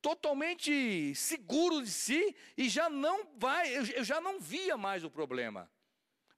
totalmente 0.00 1.14
seguro 1.14 1.82
de 1.82 1.90
si 1.90 2.34
e 2.56 2.70
já 2.70 2.88
não 2.88 3.36
vai, 3.36 3.76
eu 3.76 4.02
já 4.02 4.18
não 4.18 4.40
via 4.40 4.78
mais 4.78 5.04
o 5.04 5.10
problema. 5.10 5.70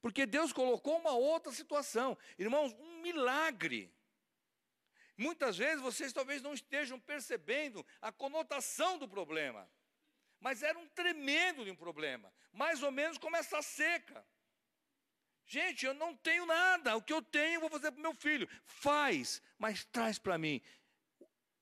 Porque 0.03 0.27
Deus 0.27 0.53
colocou 0.53 0.99
uma 0.99 1.13
outra 1.13 1.53
situação. 1.53 2.19
Irmãos, 2.37 2.73
um 2.73 3.01
milagre. 3.03 3.95
Muitas 5.21 5.59
vezes 5.59 5.83
vocês 5.83 6.15
talvez 6.15 6.41
não 6.41 6.55
estejam 6.55 6.99
percebendo 6.99 7.85
a 8.01 8.11
conotação 8.11 8.97
do 8.97 9.07
problema. 9.07 9.71
Mas 10.41 10.63
era 10.63 10.79
um 10.79 10.89
tremendo 10.89 11.63
de 11.63 11.71
um 11.71 11.77
problema. 11.77 12.33
Mais 12.51 12.83
ou 12.83 12.91
menos 12.91 13.19
como 13.19 13.37
essa 13.37 13.61
seca. 13.61 14.27
Gente, 15.45 15.85
eu 15.85 15.93
não 15.93 16.17
tenho 16.17 16.47
nada. 16.47 16.97
O 16.97 17.03
que 17.03 17.13
eu 17.13 17.21
tenho, 17.21 17.57
eu 17.57 17.61
vou 17.61 17.69
fazer 17.69 17.93
para 17.93 18.01
meu 18.01 18.15
filho. 18.15 18.49
Faz, 18.65 19.43
mas 19.59 19.85
traz 19.85 20.19
para 20.19 20.39
mim. 20.39 20.63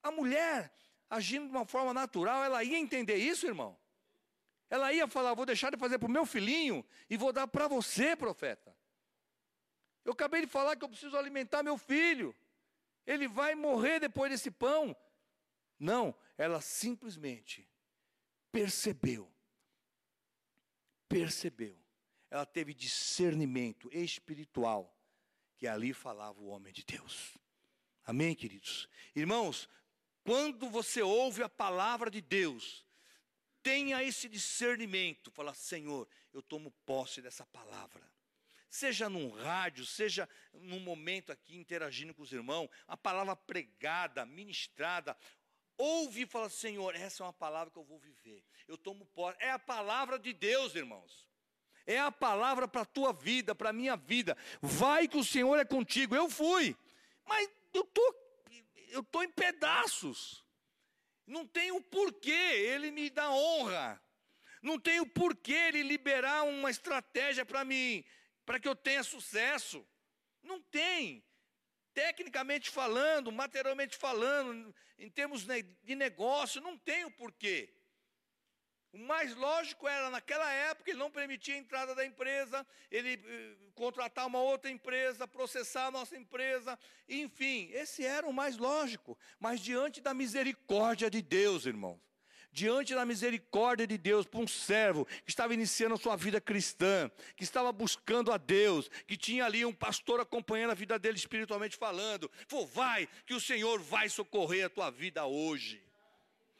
A 0.05 0.12
mulher, 0.12 0.73
agindo 1.11 1.47
de 1.47 1.51
uma 1.51 1.66
forma 1.66 1.92
natural, 1.92 2.44
ela 2.44 2.62
ia 2.62 2.79
entender 2.79 3.16
isso, 3.16 3.44
irmão? 3.44 3.77
Ela 4.71 4.92
ia 4.92 5.09
falar: 5.09 5.35
vou 5.35 5.44
deixar 5.44 5.73
de 5.73 5.77
fazer 5.77 5.99
para 5.99 6.07
o 6.07 6.12
meu 6.12 6.25
filhinho 6.25 6.87
e 7.11 7.16
vou 7.16 7.33
dar 7.33 7.49
para 7.49 7.66
você, 7.66 8.14
profeta. 8.14 8.73
Eu 10.05 10.12
acabei 10.12 10.42
de 10.42 10.47
falar 10.47 10.77
que 10.77 10.85
eu 10.85 10.88
preciso 10.88 11.16
alimentar 11.16 11.64
meu 11.64 11.77
filho. 11.77 12.33
Ele 13.09 13.27
vai 13.27 13.55
morrer 13.55 14.01
depois 14.01 14.31
desse 14.31 14.51
pão. 14.51 14.94
Não, 15.79 16.14
ela 16.37 16.61
simplesmente 16.61 17.66
percebeu. 18.53 19.33
Percebeu. 21.09 21.83
Ela 22.31 22.44
teve 22.44 22.75
discernimento 22.75 23.88
espiritual 23.90 24.94
que 25.57 25.66
ali 25.66 25.94
falava 25.94 26.38
o 26.38 26.49
homem 26.49 26.71
de 26.71 26.85
Deus. 26.85 27.38
Amém, 28.05 28.35
queridos? 28.35 28.87
Irmãos, 29.16 29.71
quando 30.23 30.68
você 30.68 31.01
ouve 31.01 31.42
a 31.42 31.49
palavra 31.49 32.11
de 32.11 32.21
Deus, 32.21 32.87
tenha 33.62 34.03
esse 34.05 34.29
discernimento, 34.29 35.31
fala, 35.31 35.55
Senhor, 35.55 36.07
eu 36.31 36.42
tomo 36.42 36.71
posse 36.85 37.23
dessa 37.23 37.47
palavra. 37.47 38.07
Seja 38.68 39.09
num 39.09 39.31
rádio, 39.31 39.87
seja 39.87 40.28
num 40.52 40.81
momento 40.81 41.33
aqui 41.33 41.57
interagindo 41.57 42.14
com 42.14 42.22
os 42.22 42.33
irmãos, 42.33 42.68
a 42.87 42.96
palavra 42.96 43.35
pregada, 43.35 44.26
ministrada, 44.26 45.16
ouve 45.76 46.22
e 46.22 46.26
fala, 46.26 46.50
Senhor, 46.50 46.94
essa 46.94 47.22
é 47.22 47.26
uma 47.26 47.33
palavra 47.33 47.70
que 47.70 47.78
eu 47.78 47.85
vou 47.85 47.98
viver. 47.98 48.44
Eu 48.66 48.76
tomo 48.76 49.07
posse. 49.07 49.38
É 49.40 49.50
a 49.50 49.59
palavra 49.59 50.18
de 50.18 50.33
Deus, 50.33 50.74
irmãos. 50.74 51.26
É 51.87 51.98
a 51.98 52.12
palavra 52.12 52.68
para 52.68 52.83
a 52.83 52.85
tua 52.85 53.14
vida, 53.14 53.54
para 53.54 53.70
a 53.70 53.72
minha 53.72 53.96
vida. 53.96 54.37
Vai 54.61 55.09
que 55.09 55.16
o 55.16 55.24
Senhor 55.24 55.59
é 55.59 55.64
contigo. 55.64 56.14
Eu 56.14 56.28
fui, 56.28 56.76
mas 57.24 57.48
eu 57.72 57.85
tô, 57.85 58.14
eu 58.90 59.02
tô 59.02 59.22
em 59.22 59.31
pedaços. 59.31 60.44
Não 61.26 61.46
tem 61.46 61.72
o 61.72 61.81
porquê 61.81 62.31
ele 62.31 62.90
me 62.90 63.09
dá 63.09 63.31
honra. 63.31 64.02
Não 64.61 64.78
tem 64.78 65.00
o 65.00 65.07
porquê 65.07 65.52
ele 65.52 65.83
liberar 65.83 66.42
uma 66.42 66.70
estratégia 66.70 67.46
para 67.46 67.64
mim, 67.64 68.04
para 68.48 68.58
que 68.58 68.66
eu 68.66 68.74
tenha 68.74 69.02
sucesso. 69.02 69.87
Não 70.42 70.58
tem. 70.58 71.22
Tecnicamente 71.92 72.70
falando, 72.70 73.30
materialmente 73.30 73.94
falando, 73.94 74.74
em 74.98 75.11
termos 75.11 75.46
de 75.82 75.94
negócio, 75.94 76.58
não 76.58 76.78
tem 76.78 77.04
o 77.04 77.11
porquê. 77.11 77.74
O 78.90 78.98
mais 79.00 79.34
lógico 79.34 79.87
era, 79.87 80.08
naquela 80.08 80.50
época, 80.50 80.90
ele 80.90 80.98
não 80.98 81.11
permitia 81.11 81.56
a 81.56 81.58
entrada 81.58 81.94
da 81.94 82.06
empresa, 82.06 82.66
ele 82.90 83.22
eh, 83.22 83.56
contratar 83.74 84.26
uma 84.26 84.40
outra 84.40 84.70
empresa, 84.70 85.28
processar 85.28 85.88
a 85.88 85.90
nossa 85.90 86.16
empresa, 86.16 86.78
enfim, 87.06 87.68
esse 87.72 88.02
era 88.02 88.26
o 88.26 88.32
mais 88.32 88.56
lógico. 88.56 89.18
Mas 89.38 89.61
diante 89.61 90.00
da 90.00 90.14
misericórdia 90.14 91.11
de 91.11 91.20
Deus, 91.20 91.66
irmãos, 91.66 92.00
diante 92.52 92.94
da 92.94 93.04
misericórdia 93.04 93.87
de 93.87 93.98
Deus 93.98 94.26
para 94.26 94.40
um 94.40 94.46
servo 94.46 95.04
que 95.24 95.30
estava 95.30 95.54
iniciando 95.54 95.94
a 95.94 95.98
sua 95.98 96.16
vida 96.16 96.40
cristã, 96.40 97.11
que 97.37 97.44
estava 97.44 97.70
buscando 97.72 98.32
a 98.32 98.37
Deus, 98.37 98.90
que 99.06 99.16
tinha 99.16 99.44
ali 99.44 99.64
um 99.64 99.72
pastor 99.72 100.20
acompanhando 100.20 100.70
a 100.70 100.74
vida 100.74 100.98
dele 100.98 101.16
espiritualmente 101.16 101.76
falando, 101.76 102.30
falou, 102.46 102.66
vai, 102.66 103.08
que 103.26 103.34
o 103.34 103.40
Senhor 103.40 103.80
vai 103.80 104.08
socorrer 104.08 104.66
a 104.66 104.70
tua 104.70 104.90
vida 104.90 105.24
hoje. 105.26 105.82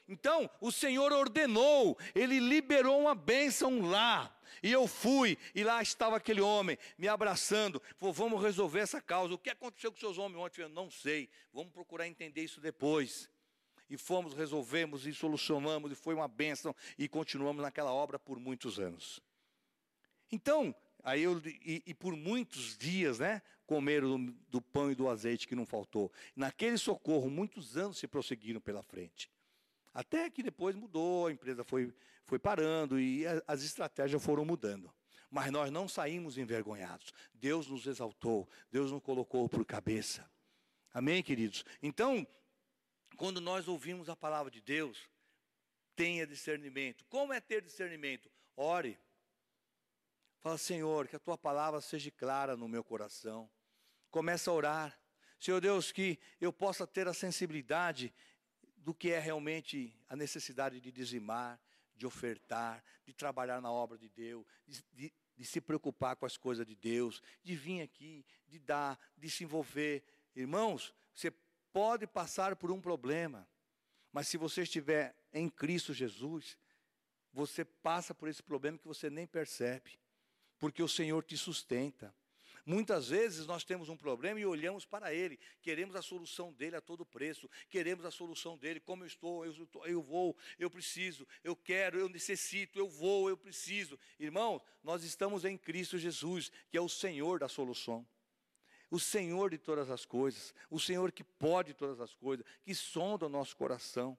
Então, 0.09 0.49
o 0.61 0.73
Senhor 0.73 1.13
ordenou, 1.13 1.99
ele 2.15 2.39
liberou 2.39 2.99
uma 3.01 3.15
bênção 3.15 3.83
lá. 3.83 4.35
E 4.63 4.73
eu 4.73 4.87
fui, 4.87 5.37
e 5.55 5.63
lá 5.63 5.83
estava 5.83 6.17
aquele 6.17 6.41
homem 6.41 6.79
me 6.97 7.07
abraçando. 7.07 7.83
Falou: 7.97 8.15
Vamos 8.15 8.43
resolver 8.43 8.81
essa 8.81 9.01
causa. 9.01 9.35
O 9.35 9.39
que 9.39 9.51
aconteceu 9.51 9.93
com 9.93 9.99
seus 9.99 10.17
homens 10.17 10.41
ontem? 10.41 10.63
Eu 10.63 10.69
não 10.71 10.91
sei. 10.91 11.29
Vamos 11.53 11.73
procurar 11.73 12.09
entender 12.09 12.43
isso 12.43 12.61
depois. 12.61 13.31
E 13.89 13.97
fomos, 13.97 14.35
resolvemos 14.35 15.07
e 15.07 15.15
solucionamos, 15.15 15.91
e 15.93 15.95
foi 15.95 16.15
uma 16.15 16.29
bênção, 16.29 16.75
e 16.99 17.09
continuamos 17.09 17.63
naquela 17.63 17.93
obra 17.93 18.19
por 18.19 18.39
muitos 18.39 18.79
anos. 18.79 19.21
Então, 20.31 20.75
aí 21.03 21.23
eu, 21.23 21.41
e, 21.45 21.83
e 21.87 21.95
por 21.95 22.15
muitos 22.15 22.77
dias, 22.77 23.19
né, 23.19 23.41
comeram 23.67 24.25
do, 24.25 24.33
do 24.49 24.63
pão 24.63 24.91
e 24.91 24.95
do 24.95 25.09
azeite 25.09 25.49
que 25.49 25.55
não 25.55 25.65
faltou. 25.67 26.13
Naquele 26.37 26.79
socorro, 26.79 27.31
muitos 27.31 27.77
anos 27.77 27.99
se 27.99 28.07
prosseguiram 28.07 28.61
pela 28.61 28.83
frente. 28.83 29.31
Até 29.93 30.31
que 30.31 30.43
depois 30.43 30.77
mudou, 30.77 31.27
a 31.27 31.33
empresa 31.33 31.65
foi, 31.65 31.93
foi 32.25 32.39
parando 32.39 33.01
e 33.01 33.25
as 33.47 33.63
estratégias 33.63 34.23
foram 34.23 34.45
mudando. 34.45 34.93
Mas 35.31 35.51
nós 35.51 35.71
não 35.71 35.89
saímos 35.89 36.39
envergonhados. 36.39 37.13
Deus 37.35 37.67
nos 37.69 37.87
exaltou, 37.87 38.49
Deus 38.71 38.93
nos 38.93 39.03
colocou 39.03 39.49
por 39.49 39.65
cabeça. 39.65 40.29
Amém, 40.93 41.23
queridos? 41.23 41.65
Então, 41.83 42.27
quando 43.19 43.41
nós 43.41 43.67
ouvimos 43.67 44.09
a 44.09 44.15
palavra 44.15 44.49
de 44.49 44.61
Deus, 44.61 45.11
tenha 45.97 46.25
discernimento. 46.25 47.05
Como 47.07 47.33
é 47.33 47.41
ter 47.41 47.61
discernimento? 47.61 48.31
Ore. 48.57 48.97
Fala, 50.39 50.57
Senhor, 50.57 51.09
que 51.09 51.17
a 51.17 51.19
tua 51.19 51.37
palavra 51.37 51.81
seja 51.81 52.13
clara 52.13 52.57
no 52.57 52.69
meu 52.69 52.85
coração. 52.85 53.51
Começa 54.09 54.53
a 54.53 54.55
orar. 54.55 55.01
Senhor 55.41 55.61
Deus, 55.61 55.91
que 55.91 56.17
eu 56.41 56.53
possa 56.53 56.87
ter 56.87 57.09
a 57.09 57.13
sensibilidade 57.13 58.15
do 58.77 58.95
que 58.95 59.11
é 59.11 59.19
realmente 59.19 59.93
a 60.09 60.15
necessidade 60.15 60.81
de 60.81 60.93
dizimar, 60.93 61.61
de 61.97 62.07
ofertar, 62.07 62.85
de 63.05 63.13
trabalhar 63.13 63.61
na 63.61 63.73
obra 63.73 63.99
de 63.99 64.09
Deus, 64.09 64.47
de, 64.65 64.85
de, 64.93 65.13
de, 65.37 65.45
se 65.45 65.61
preocupar 65.61 66.15
com 66.15 66.25
as 66.25 66.37
coisas 66.37 66.65
de 66.65 66.77
Deus, 66.77 67.21
de 67.43 67.57
vir 67.57 67.83
aqui, 67.83 68.25
de 68.47 68.61
dar, 68.61 68.97
de 69.17 69.29
se 69.29 69.43
envolver. 69.43 70.05
Irmãos, 70.37 70.95
você 71.13 71.33
pode 71.73 72.07
passar 72.07 72.57
por 72.57 72.71
um 72.71 72.81
problema, 72.81 73.49
mas 74.13 74.29
se 74.29 74.37
você 74.37 74.63
estiver 74.63 75.15
em 75.33 75.49
Cristo 75.49 75.93
Jesus, 75.93 76.59
você 77.33 77.65
passa 77.65 78.15
por 78.15 78.29
esse 78.29 78.43
problema 78.43 78.79
que 78.79 78.87
você 78.87 79.11
nem 79.11 79.27
percebe, 79.27 79.99
porque 80.59 80.83
o 80.83 80.89
Senhor 80.89 81.23
te 81.23 81.37
sustenta. 81.37 82.15
Muitas 82.69 83.09
vezes 83.09 83.47
nós 83.47 83.65
temos 83.65 83.89
um 83.89 83.97
problema 83.97 84.39
e 84.39 84.45
olhamos 84.45 84.85
para 84.85 85.15
ele, 85.15 85.39
queremos 85.63 85.97
a 85.97 86.03
solução 86.03 86.53
dele 86.53 86.77
a 86.77 86.83
todo 86.83 87.07
preço, 87.07 87.49
queremos 87.71 88.05
a 88.05 88.11
solução 88.11 88.59
dele, 88.59 88.79
como 88.79 89.05
eu 89.05 89.07
estou, 89.07 89.47
eu, 89.47 89.69
eu 89.87 90.03
vou, 90.03 90.37
eu 90.59 90.69
preciso, 90.69 91.27
eu 91.43 91.57
quero, 91.57 91.99
eu 91.99 92.11
necessito, 92.11 92.79
eu 92.79 92.87
vou, 92.87 93.31
eu 93.31 93.39
preciso. 93.39 93.99
Irmão, 94.19 94.61
nós 94.83 95.03
estamos 95.03 95.47
em 95.47 95.57
Cristo 95.57 95.97
Jesus, 95.97 96.53
que 96.69 96.77
é 96.77 96.81
o 96.81 96.91
Senhor 96.91 97.39
da 97.39 97.49
solução. 97.49 98.07
O 98.91 98.99
Senhor 98.99 99.51
de 99.51 99.59
todas 99.59 99.91
as 99.91 100.05
coisas, 100.05 100.55
o 100.71 100.81
Senhor 100.81 101.13
que 101.13 101.23
pode 101.23 101.75
todas 101.75 102.01
as 102.01 102.15
coisas, 102.15 102.45
que 102.65 102.75
sonda 102.75 103.27
o 103.27 103.29
nosso 103.29 103.57
coração. 103.57 104.17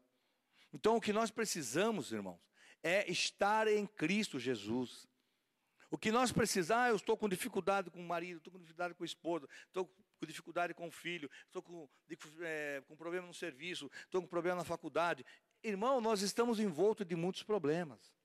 Então, 0.73 0.95
o 0.95 1.01
que 1.01 1.12
nós 1.12 1.32
precisamos, 1.32 2.12
irmãos, 2.12 2.39
é 2.84 3.10
estar 3.10 3.67
em 3.67 3.86
Cristo 3.88 4.39
Jesus. 4.39 5.08
O 5.91 5.97
que 5.97 6.12
nós 6.12 6.32
precisamos, 6.32 6.84
ah, 6.84 6.89
eu 6.89 6.95
estou 6.95 7.17
com 7.17 7.27
dificuldade 7.27 7.89
com 7.89 7.99
o 7.99 8.08
marido, 8.08 8.38
estou 8.38 8.53
com 8.53 8.60
dificuldade 8.60 8.93
com 8.93 9.03
a 9.03 9.05
esposa, 9.05 9.47
estou 9.65 9.86
com 9.88 10.25
dificuldade 10.27 10.73
com 10.73 10.88
o 10.88 10.91
filho, 10.91 11.29
estou 11.47 11.63
com, 11.63 11.89
é, 12.41 12.84
com 12.88 12.95
problema 12.95 13.25
no 13.25 13.34
serviço, 13.34 13.89
estou 14.03 14.21
com 14.21 14.27
problema 14.27 14.58
na 14.58 14.63
faculdade. 14.63 15.25
Irmão, 15.63 15.99
nós 15.99 16.21
estamos 16.21 16.60
envoltos 16.60 17.08
de 17.08 17.15
muitos 17.15 17.41
problemas. 17.41 18.18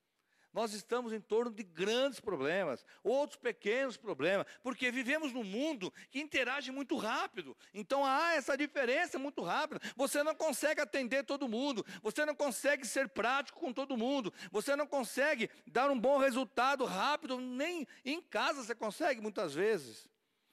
Nós 0.55 0.73
estamos 0.73 1.13
em 1.13 1.21
torno 1.21 1.51
de 1.51 1.65
grandes 1.65 2.21
problemas, 2.21 2.87
outros 3.03 3.37
pequenos 3.37 3.97
problemas, 3.97 4.47
porque 4.63 4.89
vivemos 4.89 5.33
num 5.33 5.43
mundo 5.43 5.93
que 6.13 6.21
interage 6.21 6.71
muito 6.71 6.97
rápido. 6.97 7.57
Então 7.75 8.07
há 8.07 8.35
essa 8.35 8.57
diferença 8.57 9.19
muito 9.19 9.43
rápida. 9.43 9.81
Você 9.97 10.23
não 10.23 10.33
consegue 10.33 10.81
atender 10.81 11.25
todo 11.25 11.49
mundo, 11.49 11.85
você 12.01 12.25
não 12.25 12.37
consegue 12.37 12.87
ser 12.87 13.09
prático 13.09 13.59
com 13.59 13.73
todo 13.73 13.97
mundo, 13.97 14.33
você 14.53 14.77
não 14.77 14.87
consegue 14.87 15.51
dar 15.67 15.91
um 15.91 15.99
bom 15.99 16.19
resultado 16.19 16.85
rápido, 16.85 17.41
nem 17.41 17.85
em 18.05 18.23
casa 18.23 18.63
você 18.63 18.77
consegue 18.77 19.21
muitas 19.21 19.55
vezes. 19.55 20.09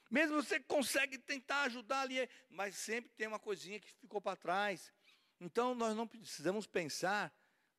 Mesmo 0.10 0.42
você 0.42 0.60
consegue 0.60 1.20
tentar 1.20 1.62
ajudar 1.66 2.02
ali, 2.02 2.28
mas 2.50 2.76
sempre 2.76 3.12
tem 3.16 3.28
uma 3.28 3.40
coisinha 3.40 3.80
que 3.80 3.94
ficou 4.02 4.20
para 4.20 4.36
trás. 4.36 4.92
Então 5.40 5.76
nós 5.76 5.96
não 5.96 6.08
precisamos 6.08 6.66
pensar 6.66 7.32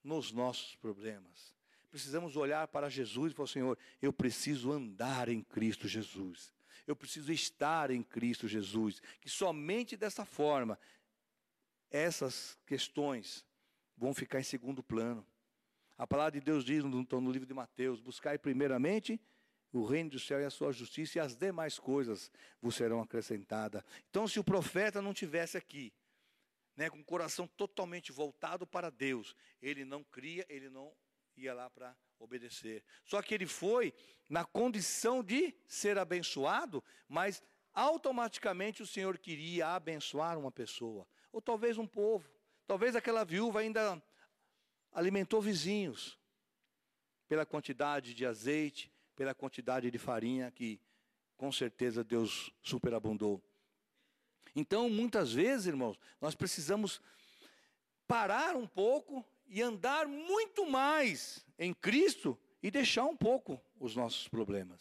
nos 0.04 0.30
nossos 0.30 0.76
problemas 0.76 1.60
precisamos 1.92 2.36
olhar 2.36 2.66
para 2.68 2.88
Jesus 2.88 3.32
e 3.32 3.34
falar: 3.34 3.48
Senhor, 3.48 3.78
eu 4.00 4.12
preciso 4.12 4.72
andar 4.72 5.28
em 5.28 5.42
Cristo 5.42 5.86
Jesus. 5.86 6.52
Eu 6.86 6.96
preciso 6.96 7.30
estar 7.30 7.90
em 7.90 8.02
Cristo 8.02 8.48
Jesus. 8.48 9.00
Que 9.20 9.28
somente 9.28 9.96
dessa 9.96 10.24
forma 10.24 10.78
essas 11.90 12.58
questões 12.66 13.44
vão 13.96 14.14
ficar 14.14 14.40
em 14.40 14.42
segundo 14.44 14.82
plano. 14.82 15.24
A 15.98 16.06
palavra 16.06 16.32
de 16.32 16.40
Deus 16.40 16.64
diz 16.64 16.82
no, 16.82 17.06
no 17.20 17.30
livro 17.30 17.46
de 17.46 17.52
Mateus: 17.54 18.00
buscai 18.00 18.38
primeiramente 18.38 19.20
o 19.70 19.84
reino 19.84 20.10
do 20.10 20.18
céu 20.18 20.40
e 20.40 20.44
a 20.44 20.50
sua 20.50 20.72
justiça, 20.72 21.18
e 21.18 21.20
as 21.20 21.36
demais 21.36 21.78
coisas 21.78 22.30
vos 22.60 22.74
serão 22.74 23.00
acrescentadas. 23.00 23.82
Então, 24.08 24.26
se 24.26 24.40
o 24.40 24.44
profeta 24.44 25.00
não 25.00 25.14
tivesse 25.14 25.56
aqui, 25.56 25.92
né, 26.74 26.88
com 26.88 26.98
o 26.98 27.04
coração 27.04 27.46
totalmente 27.46 28.12
voltado 28.12 28.66
para 28.66 28.90
Deus, 28.90 29.36
ele 29.60 29.84
não 29.84 30.02
cria, 30.02 30.44
ele 30.48 30.70
não 30.70 30.92
ia 31.36 31.54
lá 31.54 31.70
para 31.70 31.96
obedecer. 32.18 32.84
Só 33.04 33.20
que 33.22 33.34
ele 33.34 33.46
foi 33.46 33.92
na 34.28 34.44
condição 34.44 35.22
de 35.22 35.54
ser 35.66 35.98
abençoado, 35.98 36.82
mas 37.08 37.42
automaticamente 37.74 38.82
o 38.82 38.86
Senhor 38.86 39.18
queria 39.18 39.68
abençoar 39.68 40.38
uma 40.38 40.50
pessoa, 40.50 41.06
ou 41.32 41.40
talvez 41.40 41.78
um 41.78 41.86
povo. 41.86 42.30
Talvez 42.66 42.94
aquela 42.94 43.24
viúva 43.24 43.60
ainda 43.60 44.02
alimentou 44.92 45.40
vizinhos 45.40 46.18
pela 47.28 47.46
quantidade 47.46 48.14
de 48.14 48.26
azeite, 48.26 48.92
pela 49.16 49.34
quantidade 49.34 49.90
de 49.90 49.98
farinha 49.98 50.50
que 50.50 50.80
com 51.36 51.50
certeza 51.50 52.04
Deus 52.04 52.52
superabundou. 52.62 53.42
Então, 54.54 54.88
muitas 54.88 55.32
vezes, 55.32 55.66
irmãos, 55.66 55.98
nós 56.20 56.34
precisamos 56.34 57.00
parar 58.06 58.54
um 58.54 58.66
pouco 58.66 59.24
e 59.52 59.60
andar 59.60 60.08
muito 60.08 60.64
mais 60.64 61.44
em 61.58 61.74
Cristo 61.74 62.38
e 62.62 62.70
deixar 62.70 63.04
um 63.04 63.14
pouco 63.14 63.60
os 63.78 63.94
nossos 63.94 64.26
problemas. 64.26 64.80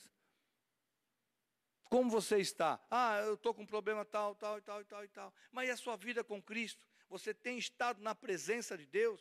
Como 1.84 2.10
você 2.10 2.38
está? 2.38 2.80
Ah, 2.90 3.20
eu 3.20 3.34
estou 3.34 3.54
com 3.54 3.64
um 3.64 3.66
problema 3.66 4.06
tal, 4.06 4.34
tal 4.34 4.58
e 4.58 4.62
tal 4.62 4.80
e 4.80 4.86
tal 4.86 5.04
e 5.04 5.08
tal. 5.10 5.34
Mas 5.52 5.68
e 5.68 5.72
a 5.74 5.78
sua 5.78 5.98
vida 5.98 6.24
com 6.24 6.42
Cristo? 6.42 6.88
Você 7.10 7.34
tem 7.34 7.58
estado 7.58 8.02
na 8.02 8.16
presença 8.16 8.78
de 8.78 8.86
Deus? 8.86 9.20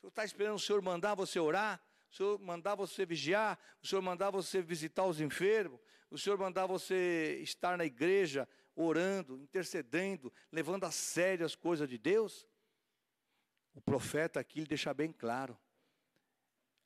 Você 0.00 0.08
está 0.08 0.24
esperando 0.24 0.56
o 0.56 0.60
Senhor 0.60 0.82
mandar 0.82 1.14
você 1.14 1.38
orar? 1.38 1.80
O 2.10 2.16
Senhor 2.16 2.40
mandar 2.40 2.74
você 2.74 3.06
vigiar? 3.06 3.56
O 3.80 3.86
Senhor 3.86 4.02
mandar 4.02 4.32
você 4.32 4.60
visitar 4.60 5.04
os 5.04 5.20
enfermos? 5.20 5.80
O 6.10 6.18
Senhor 6.18 6.36
mandar 6.36 6.66
você 6.66 7.38
estar 7.44 7.78
na 7.78 7.84
igreja 7.84 8.48
orando, 8.74 9.38
intercedendo, 9.38 10.32
levando 10.50 10.82
a 10.82 10.90
sério 10.90 11.46
as 11.46 11.54
coisas 11.54 11.88
de 11.88 11.96
Deus? 11.96 12.44
O 13.74 13.80
profeta 13.80 14.38
aqui 14.38 14.64
deixa 14.64 14.94
bem 14.94 15.12
claro 15.12 15.58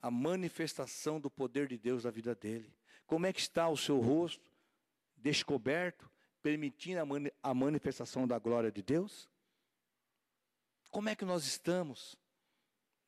a 0.00 0.10
manifestação 0.10 1.20
do 1.20 1.30
poder 1.30 1.68
de 1.68 1.76
Deus 1.76 2.04
na 2.04 2.10
vida 2.10 2.34
dele. 2.34 2.74
Como 3.06 3.26
é 3.26 3.32
que 3.32 3.40
está 3.40 3.68
o 3.68 3.76
seu 3.76 3.98
rosto 4.00 4.50
descoberto, 5.16 6.10
permitindo 6.40 7.00
a, 7.00 7.50
a 7.50 7.54
manifestação 7.54 8.26
da 8.26 8.38
glória 8.38 8.72
de 8.72 8.82
Deus? 8.82 9.28
Como 10.90 11.08
é 11.08 11.14
que 11.14 11.24
nós 11.24 11.44
estamos? 11.44 12.16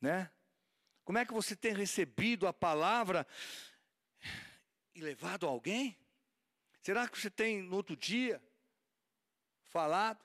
Né? 0.01 0.31
Como 1.05 1.19
é 1.19 1.25
que 1.25 1.33
você 1.33 1.57
tem 1.57 1.73
recebido 1.73 2.47
a 2.47 2.53
palavra 2.53 3.27
e 4.95 5.01
levado 5.01 5.47
alguém? 5.47 5.97
Será 6.83 7.09
que 7.09 7.19
você 7.19 7.31
tem 7.31 7.63
no 7.63 7.77
outro 7.77 7.97
dia 7.97 8.43
falado 9.65 10.25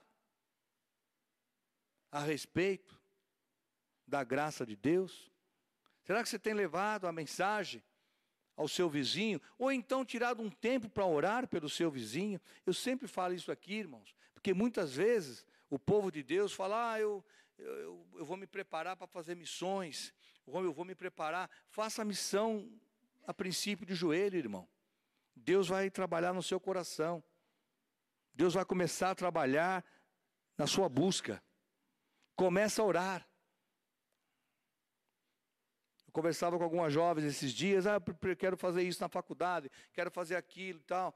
a 2.12 2.20
respeito 2.20 3.05
da 4.08 4.24
graça 4.24 4.66
de 4.66 4.76
Deus? 4.76 5.32
Será 6.04 6.22
que 6.22 6.30
você 6.30 6.38
tem 6.38 6.54
levado 6.54 7.08
a 7.08 7.12
mensagem 7.12 7.84
ao 8.56 8.68
seu 8.68 8.90
vizinho? 8.90 9.42
Ou 9.58 9.72
então 9.72 10.06
tirado 10.06 10.42
um 10.42 10.50
tempo 10.50 10.90
para 10.90 11.06
orar 11.06 11.48
pelo 11.48 11.70
seu 11.70 11.90
vizinho? 11.90 12.40
Eu 12.66 12.74
sempre 12.74 13.08
falo 13.08 13.34
isso 13.34 13.52
aqui, 13.52 13.74
irmãos, 13.74 14.16
porque 14.34 14.54
muitas 14.54 14.94
vezes 14.94 15.46
o 15.70 15.80
povo 15.80 16.12
de 16.12 16.22
Deus 16.22 16.54
fala: 16.54 16.94
ah, 16.94 17.00
eu, 17.00 17.26
eu, 17.58 18.08
eu 18.16 18.26
vou 18.26 18.38
me 18.38 18.46
preparar 18.46 18.96
para 18.96 19.08
fazer 19.08 19.36
missões, 19.36 20.14
eu 20.46 20.74
vou 20.74 20.86
me 20.86 20.96
preparar. 20.96 21.50
Faça 21.70 22.04
a 22.04 22.06
missão 22.06 22.70
a 23.26 23.34
princípio 23.34 23.86
de 23.86 23.96
joelho, 23.96 24.38
irmão. 24.38 24.68
Deus 25.36 25.68
vai 25.68 25.90
trabalhar 25.90 26.34
no 26.34 26.44
seu 26.44 26.60
coração. 26.60 27.24
Deus 28.34 28.54
vai 28.54 28.64
começar 28.64 29.12
a 29.12 29.16
trabalhar 29.16 29.84
na 30.58 30.68
sua 30.68 30.88
busca. 30.88 31.44
Começa 32.36 32.82
a 32.82 32.86
orar. 32.86 33.28
Conversava 36.16 36.58
com 36.58 36.64
algumas 36.64 36.94
jovens 36.94 37.26
esses 37.26 37.52
dias, 37.52 37.86
ah, 37.86 38.02
quero 38.40 38.56
fazer 38.56 38.84
isso 38.84 39.02
na 39.02 39.10
faculdade, 39.10 39.70
quero 39.92 40.10
fazer 40.10 40.38
aquilo 40.38 40.80
e 40.80 40.84
tal. 40.84 41.14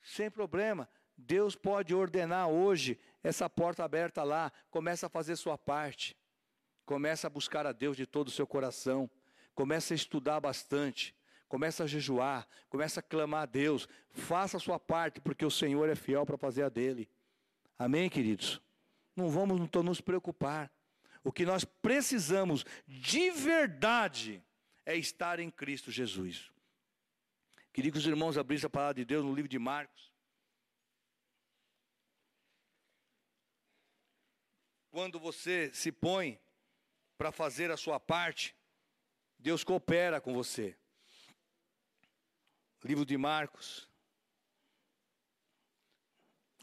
Sem 0.00 0.30
problema. 0.30 0.88
Deus 1.14 1.54
pode 1.54 1.94
ordenar 1.94 2.48
hoje 2.48 2.98
essa 3.22 3.50
porta 3.50 3.84
aberta 3.84 4.22
lá, 4.22 4.50
começa 4.70 5.04
a 5.04 5.10
fazer 5.10 5.36
sua 5.36 5.58
parte. 5.58 6.16
Começa 6.86 7.26
a 7.26 7.30
buscar 7.30 7.66
a 7.66 7.72
Deus 7.72 7.94
de 7.94 8.06
todo 8.06 8.28
o 8.28 8.30
seu 8.30 8.46
coração. 8.46 9.10
Começa 9.54 9.92
a 9.92 9.96
estudar 9.96 10.40
bastante. 10.40 11.14
Começa 11.46 11.84
a 11.84 11.86
jejuar, 11.86 12.48
começa 12.70 13.00
a 13.00 13.02
clamar 13.02 13.42
a 13.42 13.46
Deus. 13.46 13.86
Faça 14.12 14.56
a 14.56 14.60
sua 14.60 14.80
parte, 14.80 15.20
porque 15.20 15.44
o 15.44 15.50
Senhor 15.50 15.90
é 15.90 15.94
fiel 15.94 16.24
para 16.24 16.38
fazer 16.38 16.62
a 16.62 16.70
dele. 16.70 17.06
Amém, 17.78 18.08
queridos? 18.08 18.62
Não 19.14 19.28
vamos 19.28 19.60
nos 19.70 20.00
preocupar. 20.00 20.72
O 21.24 21.32
que 21.32 21.44
nós 21.44 21.64
precisamos 21.64 22.64
de 22.86 23.30
verdade 23.30 24.42
é 24.84 24.96
estar 24.96 25.38
em 25.38 25.50
Cristo 25.50 25.90
Jesus. 25.90 26.50
Queria 27.72 27.90
que 27.90 27.98
os 27.98 28.06
irmãos 28.06 28.36
abrissem 28.36 28.66
a 28.66 28.70
palavra 28.70 28.94
de 28.94 29.04
Deus 29.04 29.24
no 29.24 29.34
livro 29.34 29.48
de 29.48 29.58
Marcos. 29.58 30.12
Quando 34.90 35.18
você 35.18 35.72
se 35.72 35.90
põe 35.90 36.38
para 37.16 37.32
fazer 37.32 37.70
a 37.70 37.76
sua 37.76 37.98
parte, 37.98 38.54
Deus 39.38 39.64
coopera 39.64 40.20
com 40.20 40.34
você 40.34 40.76
livro 42.84 43.06
de 43.06 43.16
Marcos. 43.16 43.88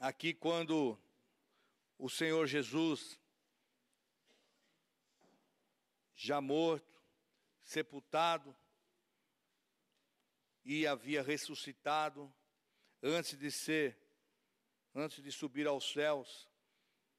Aqui, 0.02 0.34
quando 0.34 1.00
o 1.98 2.10
Senhor 2.10 2.46
Jesus, 2.46 3.18
já 6.22 6.42
morto, 6.42 7.02
sepultado, 7.64 8.54
e 10.66 10.86
havia 10.86 11.24
ressuscitado, 11.24 12.32
antes 13.02 13.38
de 13.38 13.50
ser, 13.50 13.98
antes 14.94 15.24
de 15.24 15.32
subir 15.32 15.66
aos 15.66 15.90
céus, 15.90 16.50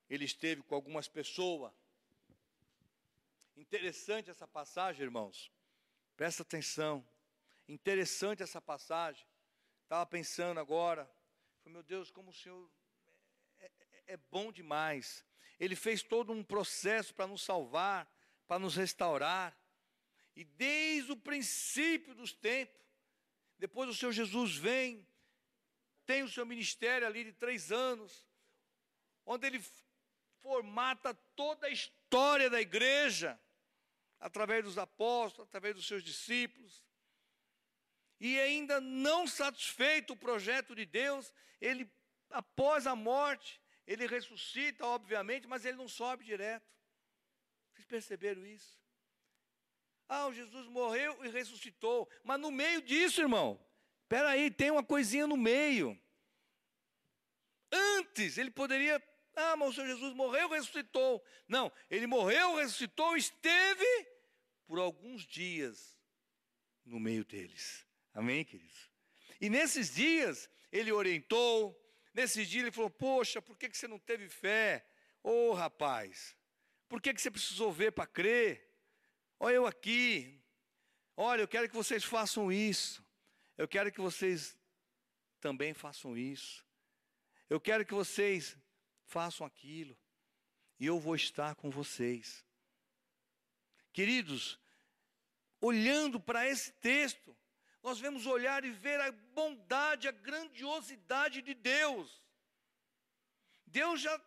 ele 0.09 0.27
esteve 0.27 0.63
com 0.63 0.75
algumas 0.75 1.09
pessoas. 1.09 1.73
Interessante 3.57 4.31
essa 4.31 4.47
passagem, 4.47 5.03
irmãos. 5.03 5.51
Presta 6.15 6.43
atenção. 6.43 7.03
Interessante 7.67 8.43
essa 8.43 8.61
passagem. 8.61 9.27
Estava 9.83 10.05
pensando 10.05 10.61
agora. 10.61 11.11
Falei, 11.63 11.73
meu 11.73 11.83
Deus, 11.83 12.11
como 12.11 12.31
o 12.31 12.35
Senhor 12.35 12.71
é, 13.59 13.65
é, 13.65 14.03
é 14.09 14.17
bom 14.31 14.53
demais. 14.53 15.25
Ele 15.59 15.75
fez 15.75 16.03
todo 16.03 16.33
um 16.33 16.45
processo 16.45 17.15
para 17.15 17.27
nos 17.27 17.43
salvar, 17.43 18.07
para 18.51 18.59
nos 18.59 18.75
restaurar. 18.75 19.57
E 20.35 20.43
desde 20.43 21.13
o 21.13 21.17
princípio 21.17 22.17
dos 22.17 22.33
tempos, 22.33 22.85
depois 23.57 23.89
o 23.89 23.95
Senhor 23.95 24.11
Jesus 24.11 24.57
vem, 24.57 25.07
tem 26.05 26.25
o 26.25 26.29
seu 26.29 26.45
ministério 26.45 27.07
ali 27.07 27.23
de 27.23 27.33
três 27.33 27.71
anos, 27.71 28.27
onde 29.25 29.47
ele 29.47 29.65
formata 30.43 31.15
toda 31.37 31.69
a 31.69 31.71
história 31.71 32.51
da 32.51 32.61
igreja, 32.61 33.41
através 34.19 34.65
dos 34.65 34.79
apóstolos, 34.79 35.47
através 35.47 35.77
dos 35.77 35.87
seus 35.87 36.03
discípulos. 36.03 36.83
E 38.19 38.37
ainda 38.41 38.81
não 38.81 39.29
satisfeito 39.29 40.15
o 40.15 40.17
projeto 40.17 40.75
de 40.75 40.85
Deus, 40.85 41.33
ele, 41.61 41.89
após 42.31 42.85
a 42.89 42.97
morte, 42.97 43.61
ele 43.87 44.09
ressuscita, 44.09 44.85
obviamente, 44.85 45.47
mas 45.47 45.65
ele 45.65 45.77
não 45.77 45.89
sobe 45.89 46.25
direto. 46.25 46.80
Perceberam 47.91 48.47
isso? 48.47 48.81
Ah, 50.09 50.31
Jesus 50.31 50.69
morreu 50.69 51.25
e 51.25 51.29
ressuscitou. 51.29 52.09
Mas 52.23 52.39
no 52.39 52.53
meio 52.53 52.81
disso, 52.81 53.21
irmão, 53.21 53.61
espera 54.03 54.31
aí, 54.31 54.49
tem 54.49 54.71
uma 54.71 54.85
coisinha 54.85 55.27
no 55.27 55.37
meio. 55.37 56.01
Antes, 57.73 58.39
ele 58.39 58.53
poderia. 58.53 59.03
Ah, 59.35 59.57
mas 59.57 59.71
o 59.71 59.73
Senhor 59.73 59.89
Jesus 59.89 60.15
morreu 60.15 60.49
e 60.51 60.59
ressuscitou. 60.59 61.21
Não, 61.49 61.73
ele 61.91 62.07
morreu, 62.07 62.55
ressuscitou, 62.55 63.17
esteve 63.17 64.07
por 64.69 64.79
alguns 64.79 65.27
dias 65.27 65.99
no 66.85 67.01
meio 67.01 67.25
deles. 67.25 67.85
Amém, 68.15 68.45
queridos? 68.45 68.89
E 69.41 69.51
nesses 69.51 69.93
dias, 69.93 70.49
ele 70.71 70.93
orientou, 70.93 71.77
nesses 72.15 72.49
dias 72.49 72.63
ele 72.63 72.73
falou: 72.73 72.91
Poxa, 72.91 73.43
por 73.43 73.59
que 73.59 73.69
você 73.69 73.89
não 73.89 73.99
teve 73.99 74.29
fé? 74.29 74.87
Ô 75.25 75.51
oh, 75.51 75.55
rapaz, 75.55 76.37
por 76.91 77.01
que, 77.01 77.15
que 77.15 77.23
você 77.23 77.31
precisou 77.31 77.71
ver 77.71 77.93
para 77.93 78.05
crer? 78.05 78.69
Olha 79.39 79.55
eu 79.55 79.65
aqui, 79.65 80.43
olha, 81.17 81.41
eu 81.41 81.47
quero 81.47 81.69
que 81.69 81.75
vocês 81.75 82.03
façam 82.03 82.51
isso, 82.51 83.03
eu 83.57 83.69
quero 83.69 83.93
que 83.93 84.01
vocês 84.01 84.59
também 85.41 85.73
façam 85.73 86.19
isso, 86.19 86.67
eu 87.49 87.61
quero 87.61 87.87
que 87.87 87.95
vocês 87.95 88.57
façam 89.05 89.47
aquilo, 89.47 89.97
e 90.81 90.87
eu 90.87 90.99
vou 90.99 91.15
estar 91.15 91.55
com 91.55 91.71
vocês. 91.71 92.45
Queridos, 93.93 94.59
olhando 95.61 96.19
para 96.19 96.49
esse 96.49 96.73
texto, 96.73 97.37
nós 97.85 98.01
vemos 98.01 98.27
olhar 98.27 98.65
e 98.65 98.73
ver 98.73 99.01
a 99.01 99.13
bondade, 99.13 100.09
a 100.09 100.13
grandiosidade 100.13 101.41
de 101.41 101.55
Deus. 101.55 102.21
Deus 103.65 104.01
já 104.01 104.19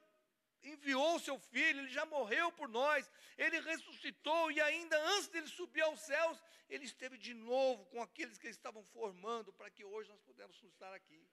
enviou 0.64 1.16
o 1.16 1.20
seu 1.20 1.38
filho, 1.38 1.82
ele 1.82 1.90
já 1.90 2.06
morreu 2.06 2.52
por 2.52 2.68
nós, 2.70 3.10
ele 3.38 3.60
ressuscitou 3.60 4.52
e 4.52 4.62
ainda 4.62 4.98
antes 5.14 5.28
dele 5.28 5.48
subir 5.48 5.82
aos 5.82 6.00
céus, 6.00 6.42
ele 6.70 6.86
esteve 6.86 7.18
de 7.18 7.34
novo 7.34 7.86
com 7.86 8.02
aqueles 8.02 8.38
que 8.38 8.48
estavam 8.48 8.84
formando 8.86 9.52
para 9.54 9.70
que 9.70 9.84
hoje 9.84 10.10
nós 10.10 10.22
pudéssemos 10.22 10.64
estar 10.64 10.94
aqui. 10.94 11.28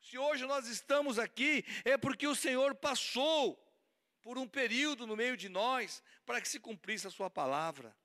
Se 0.00 0.18
hoje 0.18 0.44
nós 0.46 0.66
estamos 0.68 1.18
aqui, 1.18 1.64
é 1.84 1.96
porque 1.96 2.26
o 2.26 2.34
Senhor 2.34 2.74
passou 2.74 3.58
por 4.20 4.36
um 4.36 4.46
período 4.46 5.06
no 5.06 5.16
meio 5.16 5.36
de 5.36 5.48
nós 5.48 6.02
para 6.26 6.40
que 6.40 6.48
se 6.48 6.60
cumprisse 6.60 7.06
a 7.06 7.10
sua 7.10 7.30
palavra. 7.30 7.96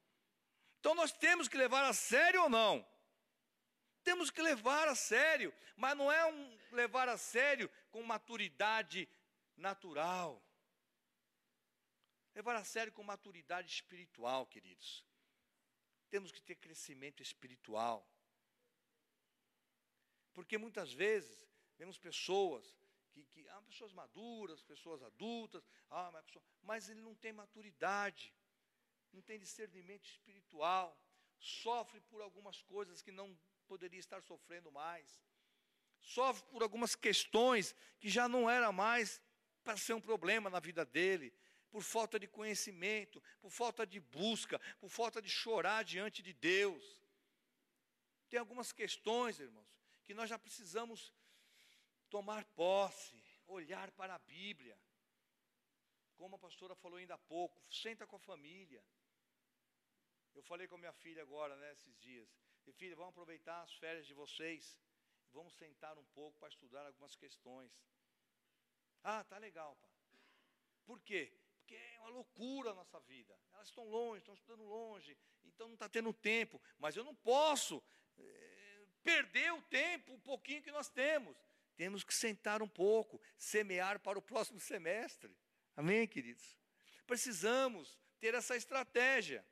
Então 0.79 0.95
nós 0.95 1.11
temos 1.11 1.47
que 1.47 1.57
levar 1.57 1.83
a 1.83 1.93
sério 1.93 2.43
ou 2.43 2.49
não? 2.49 2.85
Temos 4.03 4.31
que 4.31 4.41
levar 4.41 4.87
a 4.87 4.95
sério, 4.95 5.53
mas 5.75 5.95
não 5.95 6.11
é 6.11 6.25
um 6.25 6.59
levar 6.71 7.09
a 7.09 7.17
sério 7.17 7.69
com 7.91 8.01
maturidade 8.01 9.07
natural. 9.57 10.41
Levar 12.39 12.55
a 12.55 12.63
sério 12.63 12.93
com 12.93 13.03
maturidade 13.03 13.69
espiritual, 13.69 14.47
queridos. 14.47 15.05
Temos 16.09 16.31
que 16.31 16.41
ter 16.41 16.55
crescimento 16.55 17.21
espiritual. 17.21 18.09
Porque 20.31 20.57
muitas 20.57 20.93
vezes 20.93 21.45
vemos 21.77 21.97
pessoas 21.97 22.65
que, 23.11 23.25
que 23.25 23.45
ah, 23.49 23.61
pessoas 23.63 23.91
maduras, 23.91 24.63
pessoas 24.63 25.03
adultas, 25.03 25.67
ah, 25.89 26.09
mas, 26.13 26.23
pessoa, 26.27 26.45
mas 26.61 26.87
ele 26.87 27.01
não 27.01 27.13
tem 27.13 27.33
maturidade, 27.33 28.33
não 29.11 29.21
tem 29.21 29.37
discernimento 29.37 30.05
espiritual, 30.05 30.97
sofre 31.37 31.99
por 31.99 32.21
algumas 32.21 32.61
coisas 32.61 33.01
que 33.01 33.11
não 33.11 33.37
poderia 33.67 33.99
estar 33.99 34.21
sofrendo 34.21 34.71
mais, 34.71 35.21
sofre 35.99 36.47
por 36.49 36.63
algumas 36.63 36.95
questões 36.95 37.75
que 37.99 38.07
já 38.07 38.29
não 38.29 38.49
era 38.49 38.71
mais 38.71 39.21
para 39.61 39.75
ser 39.75 39.93
um 39.93 39.99
problema 39.99 40.49
na 40.49 40.61
vida 40.61 40.85
dele, 40.85 41.33
por 41.71 41.83
falta 41.83 42.19
de 42.19 42.27
conhecimento, 42.27 43.21
por 43.41 43.51
falta 43.51 43.85
de 43.85 43.99
busca, 43.99 44.59
por 44.79 44.89
falta 44.89 45.21
de 45.21 45.29
chorar 45.29 45.83
diante 45.83 46.21
de 46.21 46.33
Deus. 46.33 46.99
Tem 48.29 48.39
algumas 48.39 48.71
questões, 48.71 49.39
irmãos, 49.39 49.67
que 50.03 50.13
nós 50.13 50.29
já 50.29 50.37
precisamos 50.37 51.13
tomar 52.09 52.45
posse, 52.45 53.23
olhar 53.47 53.91
para 53.91 54.15
a 54.15 54.19
Bíblia. 54.19 54.79
Como 56.15 56.35
a 56.35 56.39
pastora 56.39 56.75
falou 56.75 56.97
ainda 56.97 57.15
há 57.15 57.17
pouco, 57.17 57.61
senta 57.71 58.05
com 58.05 58.15
a 58.17 58.19
família. 58.19 58.83
Eu 60.35 60.43
falei 60.43 60.67
com 60.67 60.75
a 60.75 60.77
minha 60.77 60.93
filha 60.93 61.21
agora, 61.21 61.55
né, 61.55 61.71
esses 61.71 61.97
dias. 61.97 62.29
E 62.67 62.71
filha, 62.73 62.95
vamos 62.95 63.11
aproveitar 63.11 63.61
as 63.61 63.73
férias 63.73 64.05
de 64.05 64.13
vocês. 64.13 64.77
Vamos 65.31 65.53
sentar 65.53 65.97
um 65.97 66.05
pouco 66.07 66.37
para 66.39 66.49
estudar 66.49 66.85
algumas 66.85 67.15
questões. 67.15 67.71
Ah, 69.03 69.23
tá 69.23 69.37
legal, 69.37 69.75
pai. 69.77 69.91
Por 70.85 70.99
quê? 71.01 71.31
Porque 71.69 71.75
é 71.75 71.99
uma 71.99 72.09
loucura 72.09 72.71
a 72.71 72.73
nossa 72.73 72.99
vida. 73.01 73.39
Elas 73.53 73.67
estão 73.67 73.87
longe, 73.87 74.21
estão 74.21 74.33
estudando 74.33 74.63
longe, 74.63 75.15
então 75.45 75.67
não 75.67 75.75
está 75.75 75.87
tendo 75.87 76.11
tempo. 76.11 76.59
Mas 76.79 76.95
eu 76.95 77.03
não 77.03 77.13
posso 77.13 77.83
é, 78.17 78.85
perder 79.03 79.53
o 79.53 79.61
tempo, 79.61 80.15
o 80.15 80.19
pouquinho 80.19 80.63
que 80.63 80.71
nós 80.71 80.89
temos. 80.89 81.37
Temos 81.75 82.03
que 82.03 82.11
sentar 82.11 82.63
um 82.63 82.67
pouco, 82.67 83.21
semear 83.37 83.99
para 83.99 84.17
o 84.17 84.21
próximo 84.21 84.59
semestre. 84.59 85.37
Amém, 85.75 86.07
queridos? 86.07 86.57
Precisamos 87.05 87.99
ter 88.19 88.33
essa 88.33 88.55
estratégia. 88.55 89.45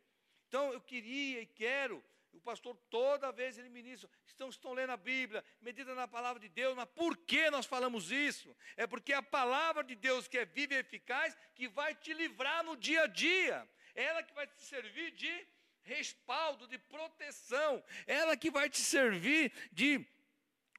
Então, 0.48 0.74
eu 0.74 0.82
queria 0.82 1.42
e 1.42 1.46
quero 1.46 2.04
o 2.38 2.42
pastor, 2.42 2.76
toda 2.90 3.32
vez 3.32 3.58
ele 3.58 3.70
ministra, 3.70 4.10
estão, 4.26 4.50
estão 4.50 4.74
lendo 4.74 4.92
a 4.92 4.98
Bíblia, 4.98 5.44
medita 5.62 5.94
na 5.94 6.08
palavra 6.08 6.40
de 6.40 6.50
Deus, 6.50 6.76
mas 6.76 6.88
por 6.90 7.18
que 7.18 7.50
nós 7.50 7.66
falamos 7.66 8.12
isso? 8.12 8.56
É 8.76 8.88
porque 8.88 9.14
a 9.14 9.22
palavra 9.22 9.84
de 9.84 9.96
Deus, 9.96 10.28
que 10.28 10.38
é 10.38 10.46
viva 10.46 10.74
e 10.74 10.78
eficaz, 10.78 11.36
que 11.56 11.68
vai 11.68 11.94
te 11.96 12.14
livrar 12.14 12.64
no 12.64 12.76
dia 12.78 13.04
a 13.04 13.08
dia, 13.08 13.68
ela 13.94 14.24
que 14.24 14.34
vai 14.34 14.48
te 14.48 14.62
servir 14.62 15.12
de 15.12 15.48
respaldo, 15.82 16.68
de 16.68 16.78
proteção, 16.78 17.84
ela 18.06 18.38
que 18.38 18.52
vai 18.52 18.70
te 18.70 18.80
servir 18.80 19.52
de 19.72 20.06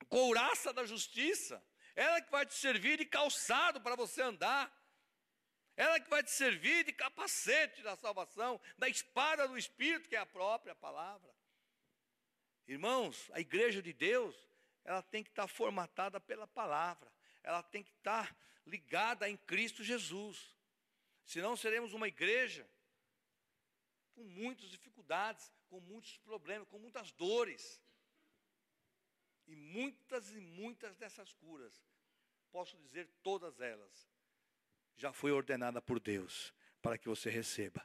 couraça 0.08 0.72
da 0.72 0.84
justiça, 0.84 1.62
ela 1.94 2.20
que 2.20 2.30
vai 2.30 2.46
te 2.46 2.54
servir 2.54 2.98
de 2.98 3.04
calçado 3.04 3.80
para 3.80 3.96
você 3.96 4.22
andar, 4.22 4.72
ela 5.76 6.00
que 6.00 6.10
vai 6.10 6.22
te 6.24 6.30
servir 6.32 6.84
de 6.84 6.92
capacete 6.92 7.82
da 7.82 7.96
salvação, 7.96 8.60
da 8.76 8.88
espada 8.88 9.46
do 9.46 9.56
Espírito, 9.56 10.08
que 10.08 10.16
é 10.16 10.18
a 10.18 10.26
própria 10.26 10.74
palavra. 10.74 11.37
Irmãos, 12.68 13.30
a 13.32 13.40
igreja 13.40 13.80
de 13.80 13.94
Deus, 13.94 14.36
ela 14.84 15.02
tem 15.02 15.24
que 15.24 15.30
estar 15.30 15.48
formatada 15.48 16.20
pela 16.20 16.46
palavra, 16.46 17.10
ela 17.42 17.62
tem 17.62 17.82
que 17.82 17.92
estar 17.92 18.36
ligada 18.66 19.28
em 19.28 19.38
Cristo 19.38 19.82
Jesus. 19.82 20.54
Senão 21.24 21.56
seremos 21.56 21.94
uma 21.94 22.06
igreja 22.06 22.68
com 24.14 24.22
muitas 24.22 24.68
dificuldades, 24.68 25.50
com 25.70 25.80
muitos 25.80 26.18
problemas, 26.18 26.68
com 26.68 26.78
muitas 26.78 27.10
dores. 27.12 27.80
E 29.46 29.56
muitas 29.56 30.30
e 30.36 30.40
muitas 30.40 30.94
dessas 30.96 31.32
curas, 31.32 31.82
posso 32.50 32.76
dizer 32.76 33.08
todas 33.22 33.60
elas, 33.60 34.10
já 34.94 35.10
foi 35.10 35.32
ordenada 35.32 35.80
por 35.80 35.98
Deus 35.98 36.52
para 36.82 36.98
que 36.98 37.08
você 37.08 37.30
receba. 37.30 37.82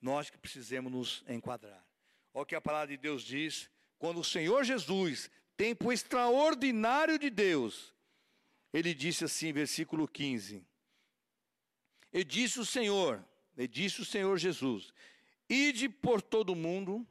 Nós 0.00 0.28
que 0.28 0.38
precisamos 0.38 0.90
nos 0.90 1.24
enquadrar. 1.28 1.86
Olha 2.34 2.42
o 2.42 2.46
que 2.46 2.56
a 2.56 2.60
palavra 2.60 2.88
de 2.88 2.96
Deus 2.96 3.22
diz 3.22 3.70
quando 4.02 4.18
o 4.18 4.24
Senhor 4.24 4.64
Jesus, 4.64 5.30
tempo 5.56 5.92
extraordinário 5.92 7.16
de 7.20 7.30
Deus, 7.30 7.94
ele 8.72 8.92
disse 8.92 9.24
assim, 9.24 9.52
versículo 9.52 10.08
15: 10.08 10.60
E 12.12 12.24
disse 12.24 12.58
o 12.58 12.66
Senhor, 12.66 13.24
e 13.56 13.68
disse 13.68 14.00
o 14.00 14.04
Senhor 14.04 14.36
Jesus: 14.38 14.92
Ide 15.48 15.88
por 15.88 16.20
todo 16.20 16.50
o 16.50 16.56
mundo, 16.56 17.06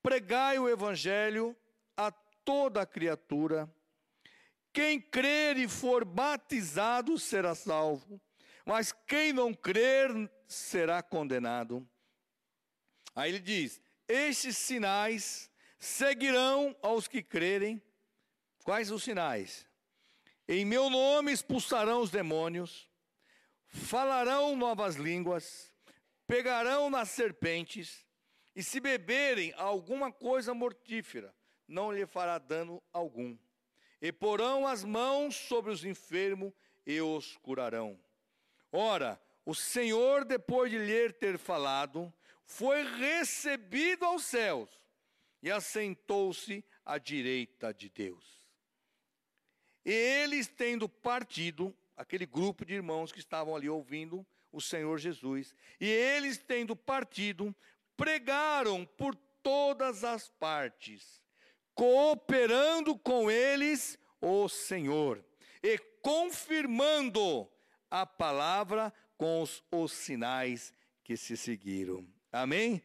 pregai 0.00 0.56
o 0.56 0.68
evangelho 0.68 1.56
a 1.96 2.12
toda 2.12 2.86
criatura. 2.86 3.68
Quem 4.72 5.00
crer 5.00 5.56
e 5.56 5.66
for 5.66 6.04
batizado 6.04 7.18
será 7.18 7.56
salvo, 7.56 8.20
mas 8.64 8.92
quem 8.92 9.32
não 9.32 9.52
crer 9.52 10.12
será 10.46 11.02
condenado. 11.02 11.84
Aí 13.16 13.32
ele 13.32 13.40
diz: 13.40 13.80
Estes 14.06 14.56
sinais 14.56 15.50
seguirão 15.78 16.74
aos 16.82 17.06
que 17.06 17.22
crerem. 17.22 17.82
Quais 18.64 18.90
os 18.90 19.02
sinais? 19.02 19.66
Em 20.48 20.64
meu 20.64 20.88
nome 20.88 21.32
expulsarão 21.32 22.00
os 22.00 22.10
demônios, 22.10 22.88
falarão 23.68 24.56
novas 24.56 24.96
línguas, 24.96 25.72
pegarão 26.26 26.88
nas 26.88 27.10
serpentes, 27.10 28.04
e 28.54 28.62
se 28.62 28.80
beberem 28.80 29.52
alguma 29.56 30.10
coisa 30.10 30.54
mortífera, 30.54 31.34
não 31.68 31.92
lhe 31.92 32.06
fará 32.06 32.38
dano 32.38 32.82
algum. 32.92 33.36
E 34.00 34.10
porão 34.12 34.66
as 34.66 34.82
mãos 34.84 35.36
sobre 35.36 35.70
os 35.70 35.84
enfermos 35.84 36.52
e 36.86 37.00
os 37.00 37.36
curarão. 37.38 37.98
Ora, 38.72 39.20
o 39.44 39.54
Senhor, 39.54 40.24
depois 40.24 40.70
de 40.70 40.78
lhe 40.78 41.12
ter 41.12 41.38
falado, 41.38 42.12
foi 42.44 42.82
recebido 42.82 44.04
aos 44.04 44.24
céus 44.24 44.68
e 45.42 45.50
assentou-se 45.50 46.64
à 46.84 46.98
direita 46.98 47.72
de 47.72 47.88
Deus. 47.88 48.42
E 49.84 49.92
eles, 49.92 50.48
tendo 50.48 50.88
partido, 50.88 51.76
aquele 51.96 52.26
grupo 52.26 52.64
de 52.64 52.74
irmãos 52.74 53.12
que 53.12 53.20
estavam 53.20 53.54
ali 53.54 53.68
ouvindo 53.68 54.26
o 54.50 54.60
Senhor 54.60 54.98
Jesus, 54.98 55.54
e 55.80 55.86
eles, 55.86 56.38
tendo 56.38 56.74
partido, 56.74 57.54
pregaram 57.96 58.84
por 58.84 59.14
todas 59.42 60.02
as 60.02 60.28
partes, 60.28 61.22
cooperando 61.74 62.98
com 62.98 63.30
eles 63.30 63.98
o 64.20 64.48
Senhor, 64.48 65.24
e 65.62 65.78
confirmando 66.00 67.48
a 67.90 68.04
palavra 68.04 68.92
com 69.16 69.40
os, 69.42 69.62
os 69.70 69.92
sinais 69.92 70.72
que 71.04 71.16
se 71.16 71.36
seguiram. 71.36 72.06
Amém? 72.32 72.82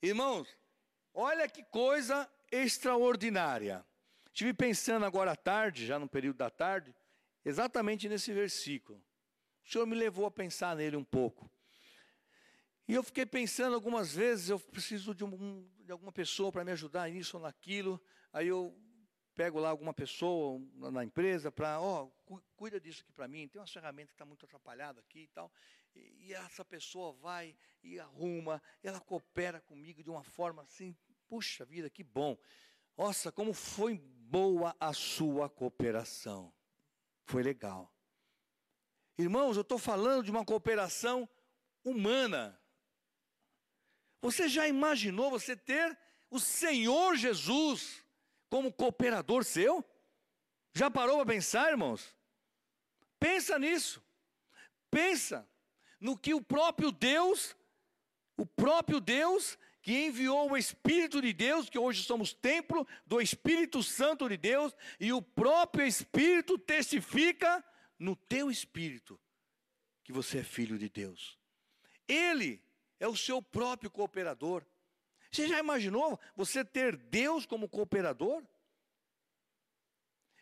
Irmãos, 0.00 0.56
Olha 1.18 1.48
que 1.48 1.64
coisa 1.64 2.30
extraordinária. 2.52 3.82
Estive 4.26 4.52
pensando 4.52 5.06
agora 5.06 5.32
à 5.32 5.36
tarde, 5.36 5.86
já 5.86 5.98
no 5.98 6.06
período 6.06 6.36
da 6.36 6.50
tarde, 6.50 6.94
exatamente 7.42 8.06
nesse 8.06 8.34
versículo. 8.34 9.02
O 9.64 9.70
Senhor 9.70 9.86
me 9.86 9.96
levou 9.96 10.26
a 10.26 10.30
pensar 10.30 10.76
nele 10.76 10.94
um 10.94 11.02
pouco. 11.02 11.50
E 12.86 12.92
eu 12.92 13.02
fiquei 13.02 13.24
pensando 13.24 13.74
algumas 13.74 14.12
vezes, 14.14 14.50
eu 14.50 14.60
preciso 14.60 15.14
de, 15.14 15.24
um, 15.24 15.66
de 15.78 15.90
alguma 15.90 16.12
pessoa 16.12 16.52
para 16.52 16.62
me 16.62 16.72
ajudar 16.72 17.08
nisso 17.08 17.38
ou 17.38 17.42
naquilo. 17.42 17.98
Aí 18.30 18.48
eu 18.48 18.78
pego 19.34 19.58
lá 19.58 19.70
alguma 19.70 19.94
pessoa 19.94 20.60
na 20.74 21.02
empresa 21.02 21.50
para, 21.50 21.80
ó, 21.80 22.10
oh, 22.26 22.40
cuida 22.56 22.78
disso 22.78 23.02
aqui 23.02 23.12
para 23.12 23.26
mim, 23.26 23.48
tem 23.48 23.60
uma 23.60 23.66
ferramenta 23.66 24.08
que 24.08 24.14
está 24.14 24.24
muito 24.26 24.44
atrapalhada 24.44 25.00
aqui 25.00 25.20
e 25.20 25.28
tal. 25.28 25.50
E, 25.94 26.26
e, 26.26 26.34
essa 26.34 26.64
pessoa 26.64 27.12
vai 27.12 27.56
e 27.82 27.98
arruma, 27.98 28.62
ela 28.82 29.00
coopera 29.00 29.60
comigo 29.60 30.02
de 30.02 30.10
uma 30.10 30.22
forma 30.22 30.62
assim, 30.62 30.96
puxa 31.28 31.64
vida, 31.64 31.90
que 31.90 32.02
bom. 32.02 32.36
Nossa, 32.96 33.30
como 33.30 33.52
foi 33.52 33.98
boa 33.98 34.74
a 34.80 34.92
sua 34.92 35.48
cooperação. 35.48 36.52
Foi 37.24 37.42
legal. 37.42 37.92
Irmãos, 39.18 39.56
eu 39.56 39.62
estou 39.62 39.78
falando 39.78 40.24
de 40.24 40.30
uma 40.30 40.44
cooperação 40.44 41.28
humana. 41.84 42.60
Você 44.20 44.48
já 44.48 44.66
imaginou 44.66 45.30
você 45.30 45.56
ter 45.56 45.96
o 46.30 46.38
Senhor 46.40 47.16
Jesus 47.16 48.04
como 48.48 48.72
cooperador 48.72 49.44
seu? 49.44 49.84
Já 50.74 50.90
parou 50.90 51.16
para 51.16 51.34
pensar, 51.34 51.70
irmãos? 51.70 52.14
Pensa 53.18 53.58
nisso. 53.58 54.02
Pensa 54.90 55.48
no 56.00 56.16
que 56.16 56.34
o 56.34 56.42
próprio 56.42 56.92
Deus, 56.92 57.56
o 58.36 58.44
próprio 58.44 59.00
Deus 59.00 59.58
que 59.86 60.06
enviou 60.06 60.50
o 60.50 60.56
Espírito 60.56 61.22
de 61.22 61.32
Deus, 61.32 61.70
que 61.70 61.78
hoje 61.78 62.02
somos 62.02 62.34
templo 62.34 62.84
do 63.06 63.20
Espírito 63.20 63.84
Santo 63.84 64.28
de 64.28 64.36
Deus, 64.36 64.74
e 64.98 65.12
o 65.12 65.22
próprio 65.22 65.86
Espírito 65.86 66.58
testifica 66.58 67.64
no 67.96 68.16
teu 68.16 68.50
espírito 68.50 69.16
que 70.02 70.12
você 70.12 70.38
é 70.38 70.42
filho 70.42 70.76
de 70.76 70.88
Deus. 70.88 71.38
Ele 72.08 72.60
é 72.98 73.06
o 73.06 73.14
seu 73.14 73.40
próprio 73.40 73.88
cooperador. 73.88 74.66
Você 75.30 75.46
já 75.46 75.60
imaginou 75.60 76.18
você 76.34 76.64
ter 76.64 76.96
Deus 76.96 77.46
como 77.46 77.68
cooperador? 77.68 78.44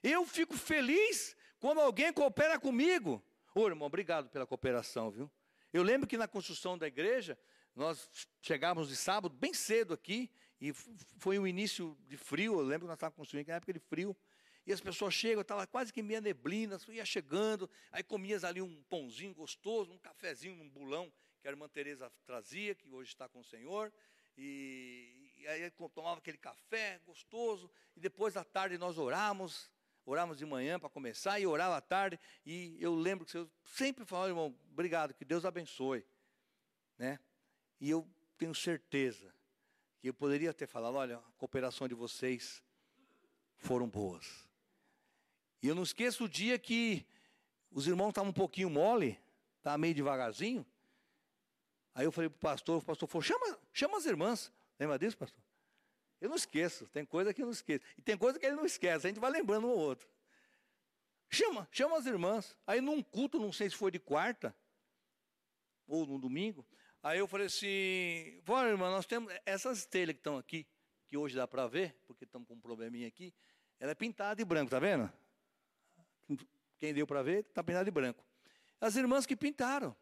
Eu 0.03 0.24
fico 0.24 0.57
feliz 0.57 1.36
quando 1.61 1.82
alguém 1.82 2.14
coopera 2.14 2.59
comigo. 2.59 3.22
Ô 3.55 3.66
irmão, 3.66 3.88
obrigado 3.88 4.30
pela 4.30 4.47
cooperação, 4.47 5.11
viu? 5.11 5.30
Eu 5.70 5.82
lembro 5.82 6.09
que 6.09 6.16
na 6.16 6.26
construção 6.26 6.78
da 6.78 6.86
igreja, 6.86 7.38
nós 7.75 8.09
chegávamos 8.41 8.89
de 8.89 8.97
sábado 8.97 9.35
bem 9.35 9.53
cedo 9.53 9.95
aqui, 9.95 10.31
e 10.61 10.72
foi 11.18 11.39
um 11.39 11.47
início 11.47 11.97
de 12.07 12.16
frio, 12.16 12.59
eu 12.59 12.64
lembro 12.64 12.87
que 12.87 12.89
nós 12.89 12.97
estávamos 12.97 13.16
construindo 13.16 13.49
na 13.49 13.55
época 13.55 13.72
de 13.72 13.81
frio, 13.81 14.16
e 14.66 14.72
as 14.72 14.81
pessoas 14.81 15.12
chegam, 15.12 15.43
estava 15.43 15.66
quase 15.66 15.93
que 15.93 16.03
meia 16.03 16.20
neblina, 16.20 16.79
ia 16.89 17.05
chegando, 17.05 17.68
aí 17.93 18.03
comias 18.03 18.45
ali 18.45 18.62
um 18.62 18.83
pãozinho 18.85 19.35
gostoso, 19.35 19.93
um 19.93 19.99
cafezinho, 19.99 20.62
um 20.62 20.68
bulão, 20.68 21.12
que 21.43 21.49
a 21.49 21.51
irmã 21.51 21.68
Tereza 21.68 22.11
trazia, 22.25 22.75
que 22.75 22.89
hoje 22.89 23.11
está 23.11 23.29
com 23.29 23.41
o 23.41 23.45
Senhor, 23.45 23.93
e, 24.39 25.33
e 25.37 25.47
aí 25.47 25.70
tomava 25.70 26.18
aquele 26.18 26.39
café 26.39 27.01
gostoso, 27.05 27.70
e 27.95 28.01
depois 28.01 28.33
da 28.33 28.45
tarde 28.45 28.79
nós 28.79 28.97
orávamos, 28.97 29.70
orávamos 30.07 30.39
de 30.39 30.47
manhã 30.47 30.79
para 30.79 30.89
começar, 30.89 31.39
e 31.39 31.47
orava 31.47 31.77
à 31.77 31.81
tarde, 31.81 32.18
e 32.47 32.79
eu 32.81 32.95
lembro 32.95 33.27
que 33.27 33.37
eu 33.37 33.51
sempre 33.64 34.05
falava, 34.07 34.31
irmão, 34.31 34.57
obrigado, 34.70 35.12
que 35.12 35.25
Deus 35.25 35.45
abençoe, 35.45 36.07
né? 36.97 37.18
E 37.85 37.91
eu 37.91 38.09
tenho 38.39 38.55
certeza 38.55 39.30
que 40.01 40.09
eu 40.09 40.14
poderia 40.14 40.55
ter 40.55 40.66
falado, 40.66 40.95
olha, 40.95 41.18
a 41.18 41.32
cooperação 41.37 41.87
de 41.87 41.95
vocês 41.95 42.64
foram 43.59 43.87
boas. 43.87 44.49
E 45.62 45.68
eu 45.68 45.74
não 45.74 45.82
esqueço 45.82 46.24
o 46.24 46.28
dia 46.28 46.59
que 46.59 47.07
os 47.70 47.87
irmãos 47.87 48.09
estavam 48.09 48.30
um 48.30 48.32
pouquinho 48.32 48.70
mole, 48.70 49.20
estavam 49.59 49.80
meio 49.80 49.95
devagarzinho, 49.95 50.64
Aí 51.95 52.07
eu 52.07 52.11
falei 52.11 52.30
para 52.30 52.37
o 52.37 52.41
pastor, 52.41 52.78
o 52.78 52.85
pastor 52.85 53.07
falou, 53.07 53.22
chama, 53.22 53.59
chama 53.70 53.99
as 53.99 54.07
irmãs. 54.07 54.51
Lembra 54.80 54.99
disso, 54.99 55.18
pastor? 55.18 55.45
Eu 56.22 56.30
não 56.30 56.37
esqueço, 56.37 56.87
tem 56.89 57.05
coisa 57.05 57.35
que 57.35 57.43
eu 57.43 57.47
não 57.47 57.53
esqueço. 57.53 57.85
E 57.99 58.01
tem 58.01 58.16
coisa 58.16 58.39
que 58.39 58.47
ele 58.47 58.57
não 58.57 58.64
esquece, 58.64 59.07
a 59.07 59.11
gente 59.11 59.20
vai 59.20 59.30
lembrando 59.30 59.66
um 59.66 59.70
ou 59.70 59.78
outro. 59.78 60.09
Chama, 61.28 61.68
chama 61.70 61.99
as 61.99 62.07
irmãs. 62.07 62.57
Aí 62.66 62.80
num 62.80 63.03
culto, 63.03 63.39
não 63.39 63.53
sei 63.53 63.68
se 63.68 63.76
foi 63.76 63.91
de 63.91 63.99
quarta, 63.99 64.57
ou 65.87 66.07
no 66.07 66.18
domingo, 66.18 66.66
aí 67.05 67.18
eu 67.18 67.28
falei 67.28 67.46
assim, 67.46 68.40
bora 68.44 68.70
irmã, 68.70 68.90
nós 68.90 69.07
temos 69.07 69.32
essas 69.44 69.84
telhas 69.84 70.14
que 70.14 70.20
estão 70.20 70.38
aqui, 70.38 70.66
que 71.07 71.16
hoje 71.16 71.36
dá 71.36 71.46
para 71.46 71.66
ver, 71.66 71.94
porque 72.07 72.24
estamos 72.24 72.48
com 72.48 72.55
um 72.55 72.61
probleminha 72.61 73.07
aqui, 73.07 73.32
ela 73.78 73.92
é 73.92 73.94
pintada 73.94 74.36
de 74.36 74.44
branco, 74.44 74.70
tá 74.70 74.78
vendo? 74.78 75.12
Quem 76.78 76.94
deu 76.94 77.07
para 77.07 77.22
ver, 77.22 77.44
está 77.44 77.62
pintada 77.62 77.84
de 77.84 77.90
branco. 77.90 78.24
As 78.80 78.96
irmãs 78.96 79.26
que 79.26 79.36
pintaram. 79.36 79.94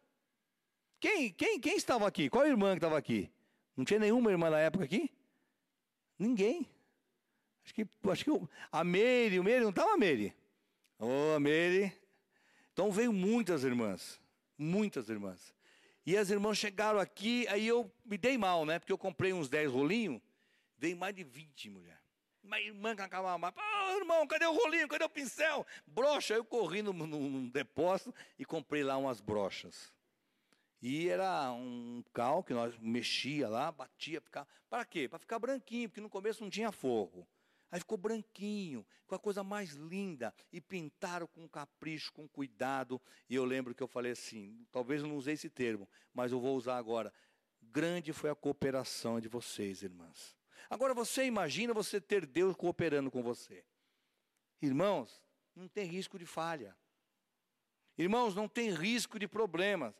Quem, 0.99 1.31
quem, 1.33 1.59
quem 1.59 1.75
estava 1.75 2.07
aqui? 2.07 2.29
Qual 2.29 2.47
irmã 2.47 2.71
que 2.71 2.77
estava 2.77 2.97
aqui? 2.97 3.29
Não 3.75 3.83
tinha 3.83 3.99
nenhuma 3.99 4.31
irmã 4.31 4.49
na 4.49 4.59
época 4.59 4.85
aqui? 4.85 5.11
Ninguém. 6.17 6.69
Acho 7.65 7.73
que, 7.73 7.87
acho 8.09 8.25
que 8.25 8.31
a 8.71 8.83
Meire, 8.83 9.39
o 9.39 9.43
Meire, 9.43 9.63
não 9.63 9.69
estava 9.69 9.93
a 9.93 9.97
Meire? 9.97 10.33
Ô, 10.97 11.35
oh, 11.35 11.39
Meire. 11.39 11.93
Então 12.71 12.91
veio 12.91 13.11
muitas 13.11 13.63
irmãs, 13.63 14.19
muitas 14.57 15.09
irmãs. 15.09 15.52
E 16.05 16.17
as 16.17 16.29
irmãs 16.29 16.57
chegaram 16.57 16.99
aqui, 16.99 17.47
aí 17.47 17.65
eu 17.65 17.89
me 18.03 18.17
dei 18.17 18.37
mal, 18.37 18.65
né? 18.65 18.77
Porque 18.77 18.91
eu 18.91 18.97
comprei 18.97 19.31
uns 19.31 19.47
10 19.47 19.71
rolinhos, 19.71 20.21
veio 20.77 20.97
mais 20.97 21.15
de 21.15 21.23
20 21.23 21.69
mulher. 21.69 22.01
Uma 22.43 22.59
irmã 22.59 22.93
que 22.93 23.01
acabava 23.01 23.37
mais, 23.37 23.53
oh, 23.55 23.97
irmão, 23.97 24.27
cadê 24.27 24.45
o 24.45 24.51
rolinho, 24.51 24.87
cadê 24.87 25.05
o 25.05 25.09
pincel? 25.09 25.65
Brocha, 25.87 26.33
eu 26.33 26.43
corri 26.43 26.81
num, 26.81 26.91
num 26.91 27.47
depósito 27.47 28.13
e 28.37 28.43
comprei 28.43 28.83
lá 28.83 28.97
umas 28.97 29.21
brochas. 29.21 29.93
E 30.81 31.07
era 31.07 31.49
um 31.53 32.03
cal 32.11 32.43
que 32.43 32.53
nós 32.53 32.77
mexia 32.77 33.47
lá, 33.47 33.71
batia, 33.71 34.19
ficava. 34.19 34.45
Para 34.69 34.83
quê? 34.83 35.07
Para 35.07 35.19
ficar 35.19 35.39
branquinho, 35.39 35.87
porque 35.87 36.01
no 36.01 36.09
começo 36.09 36.43
não 36.43 36.49
tinha 36.49 36.73
fogo. 36.73 37.25
Aí 37.73 37.79
ficou 37.79 37.97
branquinho, 37.97 38.85
com 39.07 39.15
a 39.15 39.19
coisa 39.19 39.43
mais 39.43 39.71
linda. 39.71 40.31
E 40.51 40.61
pintaram 40.61 41.25
com 41.25 41.49
capricho, 41.49 42.13
com 42.13 42.27
cuidado. 42.27 43.01
E 43.27 43.33
eu 43.33 43.43
lembro 43.43 43.73
que 43.73 43.81
eu 43.81 43.87
falei 43.87 44.11
assim: 44.11 44.63
talvez 44.71 45.01
eu 45.01 45.07
não 45.07 45.17
usei 45.17 45.33
esse 45.33 45.49
termo, 45.49 45.89
mas 46.13 46.31
eu 46.31 46.39
vou 46.39 46.55
usar 46.55 46.77
agora. 46.77 47.11
Grande 47.59 48.13
foi 48.13 48.29
a 48.29 48.35
cooperação 48.35 49.19
de 49.19 49.27
vocês, 49.27 49.81
irmãs. 49.81 50.35
Agora 50.69 50.93
você 50.93 51.25
imagina 51.25 51.73
você 51.73 51.99
ter 51.99 52.27
Deus 52.27 52.55
cooperando 52.55 53.09
com 53.09 53.23
você. 53.23 53.65
Irmãos, 54.61 55.25
não 55.55 55.67
tem 55.67 55.87
risco 55.87 56.19
de 56.19 56.27
falha. 56.27 56.77
Irmãos, 57.97 58.35
não 58.35 58.47
tem 58.47 58.69
risco 58.69 59.17
de 59.17 59.27
problemas. 59.27 59.95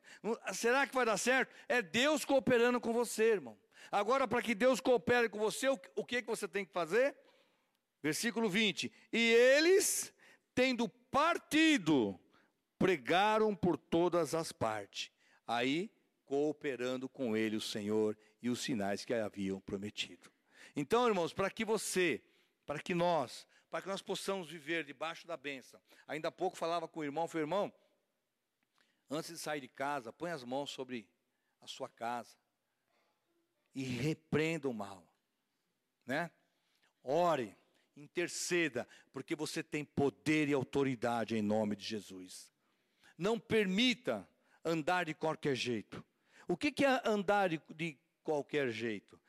Será 0.53 0.85
que 0.85 0.93
vai 0.93 1.07
dar 1.07 1.17
certo? 1.17 1.51
É 1.67 1.81
Deus 1.81 2.23
cooperando 2.23 2.79
com 2.79 2.93
você, 2.93 3.31
irmão. 3.31 3.57
Agora, 3.91 4.27
para 4.27 4.43
que 4.43 4.53
Deus 4.53 4.79
coopere 4.79 5.27
com 5.27 5.39
você, 5.39 5.69
o 5.69 6.05
que, 6.05 6.21
que 6.21 6.27
você 6.27 6.47
tem 6.47 6.63
que 6.63 6.71
fazer? 6.71 7.17
Versículo 8.03 8.49
20: 8.49 8.91
E 9.11 9.31
eles, 9.31 10.13
tendo 10.53 10.87
partido, 10.87 12.19
pregaram 12.77 13.55
por 13.55 13.77
todas 13.77 14.35
as 14.35 14.51
partes, 14.51 15.09
aí 15.47 15.89
cooperando 16.25 17.09
com 17.09 17.35
ele 17.35 17.55
o 17.55 17.61
Senhor 17.61 18.15
e 18.41 18.49
os 18.49 18.59
sinais 18.59 19.03
que 19.03 19.13
haviam 19.13 19.59
prometido. 19.61 20.31
Então, 20.75 21.07
irmãos, 21.07 21.33
para 21.33 21.49
que 21.49 21.65
você, 21.65 22.21
para 22.65 22.79
que 22.79 22.93
nós, 22.93 23.47
para 23.71 23.81
que 23.81 23.87
nós 23.87 24.01
possamos 24.01 24.49
viver 24.49 24.83
debaixo 24.83 25.25
da 25.25 25.37
bênção. 25.37 25.81
Ainda 26.07 26.27
há 26.27 26.31
pouco 26.31 26.57
falava 26.57 26.87
com 26.87 26.99
o 26.99 27.03
irmão, 27.03 27.27
foi 27.27 27.41
irmão, 27.41 27.73
Antes 29.13 29.31
de 29.31 29.37
sair 29.37 29.61
de 29.61 29.67
casa, 29.67 30.11
põe 30.11 30.31
as 30.31 30.43
mãos 30.43 30.71
sobre 30.71 31.07
a 31.61 31.67
sua 31.67 31.87
casa 31.87 32.35
e 33.75 33.83
repreenda 33.83 34.67
o 34.67 34.73
mal, 34.73 35.07
né? 36.05 36.31
Ore, 37.03 37.55
interceda, 37.95 38.87
porque 39.11 39.35
você 39.35 39.61
tem 39.61 39.85
poder 39.85 40.49
e 40.49 40.53
autoridade 40.53 41.35
em 41.35 41.41
nome 41.41 41.75
de 41.75 41.85
Jesus. 41.85 42.51
Não 43.17 43.39
permita 43.39 44.27
andar 44.63 45.05
de 45.05 45.13
qualquer 45.13 45.55
jeito. 45.55 46.03
O 46.47 46.57
que, 46.57 46.83
é 46.83 47.01
andar 47.05 47.49
de, 47.49 47.99
qualquer 48.23 48.71
jeito? 48.71 49.19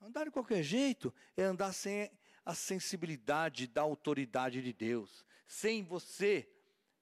Andar 0.00 0.24
de 0.24 0.30
qualquer 0.30 0.62
jeito 0.62 1.12
é 1.36 1.42
andar 1.42 1.72
sem 1.72 2.10
a 2.44 2.54
sensibilidade 2.54 3.66
da 3.66 3.82
autoridade 3.82 4.60
de 4.60 4.72
Deus, 4.72 5.24
sem 5.46 5.82
você, 5.84 6.48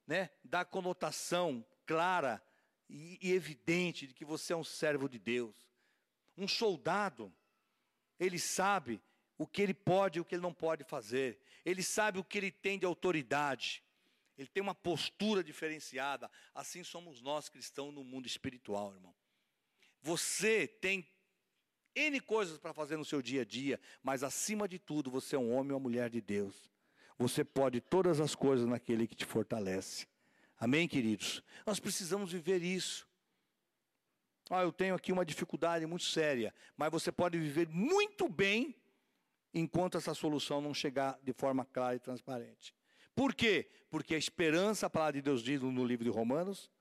né, 0.05 0.29
dar 0.43 0.65
conotação 0.65 1.65
clara 1.85 2.41
e 2.87 3.31
evidente 3.31 4.05
de 4.05 4.13
que 4.13 4.25
você 4.25 4.53
é 4.53 4.55
um 4.55 4.63
servo 4.63 5.09
de 5.09 5.17
Deus. 5.17 5.55
Um 6.37 6.47
soldado, 6.47 7.33
ele 8.19 8.37
sabe 8.37 9.01
o 9.41 9.47
que 9.47 9.59
ele 9.59 9.73
pode 9.73 10.19
e 10.19 10.21
o 10.21 10.25
que 10.25 10.35
ele 10.35 10.43
não 10.43 10.53
pode 10.53 10.83
fazer. 10.83 11.39
Ele 11.65 11.81
sabe 11.81 12.19
o 12.19 12.23
que 12.23 12.37
ele 12.37 12.51
tem 12.51 12.77
de 12.77 12.85
autoridade. 12.85 13.83
Ele 14.37 14.47
tem 14.47 14.61
uma 14.61 14.75
postura 14.75 15.43
diferenciada. 15.43 16.29
Assim 16.53 16.83
somos 16.83 17.23
nós 17.23 17.49
cristãos 17.49 17.91
no 17.91 18.03
mundo 18.03 18.27
espiritual, 18.27 18.93
irmão. 18.93 19.15
Você 19.99 20.67
tem 20.67 21.07
N 21.95 22.21
coisas 22.21 22.59
para 22.59 22.71
fazer 22.71 22.97
no 22.97 23.03
seu 23.03 23.19
dia 23.19 23.41
a 23.41 23.45
dia, 23.45 23.79
mas 24.03 24.21
acima 24.21 24.67
de 24.67 24.77
tudo, 24.77 25.09
você 25.09 25.35
é 25.35 25.39
um 25.39 25.51
homem 25.55 25.71
ou 25.71 25.79
uma 25.79 25.83
mulher 25.89 26.11
de 26.11 26.21
Deus. 26.21 26.69
Você 27.17 27.43
pode 27.43 27.81
todas 27.81 28.19
as 28.19 28.35
coisas 28.35 28.67
naquele 28.67 29.07
que 29.07 29.15
te 29.15 29.25
fortalece. 29.25 30.05
Amém, 30.59 30.87
queridos? 30.87 31.41
Nós 31.65 31.79
precisamos 31.79 32.31
viver 32.31 32.61
isso. 32.61 33.09
Ah, 34.51 34.61
eu 34.61 34.71
tenho 34.71 34.93
aqui 34.93 35.11
uma 35.11 35.25
dificuldade 35.25 35.87
muito 35.87 36.05
séria, 36.05 36.53
mas 36.77 36.91
você 36.91 37.11
pode 37.11 37.39
viver 37.39 37.67
muito 37.69 38.29
bem 38.29 38.75
enquanto 39.53 39.97
essa 39.97 40.13
solução 40.13 40.61
não 40.61 40.73
chegar 40.73 41.19
de 41.21 41.33
forma 41.33 41.65
clara 41.65 41.95
e 41.95 41.99
transparente. 41.99 42.73
Por 43.15 43.35
quê? 43.35 43.69
Porque 43.89 44.15
a 44.15 44.17
esperança, 44.17 44.85
a 44.85 44.89
palavra 44.89 45.13
de 45.13 45.21
Deus 45.21 45.43
diz 45.43 45.61
no 45.61 45.85
livro 45.85 46.05
de 46.05 46.09
Romanos, 46.09 46.71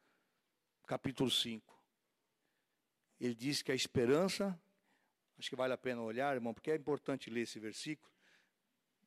capítulo 0.86 1.30
5. 1.30 1.78
Ele 3.20 3.34
diz 3.34 3.62
que 3.62 3.72
a 3.72 3.74
esperança, 3.74 4.58
acho 5.38 5.50
que 5.50 5.56
vale 5.56 5.72
a 5.72 5.78
pena 5.78 6.00
olhar, 6.00 6.34
irmão, 6.34 6.54
porque 6.54 6.70
é 6.70 6.76
importante 6.76 7.28
ler 7.28 7.42
esse 7.42 7.58
versículo. 7.58 8.10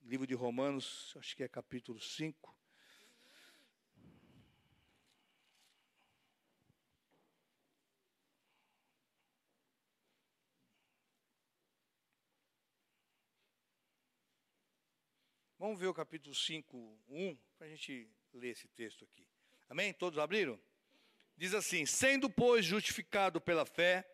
Livro 0.03 0.27
de 0.27 0.33
Romanos, 0.33 1.13
acho 1.17 1.35
que 1.35 1.43
é 1.43 1.47
capítulo 1.47 1.99
5. 1.99 2.53
Vamos 15.63 15.79
ver 15.79 15.87
o 15.87 15.93
capítulo 15.93 16.35
5, 16.35 16.99
1, 17.07 17.37
para 17.57 17.67
a 17.67 17.69
gente 17.69 18.09
ler 18.33 18.49
esse 18.49 18.67
texto 18.67 19.05
aqui. 19.05 19.25
Amém? 19.69 19.93
Todos 19.93 20.19
abriram? 20.19 20.59
Diz 21.37 21.53
assim: 21.53 21.85
Sendo, 21.85 22.29
pois, 22.29 22.65
justificado 22.65 23.39
pela 23.39 23.65
fé, 23.65 24.05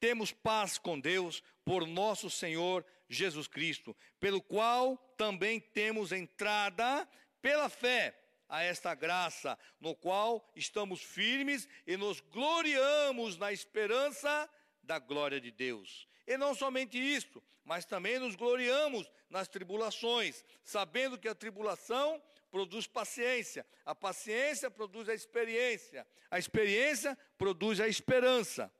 temos 0.00 0.32
paz 0.32 0.78
com 0.78 0.98
Deus 0.98 1.44
por 1.64 1.86
nosso 1.86 2.28
Senhor 2.28 2.84
Jesus 3.08 3.46
Cristo, 3.46 3.96
pelo 4.18 4.42
qual 4.42 4.96
também 5.16 5.60
temos 5.60 6.10
entrada 6.10 7.08
pela 7.40 7.68
fé 7.68 8.20
a 8.48 8.64
esta 8.64 8.92
graça, 8.92 9.56
no 9.78 9.94
qual 9.94 10.44
estamos 10.56 11.00
firmes 11.00 11.68
e 11.86 11.96
nos 11.96 12.18
gloriamos 12.18 13.38
na 13.38 13.52
esperança 13.52 14.50
da 14.86 14.98
glória 14.98 15.40
de 15.40 15.50
Deus. 15.50 16.08
E 16.26 16.38
não 16.38 16.54
somente 16.54 16.98
isto, 16.98 17.42
mas 17.64 17.84
também 17.84 18.18
nos 18.18 18.34
gloriamos 18.34 19.10
nas 19.28 19.48
tribulações, 19.48 20.44
sabendo 20.62 21.18
que 21.18 21.28
a 21.28 21.34
tribulação 21.34 22.22
produz 22.50 22.86
paciência, 22.86 23.66
a 23.84 23.94
paciência 23.94 24.70
produz 24.70 25.08
a 25.08 25.14
experiência, 25.14 26.06
a 26.30 26.38
experiência 26.38 27.18
produz 27.36 27.80
a 27.80 27.88
esperança. 27.88 28.72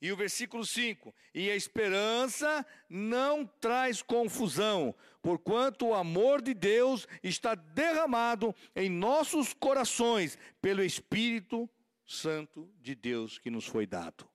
E 0.00 0.12
o 0.12 0.16
versículo 0.16 0.64
5: 0.64 1.14
E 1.34 1.50
a 1.50 1.56
esperança 1.56 2.64
não 2.88 3.46
traz 3.46 4.02
confusão, 4.02 4.94
porquanto 5.22 5.86
o 5.86 5.94
amor 5.94 6.42
de 6.42 6.54
Deus 6.54 7.08
está 7.22 7.54
derramado 7.54 8.54
em 8.76 8.90
nossos 8.90 9.54
corações 9.54 10.38
pelo 10.60 10.84
Espírito 10.84 11.68
Santo 12.06 12.70
de 12.80 12.94
Deus 12.94 13.38
que 13.38 13.50
nos 13.50 13.66
foi 13.66 13.86
dado. 13.86 14.28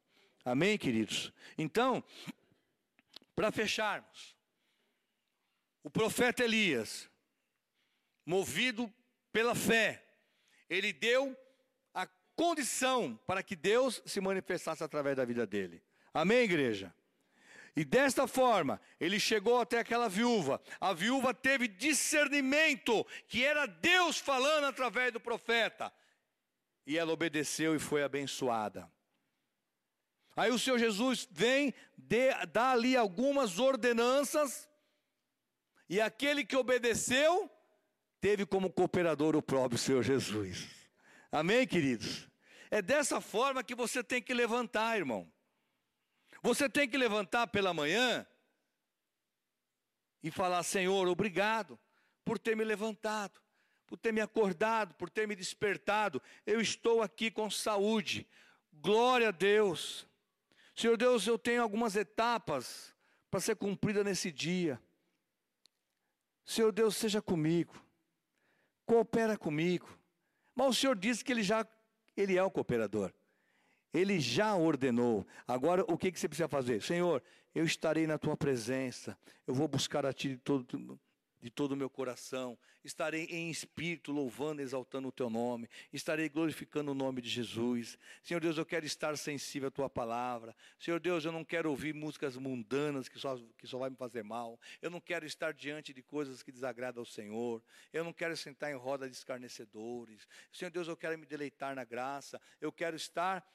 Amém, 0.44 0.78
queridos? 0.78 1.34
Então, 1.58 2.04
para 3.36 3.52
fecharmos, 3.52 4.36
o 5.84 5.90
profeta 5.90 6.44
Elias, 6.44 7.10
movido 8.26 8.94
pela 9.32 9.56
fé, 9.56 10.04
ele 10.70 10.94
deu 10.94 11.36
a 11.94 12.08
condição 12.36 13.20
para 13.26 13.42
que 13.42 13.56
Deus 13.56 14.02
se 14.06 14.22
manifestasse 14.22 14.84
através 14.84 15.18
da 15.18 15.26
vida 15.26 15.46
dele. 15.48 15.84
Amém, 16.14 16.40
igreja? 16.40 16.94
E 17.76 17.86
desta 17.86 18.28
forma, 18.28 18.82
ele 19.00 19.20
chegou 19.20 19.60
até 19.60 19.80
aquela 19.80 20.10
viúva. 20.10 20.62
A 20.80 20.94
viúva 20.94 21.34
teve 21.34 21.68
discernimento 21.68 23.06
que 23.28 23.46
era 23.46 23.66
Deus 23.66 24.18
falando 24.18 24.66
através 24.66 25.14
do 25.14 25.20
profeta. 25.20 25.94
E 26.86 26.98
ela 26.98 27.14
obedeceu 27.14 27.76
e 27.76 27.80
foi 27.80 28.04
abençoada. 28.04 28.92
Aí 30.40 30.52
o 30.52 30.58
Senhor 30.58 30.80
Jesus 30.80 31.28
vem, 31.30 31.74
de, 31.98 32.30
dá 32.54 32.72
ali 32.72 32.96
algumas 32.96 33.60
ordenanças 33.60 34.70
e 35.90 36.00
aquele 36.00 36.46
que 36.46 36.56
obedeceu, 36.56 37.52
teve 38.22 38.46
como 38.46 38.72
cooperador 38.72 39.36
o 39.36 39.42
próprio 39.42 39.78
Senhor 39.78 40.02
Jesus. 40.02 40.70
Amém, 41.30 41.68
queridos? 41.68 42.30
É 42.72 42.82
dessa 42.82 43.20
forma 43.20 43.66
que 43.66 43.76
você 43.76 44.02
tem 44.02 44.22
que 44.22 44.34
levantar, 44.34 44.96
irmão. 44.96 45.30
Você 46.42 46.70
tem 46.70 46.88
que 46.88 46.98
levantar 46.98 47.48
pela 47.48 47.74
manhã 47.74 48.26
e 50.24 50.32
falar: 50.32 50.64
Senhor, 50.64 51.06
obrigado 51.10 51.78
por 52.24 52.40
ter 52.40 52.56
me 52.56 52.64
levantado, 52.64 53.42
por 53.86 53.98
ter 53.98 54.14
me 54.14 54.22
acordado, 54.22 54.96
por 54.96 55.10
ter 55.10 55.28
me 55.28 55.36
despertado. 55.36 56.22
Eu 56.46 56.62
estou 56.62 57.02
aqui 57.02 57.30
com 57.30 57.52
saúde. 57.52 58.26
Glória 58.72 59.28
a 59.28 59.32
Deus. 59.32 60.08
Senhor 60.80 60.96
Deus, 60.96 61.28
eu 61.28 61.38
tenho 61.38 61.62
algumas 61.62 61.98
etapas 61.98 62.96
para 63.30 63.42
ser 63.42 63.58
cumprida 63.58 64.02
nesse 64.02 64.32
dia. 64.32 64.82
Senhor 66.46 66.72
Deus, 66.72 66.96
seja 66.96 67.22
comigo, 67.22 67.74
coopera 68.86 69.38
comigo. 69.38 70.00
Mas 70.56 70.70
o 70.70 70.74
Senhor 70.74 70.96
disse 70.96 71.22
que 71.22 71.34
Ele 71.34 71.44
já, 71.44 71.68
Ele 72.16 72.38
é 72.38 72.44
o 72.44 72.50
cooperador. 72.50 73.12
Ele 73.94 74.22
já 74.22 74.56
ordenou. 74.56 75.28
Agora, 75.46 75.84
o 75.86 75.98
que, 75.98 76.14
que 76.14 76.18
você 76.18 76.30
precisa 76.30 76.48
fazer? 76.48 76.82
Senhor, 76.82 77.22
eu 77.54 77.66
estarei 77.66 78.08
na 78.08 78.18
tua 78.18 78.38
presença. 78.38 79.18
Eu 79.46 79.54
vou 79.54 79.68
buscar 79.68 80.06
a 80.06 80.14
ti 80.14 80.30
de 80.30 80.38
todo, 80.38 80.98
de 81.42 81.50
todo 81.50 81.72
o 81.72 81.76
meu 81.76 81.90
coração. 81.90 82.58
Estarei 82.84 83.26
em 83.26 83.50
espírito 83.50 84.12
louvando, 84.12 84.62
exaltando 84.62 85.08
o 85.08 85.12
teu 85.12 85.30
nome. 85.30 85.70
Estarei 85.92 86.30
glorificando 86.30 86.92
o 86.92 86.94
nome 86.94 87.22
de 87.22 87.30
Jesus. 87.30 87.98
Senhor 88.24 88.40
Deus, 88.40 88.58
eu 88.58 88.66
quero 88.66 88.86
estar 88.86 89.18
sensível 89.18 89.68
à 89.68 89.72
tua 89.72 89.90
palavra. 89.90 90.56
Senhor 90.78 91.00
Deus, 91.00 91.26
eu 91.26 91.32
não 91.32 91.46
quero 91.46 91.70
ouvir 91.70 91.94
músicas 91.94 92.36
mundanas 92.36 93.08
que 93.08 93.20
só, 93.20 93.38
que 93.58 93.68
só 93.68 93.78
vai 93.78 93.90
me 93.90 93.96
fazer 93.96 94.24
mal. 94.24 94.60
Eu 94.82 94.90
não 94.90 95.00
quero 95.00 95.26
estar 95.26 95.54
diante 95.54 95.94
de 95.94 96.02
coisas 96.02 96.44
que 96.44 96.52
desagradam 96.52 97.02
ao 97.02 97.06
Senhor. 97.06 97.64
Eu 97.94 98.04
não 98.04 98.14
quero 98.14 98.36
sentar 98.36 98.72
em 98.72 98.76
roda 98.76 99.10
de 99.10 99.16
escarnecedores. 99.16 100.28
Senhor 100.52 100.72
Deus, 100.72 100.88
eu 100.88 100.98
quero 100.98 101.18
me 101.18 101.26
deleitar 101.26 101.76
na 101.76 101.84
graça. 101.84 102.42
Eu 102.60 102.72
quero 102.72 102.96
estar 102.96 103.46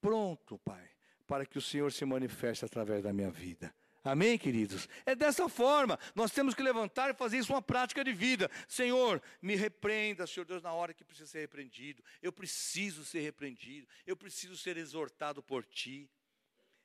pronto, 0.00 0.58
Pai, 0.58 0.88
para 1.26 1.44
que 1.44 1.58
o 1.58 1.62
Senhor 1.62 1.92
se 1.92 2.04
manifeste 2.04 2.64
através 2.64 3.02
da 3.02 3.12
minha 3.12 3.30
vida. 3.30 3.74
Amém, 4.04 4.38
queridos? 4.38 4.88
É 5.04 5.14
dessa 5.14 5.48
forma, 5.48 5.98
nós 6.14 6.30
temos 6.30 6.54
que 6.54 6.62
levantar 6.62 7.10
e 7.10 7.14
fazer 7.14 7.38
isso 7.38 7.52
uma 7.52 7.60
prática 7.60 8.04
de 8.04 8.12
vida. 8.12 8.50
Senhor, 8.66 9.20
me 9.42 9.56
repreenda, 9.56 10.26
Senhor 10.26 10.46
Deus, 10.46 10.62
na 10.62 10.72
hora 10.72 10.94
que 10.94 11.04
precisa 11.04 11.28
ser 11.28 11.40
repreendido. 11.40 12.02
Eu 12.22 12.32
preciso 12.32 13.04
ser 13.04 13.20
repreendido, 13.20 13.88
eu 14.06 14.16
preciso 14.16 14.56
ser 14.56 14.76
exortado 14.76 15.42
por 15.42 15.64
Ti. 15.64 16.08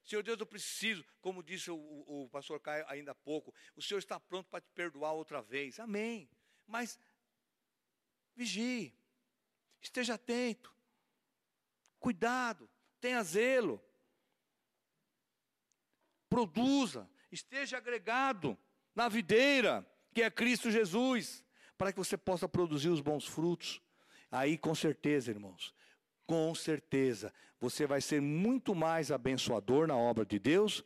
Senhor 0.04 0.22
Deus, 0.22 0.40
eu 0.40 0.46
preciso, 0.46 1.06
como 1.22 1.42
disse 1.42 1.72
o, 1.72 1.76
o, 1.76 2.24
o 2.24 2.30
pastor 2.30 2.60
Caio 2.60 2.86
ainda 2.90 3.12
há 3.12 3.16
pouco, 3.16 3.54
o 3.76 3.82
Senhor 3.82 4.00
está 4.00 4.20
pronto 4.20 4.50
para 4.50 4.60
te 4.60 4.70
perdoar 4.72 5.14
outra 5.14 5.42
vez. 5.42 5.80
Amém. 5.80 6.30
Mas 6.68 7.00
vigie, 8.36 8.94
esteja 9.82 10.16
atento, 10.16 10.76
cuidado, 12.00 12.70
tenha 13.00 13.24
zelo 13.24 13.82
produza, 16.34 17.08
esteja 17.32 17.78
agregado 17.78 18.58
na 18.96 19.08
videira, 19.08 19.86
que 20.16 20.24
é 20.24 20.32
Cristo 20.32 20.72
Jesus, 20.72 21.44
para 21.78 21.92
que 21.92 22.00
você 22.00 22.18
possa 22.18 22.50
produzir 22.50 22.90
os 22.90 23.02
bons 23.02 23.28
frutos. 23.28 23.80
Aí, 24.32 24.58
com 24.58 24.74
certeza, 24.74 25.30
irmãos, 25.30 25.76
com 26.26 26.56
certeza, 26.56 27.32
você 27.60 27.86
vai 27.86 28.02
ser 28.02 28.20
muito 28.20 28.74
mais 28.74 29.12
abençoador 29.12 29.86
na 29.86 29.96
obra 29.96 30.26
de 30.26 30.40
Deus 30.40 30.84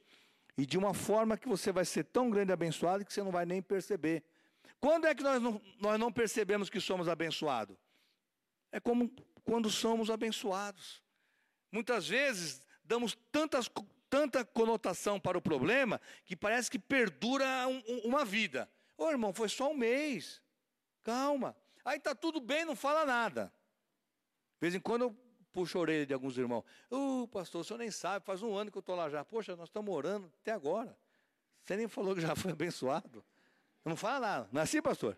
e 0.57 0.65
de 0.65 0.77
uma 0.77 0.93
forma 0.93 1.37
que 1.37 1.47
você 1.47 1.71
vai 1.71 1.85
ser 1.85 2.03
tão 2.03 2.29
grande 2.29 2.51
abençoado 2.51 3.05
que 3.05 3.13
você 3.13 3.23
não 3.23 3.31
vai 3.31 3.45
nem 3.45 3.61
perceber. 3.61 4.25
Quando 4.81 5.07
é 5.07 5.15
que 5.15 5.23
nós 5.23 5.41
não, 5.41 5.61
nós 5.79 5.97
não 5.97 6.11
percebemos 6.11 6.69
que 6.69 6.81
somos 6.81 7.07
abençoados? 7.07 7.77
É 8.69 8.81
como 8.81 9.09
quando 9.45 9.69
somos 9.69 10.09
abençoados. 10.09 11.01
Muitas 11.71 12.09
vezes 12.09 12.61
damos 12.83 13.17
tantas 13.31 13.69
tanta 14.09 14.43
conotação 14.43 15.19
para 15.19 15.37
o 15.37 15.41
problema 15.41 15.99
que 16.25 16.35
parece 16.35 16.69
que 16.69 16.79
perdura 16.79 17.67
um, 17.67 17.83
um, 17.87 17.99
uma 18.05 18.25
vida. 18.25 18.69
Ô 18.97 19.09
irmão, 19.09 19.33
foi 19.33 19.49
só 19.49 19.71
um 19.71 19.75
mês. 19.75 20.41
Calma. 21.03 21.55
Aí 21.85 21.97
está 21.97 22.13
tudo 22.13 22.39
bem, 22.39 22.65
não 22.65 22.75
fala 22.75 23.05
nada. 23.05 23.53
De 24.55 24.61
vez 24.61 24.75
em 24.75 24.79
quando 24.79 25.03
eu 25.03 25.17
puxo 25.51 25.77
a 25.77 25.81
orelha 25.81 26.05
de 26.05 26.13
alguns 26.13 26.37
irmãos. 26.37 26.63
Ô 26.89 27.23
uh, 27.23 27.27
pastor, 27.27 27.61
o 27.61 27.63
senhor 27.63 27.79
nem 27.79 27.91
sabe, 27.91 28.25
faz 28.25 28.43
um 28.43 28.55
ano 28.55 28.71
que 28.71 28.77
eu 28.77 28.81
estou 28.81 28.95
lá 28.95 29.09
já. 29.09 29.23
Poxa, 29.23 29.55
nós 29.55 29.69
estamos 29.69 29.93
orando 29.93 30.31
até 30.41 30.51
agora. 30.51 30.97
Você 31.63 31.75
nem 31.75 31.87
falou 31.87 32.15
que 32.15 32.21
já 32.21 32.35
foi 32.35 32.51
abençoado. 32.51 33.23
Não 33.83 33.95
fala 33.95 34.19
nada. 34.19 34.49
Não 34.51 34.61
é 34.61 34.63
assim, 34.63 34.81
pastor? 34.81 35.17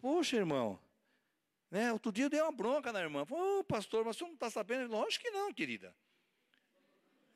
Poxa, 0.00 0.36
irmão. 0.36 0.78
Né, 1.70 1.92
outro 1.92 2.10
dia 2.10 2.24
eu 2.24 2.30
dei 2.30 2.40
uma 2.40 2.52
bronca 2.52 2.92
na 2.92 3.00
irmã. 3.00 3.24
Ô, 3.28 3.64
pastor, 3.64 4.04
mas 4.04 4.16
o 4.16 4.18
senhor 4.18 4.28
não 4.28 4.34
está 4.34 4.50
sabendo? 4.50 4.90
Lógico 4.90 5.24
que 5.24 5.30
não, 5.30 5.52
querida. 5.52 5.94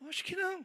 Acho 0.09 0.25
que 0.25 0.37
não. 0.37 0.65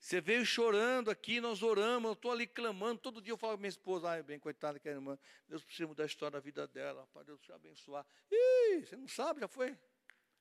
Você 0.00 0.18
veio 0.18 0.46
chorando 0.46 1.10
aqui, 1.10 1.42
nós 1.42 1.62
oramos, 1.62 2.08
eu 2.08 2.12
estou 2.14 2.32
ali 2.32 2.46
clamando. 2.46 3.00
Todo 3.00 3.20
dia 3.20 3.34
eu 3.34 3.36
falo 3.36 3.52
com 3.52 3.60
minha 3.60 3.68
esposa, 3.68 4.08
ai, 4.08 4.22
bem, 4.22 4.38
coitada 4.38 4.78
que 4.78 4.88
é 4.88 4.92
irmã, 4.92 5.18
Deus 5.46 5.62
precisa 5.62 5.86
mudar 5.86 6.04
a 6.04 6.06
história 6.06 6.32
da 6.32 6.40
vida 6.40 6.66
dela, 6.66 7.06
para 7.12 7.22
Deus 7.24 7.38
te 7.42 7.52
abençoar. 7.52 8.06
Ih, 8.30 8.86
você 8.86 8.96
não 8.96 9.06
sabe, 9.06 9.40
já 9.40 9.48
foi 9.48 9.76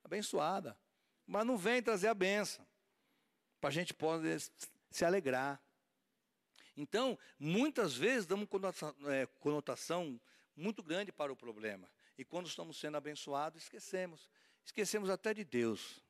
abençoada. 0.01 0.77
Mas 1.27 1.45
não 1.45 1.57
vem 1.57 1.83
trazer 1.83 2.07
a 2.07 2.13
benção, 2.13 2.65
para 3.59 3.69
a 3.69 3.73
gente 3.73 3.93
poder 3.93 4.41
se 4.89 5.03
alegrar. 5.03 5.61
Então, 6.77 7.19
muitas 7.37 7.93
vezes 7.93 8.25
damos 8.25 8.47
conotação, 8.47 8.95
é, 9.07 9.25
conotação 9.39 10.19
muito 10.55 10.81
grande 10.81 11.11
para 11.11 11.33
o 11.33 11.35
problema. 11.35 11.91
E 12.17 12.23
quando 12.23 12.47
estamos 12.47 12.79
sendo 12.79 12.95
abençoados, 12.95 13.63
esquecemos. 13.63 14.29
Esquecemos 14.65 15.09
até 15.09 15.33
de 15.33 15.43
Deus. 15.43 16.01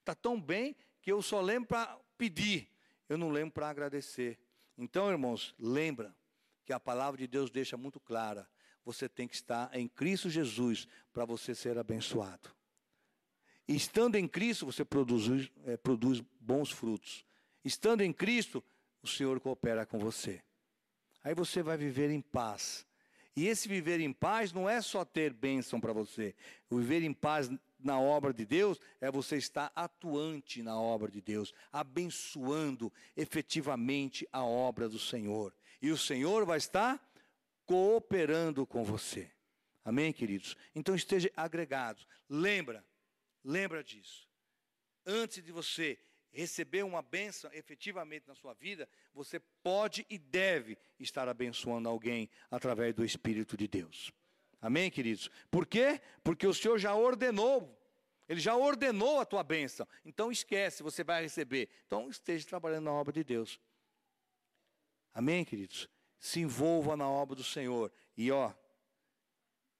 Está 0.00 0.14
tão 0.14 0.38
bem 0.38 0.76
que 1.00 1.12
eu 1.12 1.22
só 1.22 1.40
lembro 1.40 1.68
para 1.68 1.98
pedir, 2.16 2.68
eu 3.08 3.16
não 3.16 3.30
lembro 3.30 3.52
para 3.52 3.68
agradecer. 3.68 4.38
Então, 4.76 5.10
irmãos, 5.10 5.54
lembra 5.58 6.14
que 6.64 6.72
a 6.72 6.80
palavra 6.80 7.18
de 7.18 7.26
Deus 7.26 7.50
deixa 7.50 7.76
muito 7.76 7.98
clara. 7.98 8.48
Você 8.84 9.08
tem 9.08 9.26
que 9.26 9.34
estar 9.34 9.74
em 9.74 9.88
Cristo 9.88 10.30
Jesus 10.30 10.86
para 11.12 11.24
você 11.24 11.54
ser 11.54 11.78
abençoado. 11.78 12.50
E 13.66 13.76
estando 13.76 14.16
em 14.16 14.26
Cristo, 14.26 14.66
você 14.66 14.84
produz, 14.84 15.50
é, 15.64 15.76
produz 15.76 16.22
bons 16.40 16.70
frutos. 16.70 17.24
Estando 17.64 18.02
em 18.02 18.12
Cristo, 18.12 18.64
o 19.02 19.06
Senhor 19.06 19.38
coopera 19.40 19.86
com 19.86 19.98
você. 19.98 20.42
Aí 21.22 21.34
você 21.34 21.62
vai 21.62 21.76
viver 21.76 22.10
em 22.10 22.20
paz. 22.20 22.86
E 23.36 23.46
esse 23.46 23.68
viver 23.68 24.00
em 24.00 24.12
paz 24.12 24.52
não 24.52 24.68
é 24.68 24.80
só 24.80 25.04
ter 25.04 25.32
bênção 25.32 25.80
para 25.80 25.92
você. 25.92 26.34
O 26.68 26.78
viver 26.78 27.02
em 27.02 27.12
paz 27.12 27.50
na 27.82 27.98
obra 27.98 28.32
de 28.32 28.44
Deus 28.44 28.80
é 29.00 29.10
você 29.10 29.36
estar 29.36 29.72
atuante 29.74 30.62
na 30.62 30.80
obra 30.80 31.10
de 31.10 31.20
Deus, 31.20 31.52
abençoando 31.72 32.92
efetivamente 33.16 34.28
a 34.32 34.44
obra 34.44 34.88
do 34.88 34.98
Senhor. 34.98 35.54
E 35.80 35.90
o 35.90 35.96
Senhor 35.96 36.44
vai 36.44 36.58
estar 36.58 37.00
cooperando 37.64 38.66
com 38.66 38.84
você. 38.84 39.30
Amém, 39.84 40.12
queridos? 40.12 40.56
Então 40.74 40.94
esteja 40.94 41.30
agregado. 41.36 42.04
Lembra, 42.28 42.84
lembra 43.44 43.82
disso. 43.82 44.28
Antes 45.06 45.42
de 45.42 45.50
você 45.50 45.98
receber 46.32 46.84
uma 46.84 47.02
bênção 47.02 47.50
efetivamente 47.52 48.28
na 48.28 48.34
sua 48.34 48.54
vida, 48.54 48.88
você 49.12 49.40
pode 49.62 50.06
e 50.08 50.18
deve 50.18 50.78
estar 50.98 51.28
abençoando 51.28 51.88
alguém 51.88 52.30
através 52.50 52.94
do 52.94 53.04
Espírito 53.04 53.56
de 53.56 53.66
Deus. 53.66 54.12
Amém, 54.60 54.90
queridos? 54.90 55.30
Por 55.50 55.66
quê? 55.66 56.00
Porque 56.22 56.46
o 56.46 56.52
Senhor 56.52 56.78
já 56.78 56.94
ordenou, 56.94 57.76
Ele 58.28 58.40
já 58.40 58.54
ordenou 58.54 59.18
a 59.18 59.24
tua 59.24 59.42
bênção. 59.42 59.86
Então 60.04 60.30
esquece, 60.30 60.82
você 60.82 61.02
vai 61.02 61.22
receber. 61.22 61.68
Então 61.86 62.08
esteja 62.10 62.46
trabalhando 62.46 62.84
na 62.84 62.92
obra 62.92 63.12
de 63.12 63.24
Deus. 63.24 63.58
Amém, 65.12 65.44
queridos? 65.44 65.88
Se 66.18 66.40
envolva 66.40 66.96
na 66.96 67.08
obra 67.08 67.34
do 67.34 67.42
Senhor. 67.42 67.90
E 68.16 68.30
ó, 68.30 68.52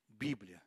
Bíblia. 0.09 0.63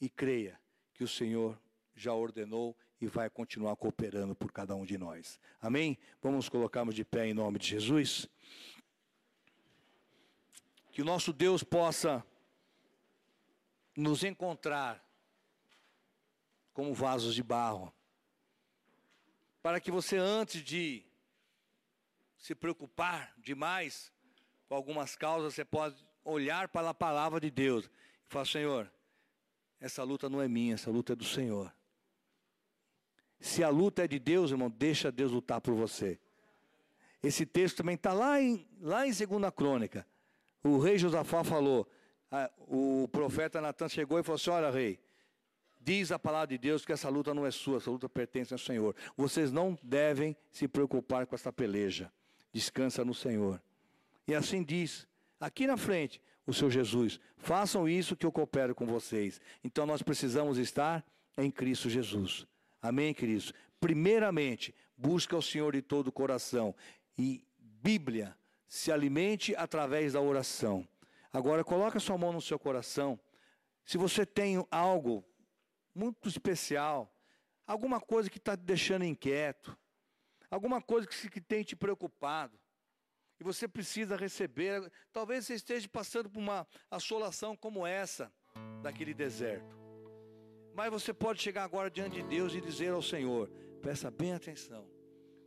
E 0.00 0.08
creia 0.08 0.60
que 0.92 1.02
o 1.02 1.08
Senhor 1.08 1.60
já 1.94 2.12
ordenou 2.12 2.76
e 3.00 3.06
vai 3.06 3.28
continuar 3.28 3.76
cooperando 3.76 4.34
por 4.34 4.50
cada 4.52 4.74
um 4.74 4.84
de 4.84 4.96
nós. 4.96 5.38
Amém? 5.60 5.98
Vamos 6.22 6.48
colocarmos 6.48 6.94
de 6.94 7.04
pé 7.04 7.26
em 7.26 7.34
nome 7.34 7.58
de 7.58 7.68
Jesus. 7.68 8.28
Que 10.90 11.02
o 11.02 11.04
nosso 11.04 11.32
Deus 11.32 11.62
possa 11.62 12.24
nos 13.96 14.24
encontrar 14.24 15.04
como 16.72 16.92
vasos 16.92 17.34
de 17.34 17.42
barro. 17.42 17.92
Para 19.62 19.80
que 19.80 19.90
você, 19.90 20.16
antes 20.16 20.62
de 20.62 21.04
se 22.36 22.54
preocupar 22.54 23.32
demais 23.38 24.12
com 24.68 24.74
algumas 24.74 25.16
causas, 25.16 25.54
você 25.54 25.64
pode 25.64 25.96
olhar 26.24 26.68
para 26.68 26.90
a 26.90 26.94
palavra 26.94 27.40
de 27.40 27.50
Deus 27.50 27.86
e 27.86 28.28
falar: 28.28 28.44
Senhor, 28.44 28.92
essa 29.80 30.02
luta 30.02 30.28
não 30.28 30.42
é 30.42 30.48
minha, 30.48 30.74
essa 30.74 30.90
luta 30.90 31.12
é 31.12 31.16
do 31.16 31.24
Senhor. 31.24 31.72
Se 33.40 33.62
a 33.62 33.68
luta 33.68 34.04
é 34.04 34.08
de 34.08 34.18
Deus, 34.18 34.50
irmão, 34.50 34.70
deixa 34.70 35.12
Deus 35.12 35.30
lutar 35.30 35.60
por 35.60 35.74
você. 35.74 36.18
Esse 37.22 37.46
texto 37.46 37.78
também 37.78 37.94
está 37.94 38.12
lá 38.12 38.40
em, 38.40 38.66
lá 38.80 39.06
em 39.06 39.10
2 39.10 39.50
Crônica. 39.54 40.06
O 40.62 40.78
rei 40.78 40.98
Josafá 40.98 41.44
falou, 41.44 41.88
a, 42.34 42.50
o 42.66 43.08
profeta 43.12 43.60
Natan 43.60 43.88
chegou 43.88 44.18
e 44.18 44.22
falou 44.24 44.34
assim: 44.34 44.50
Olha, 44.50 44.70
rei, 44.70 44.98
diz 45.80 46.10
a 46.10 46.18
palavra 46.18 46.48
de 46.48 46.58
Deus 46.58 46.84
que 46.84 46.92
essa 46.92 47.08
luta 47.08 47.32
não 47.32 47.46
é 47.46 47.50
sua, 47.50 47.76
essa 47.76 47.90
luta 47.90 48.08
pertence 48.08 48.52
ao 48.52 48.58
Senhor. 48.58 48.94
Vocês 49.16 49.52
não 49.52 49.78
devem 49.82 50.36
se 50.50 50.66
preocupar 50.66 51.26
com 51.26 51.34
essa 51.36 51.52
peleja. 51.52 52.10
Descansa 52.52 53.04
no 53.04 53.14
Senhor. 53.14 53.62
E 54.26 54.34
assim 54.34 54.64
diz, 54.64 55.06
aqui 55.38 55.66
na 55.66 55.76
frente, 55.76 56.20
o 56.44 56.52
seu 56.52 56.68
Jesus: 56.68 57.20
façam 57.36 57.88
isso 57.88 58.16
que 58.16 58.26
eu 58.26 58.32
coopero 58.32 58.74
com 58.74 58.86
vocês. 58.86 59.40
Então 59.62 59.86
nós 59.86 60.02
precisamos 60.02 60.58
estar 60.58 61.04
em 61.38 61.50
Cristo 61.50 61.88
Jesus. 61.88 62.46
Amém, 62.82 63.14
queridos? 63.14 63.52
Primeiramente, 63.80 64.74
busca 64.96 65.36
o 65.36 65.42
Senhor 65.42 65.72
de 65.72 65.82
todo 65.82 66.08
o 66.08 66.12
coração. 66.12 66.74
E 67.16 67.44
Bíblia, 67.58 68.36
se 68.66 68.90
alimente 68.90 69.54
através 69.56 70.14
da 70.14 70.20
oração. 70.20 70.88
Agora, 71.34 71.64
coloca 71.64 71.98
sua 71.98 72.16
mão 72.16 72.32
no 72.32 72.40
seu 72.40 72.60
coração. 72.60 73.18
Se 73.84 73.98
você 73.98 74.24
tem 74.24 74.64
algo 74.70 75.24
muito 75.92 76.28
especial, 76.28 77.12
alguma 77.66 78.00
coisa 78.00 78.30
que 78.30 78.38
está 78.38 78.56
te 78.56 78.62
deixando 78.62 79.04
inquieto, 79.04 79.76
alguma 80.48 80.80
coisa 80.80 81.08
que, 81.08 81.28
que 81.28 81.40
tem 81.40 81.64
te 81.64 81.74
preocupado, 81.74 82.56
e 83.40 83.42
você 83.42 83.66
precisa 83.66 84.16
receber, 84.16 84.88
talvez 85.12 85.44
você 85.44 85.54
esteja 85.54 85.88
passando 85.88 86.30
por 86.30 86.38
uma 86.38 86.64
assolação 86.88 87.56
como 87.56 87.84
essa, 87.84 88.32
daquele 88.80 89.12
deserto. 89.12 89.76
Mas 90.72 90.88
você 90.88 91.12
pode 91.12 91.42
chegar 91.42 91.64
agora 91.64 91.90
diante 91.90 92.22
de 92.22 92.28
Deus 92.28 92.54
e 92.54 92.60
dizer 92.60 92.92
ao 92.92 93.02
Senhor, 93.02 93.50
presta 93.82 94.08
bem 94.08 94.34
atenção. 94.34 94.88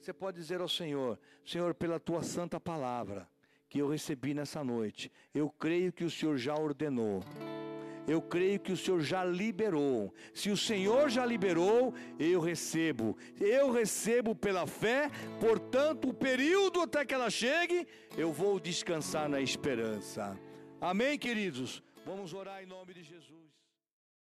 Você 0.01 0.11
pode 0.11 0.37
dizer 0.37 0.59
ao 0.59 0.67
Senhor, 0.67 1.17
Senhor, 1.45 1.73
pela 1.73 1.97
tua 1.97 2.23
santa 2.23 2.59
palavra 2.59 3.25
que 3.69 3.79
eu 3.79 3.87
recebi 3.87 4.33
nessa 4.33 4.63
noite, 4.63 5.11
eu 5.33 5.49
creio 5.49 5.91
que 5.91 6.03
o 6.03 6.09
Senhor 6.09 6.37
já 6.37 6.55
ordenou. 6.55 7.23
Eu 8.07 8.21
creio 8.21 8.57
que 8.57 8.71
o 8.71 8.77
Senhor 8.77 9.01
já 9.01 9.25
liberou. 9.25 10.13
Se 10.33 10.49
o 10.49 10.55
Senhor 10.55 11.09
já 11.09 11.25
liberou, 11.25 11.93
eu 12.17 12.39
recebo. 12.39 13.17
Eu 13.37 13.69
recebo 13.69 14.33
pela 14.33 14.65
fé, 14.65 15.09
portanto, 15.41 16.09
o 16.09 16.13
período 16.13 16.79
até 16.79 17.05
que 17.05 17.13
ela 17.13 17.29
chegue, 17.29 17.85
eu 18.17 18.31
vou 18.31 18.61
descansar 18.61 19.27
na 19.27 19.41
esperança. 19.41 20.39
Amém, 20.79 21.19
queridos? 21.19 21.83
Vamos 22.05 22.33
orar 22.33 22.63
em 22.63 22.65
nome 22.65 22.93
de 22.93 23.03
Jesus. 23.03 23.46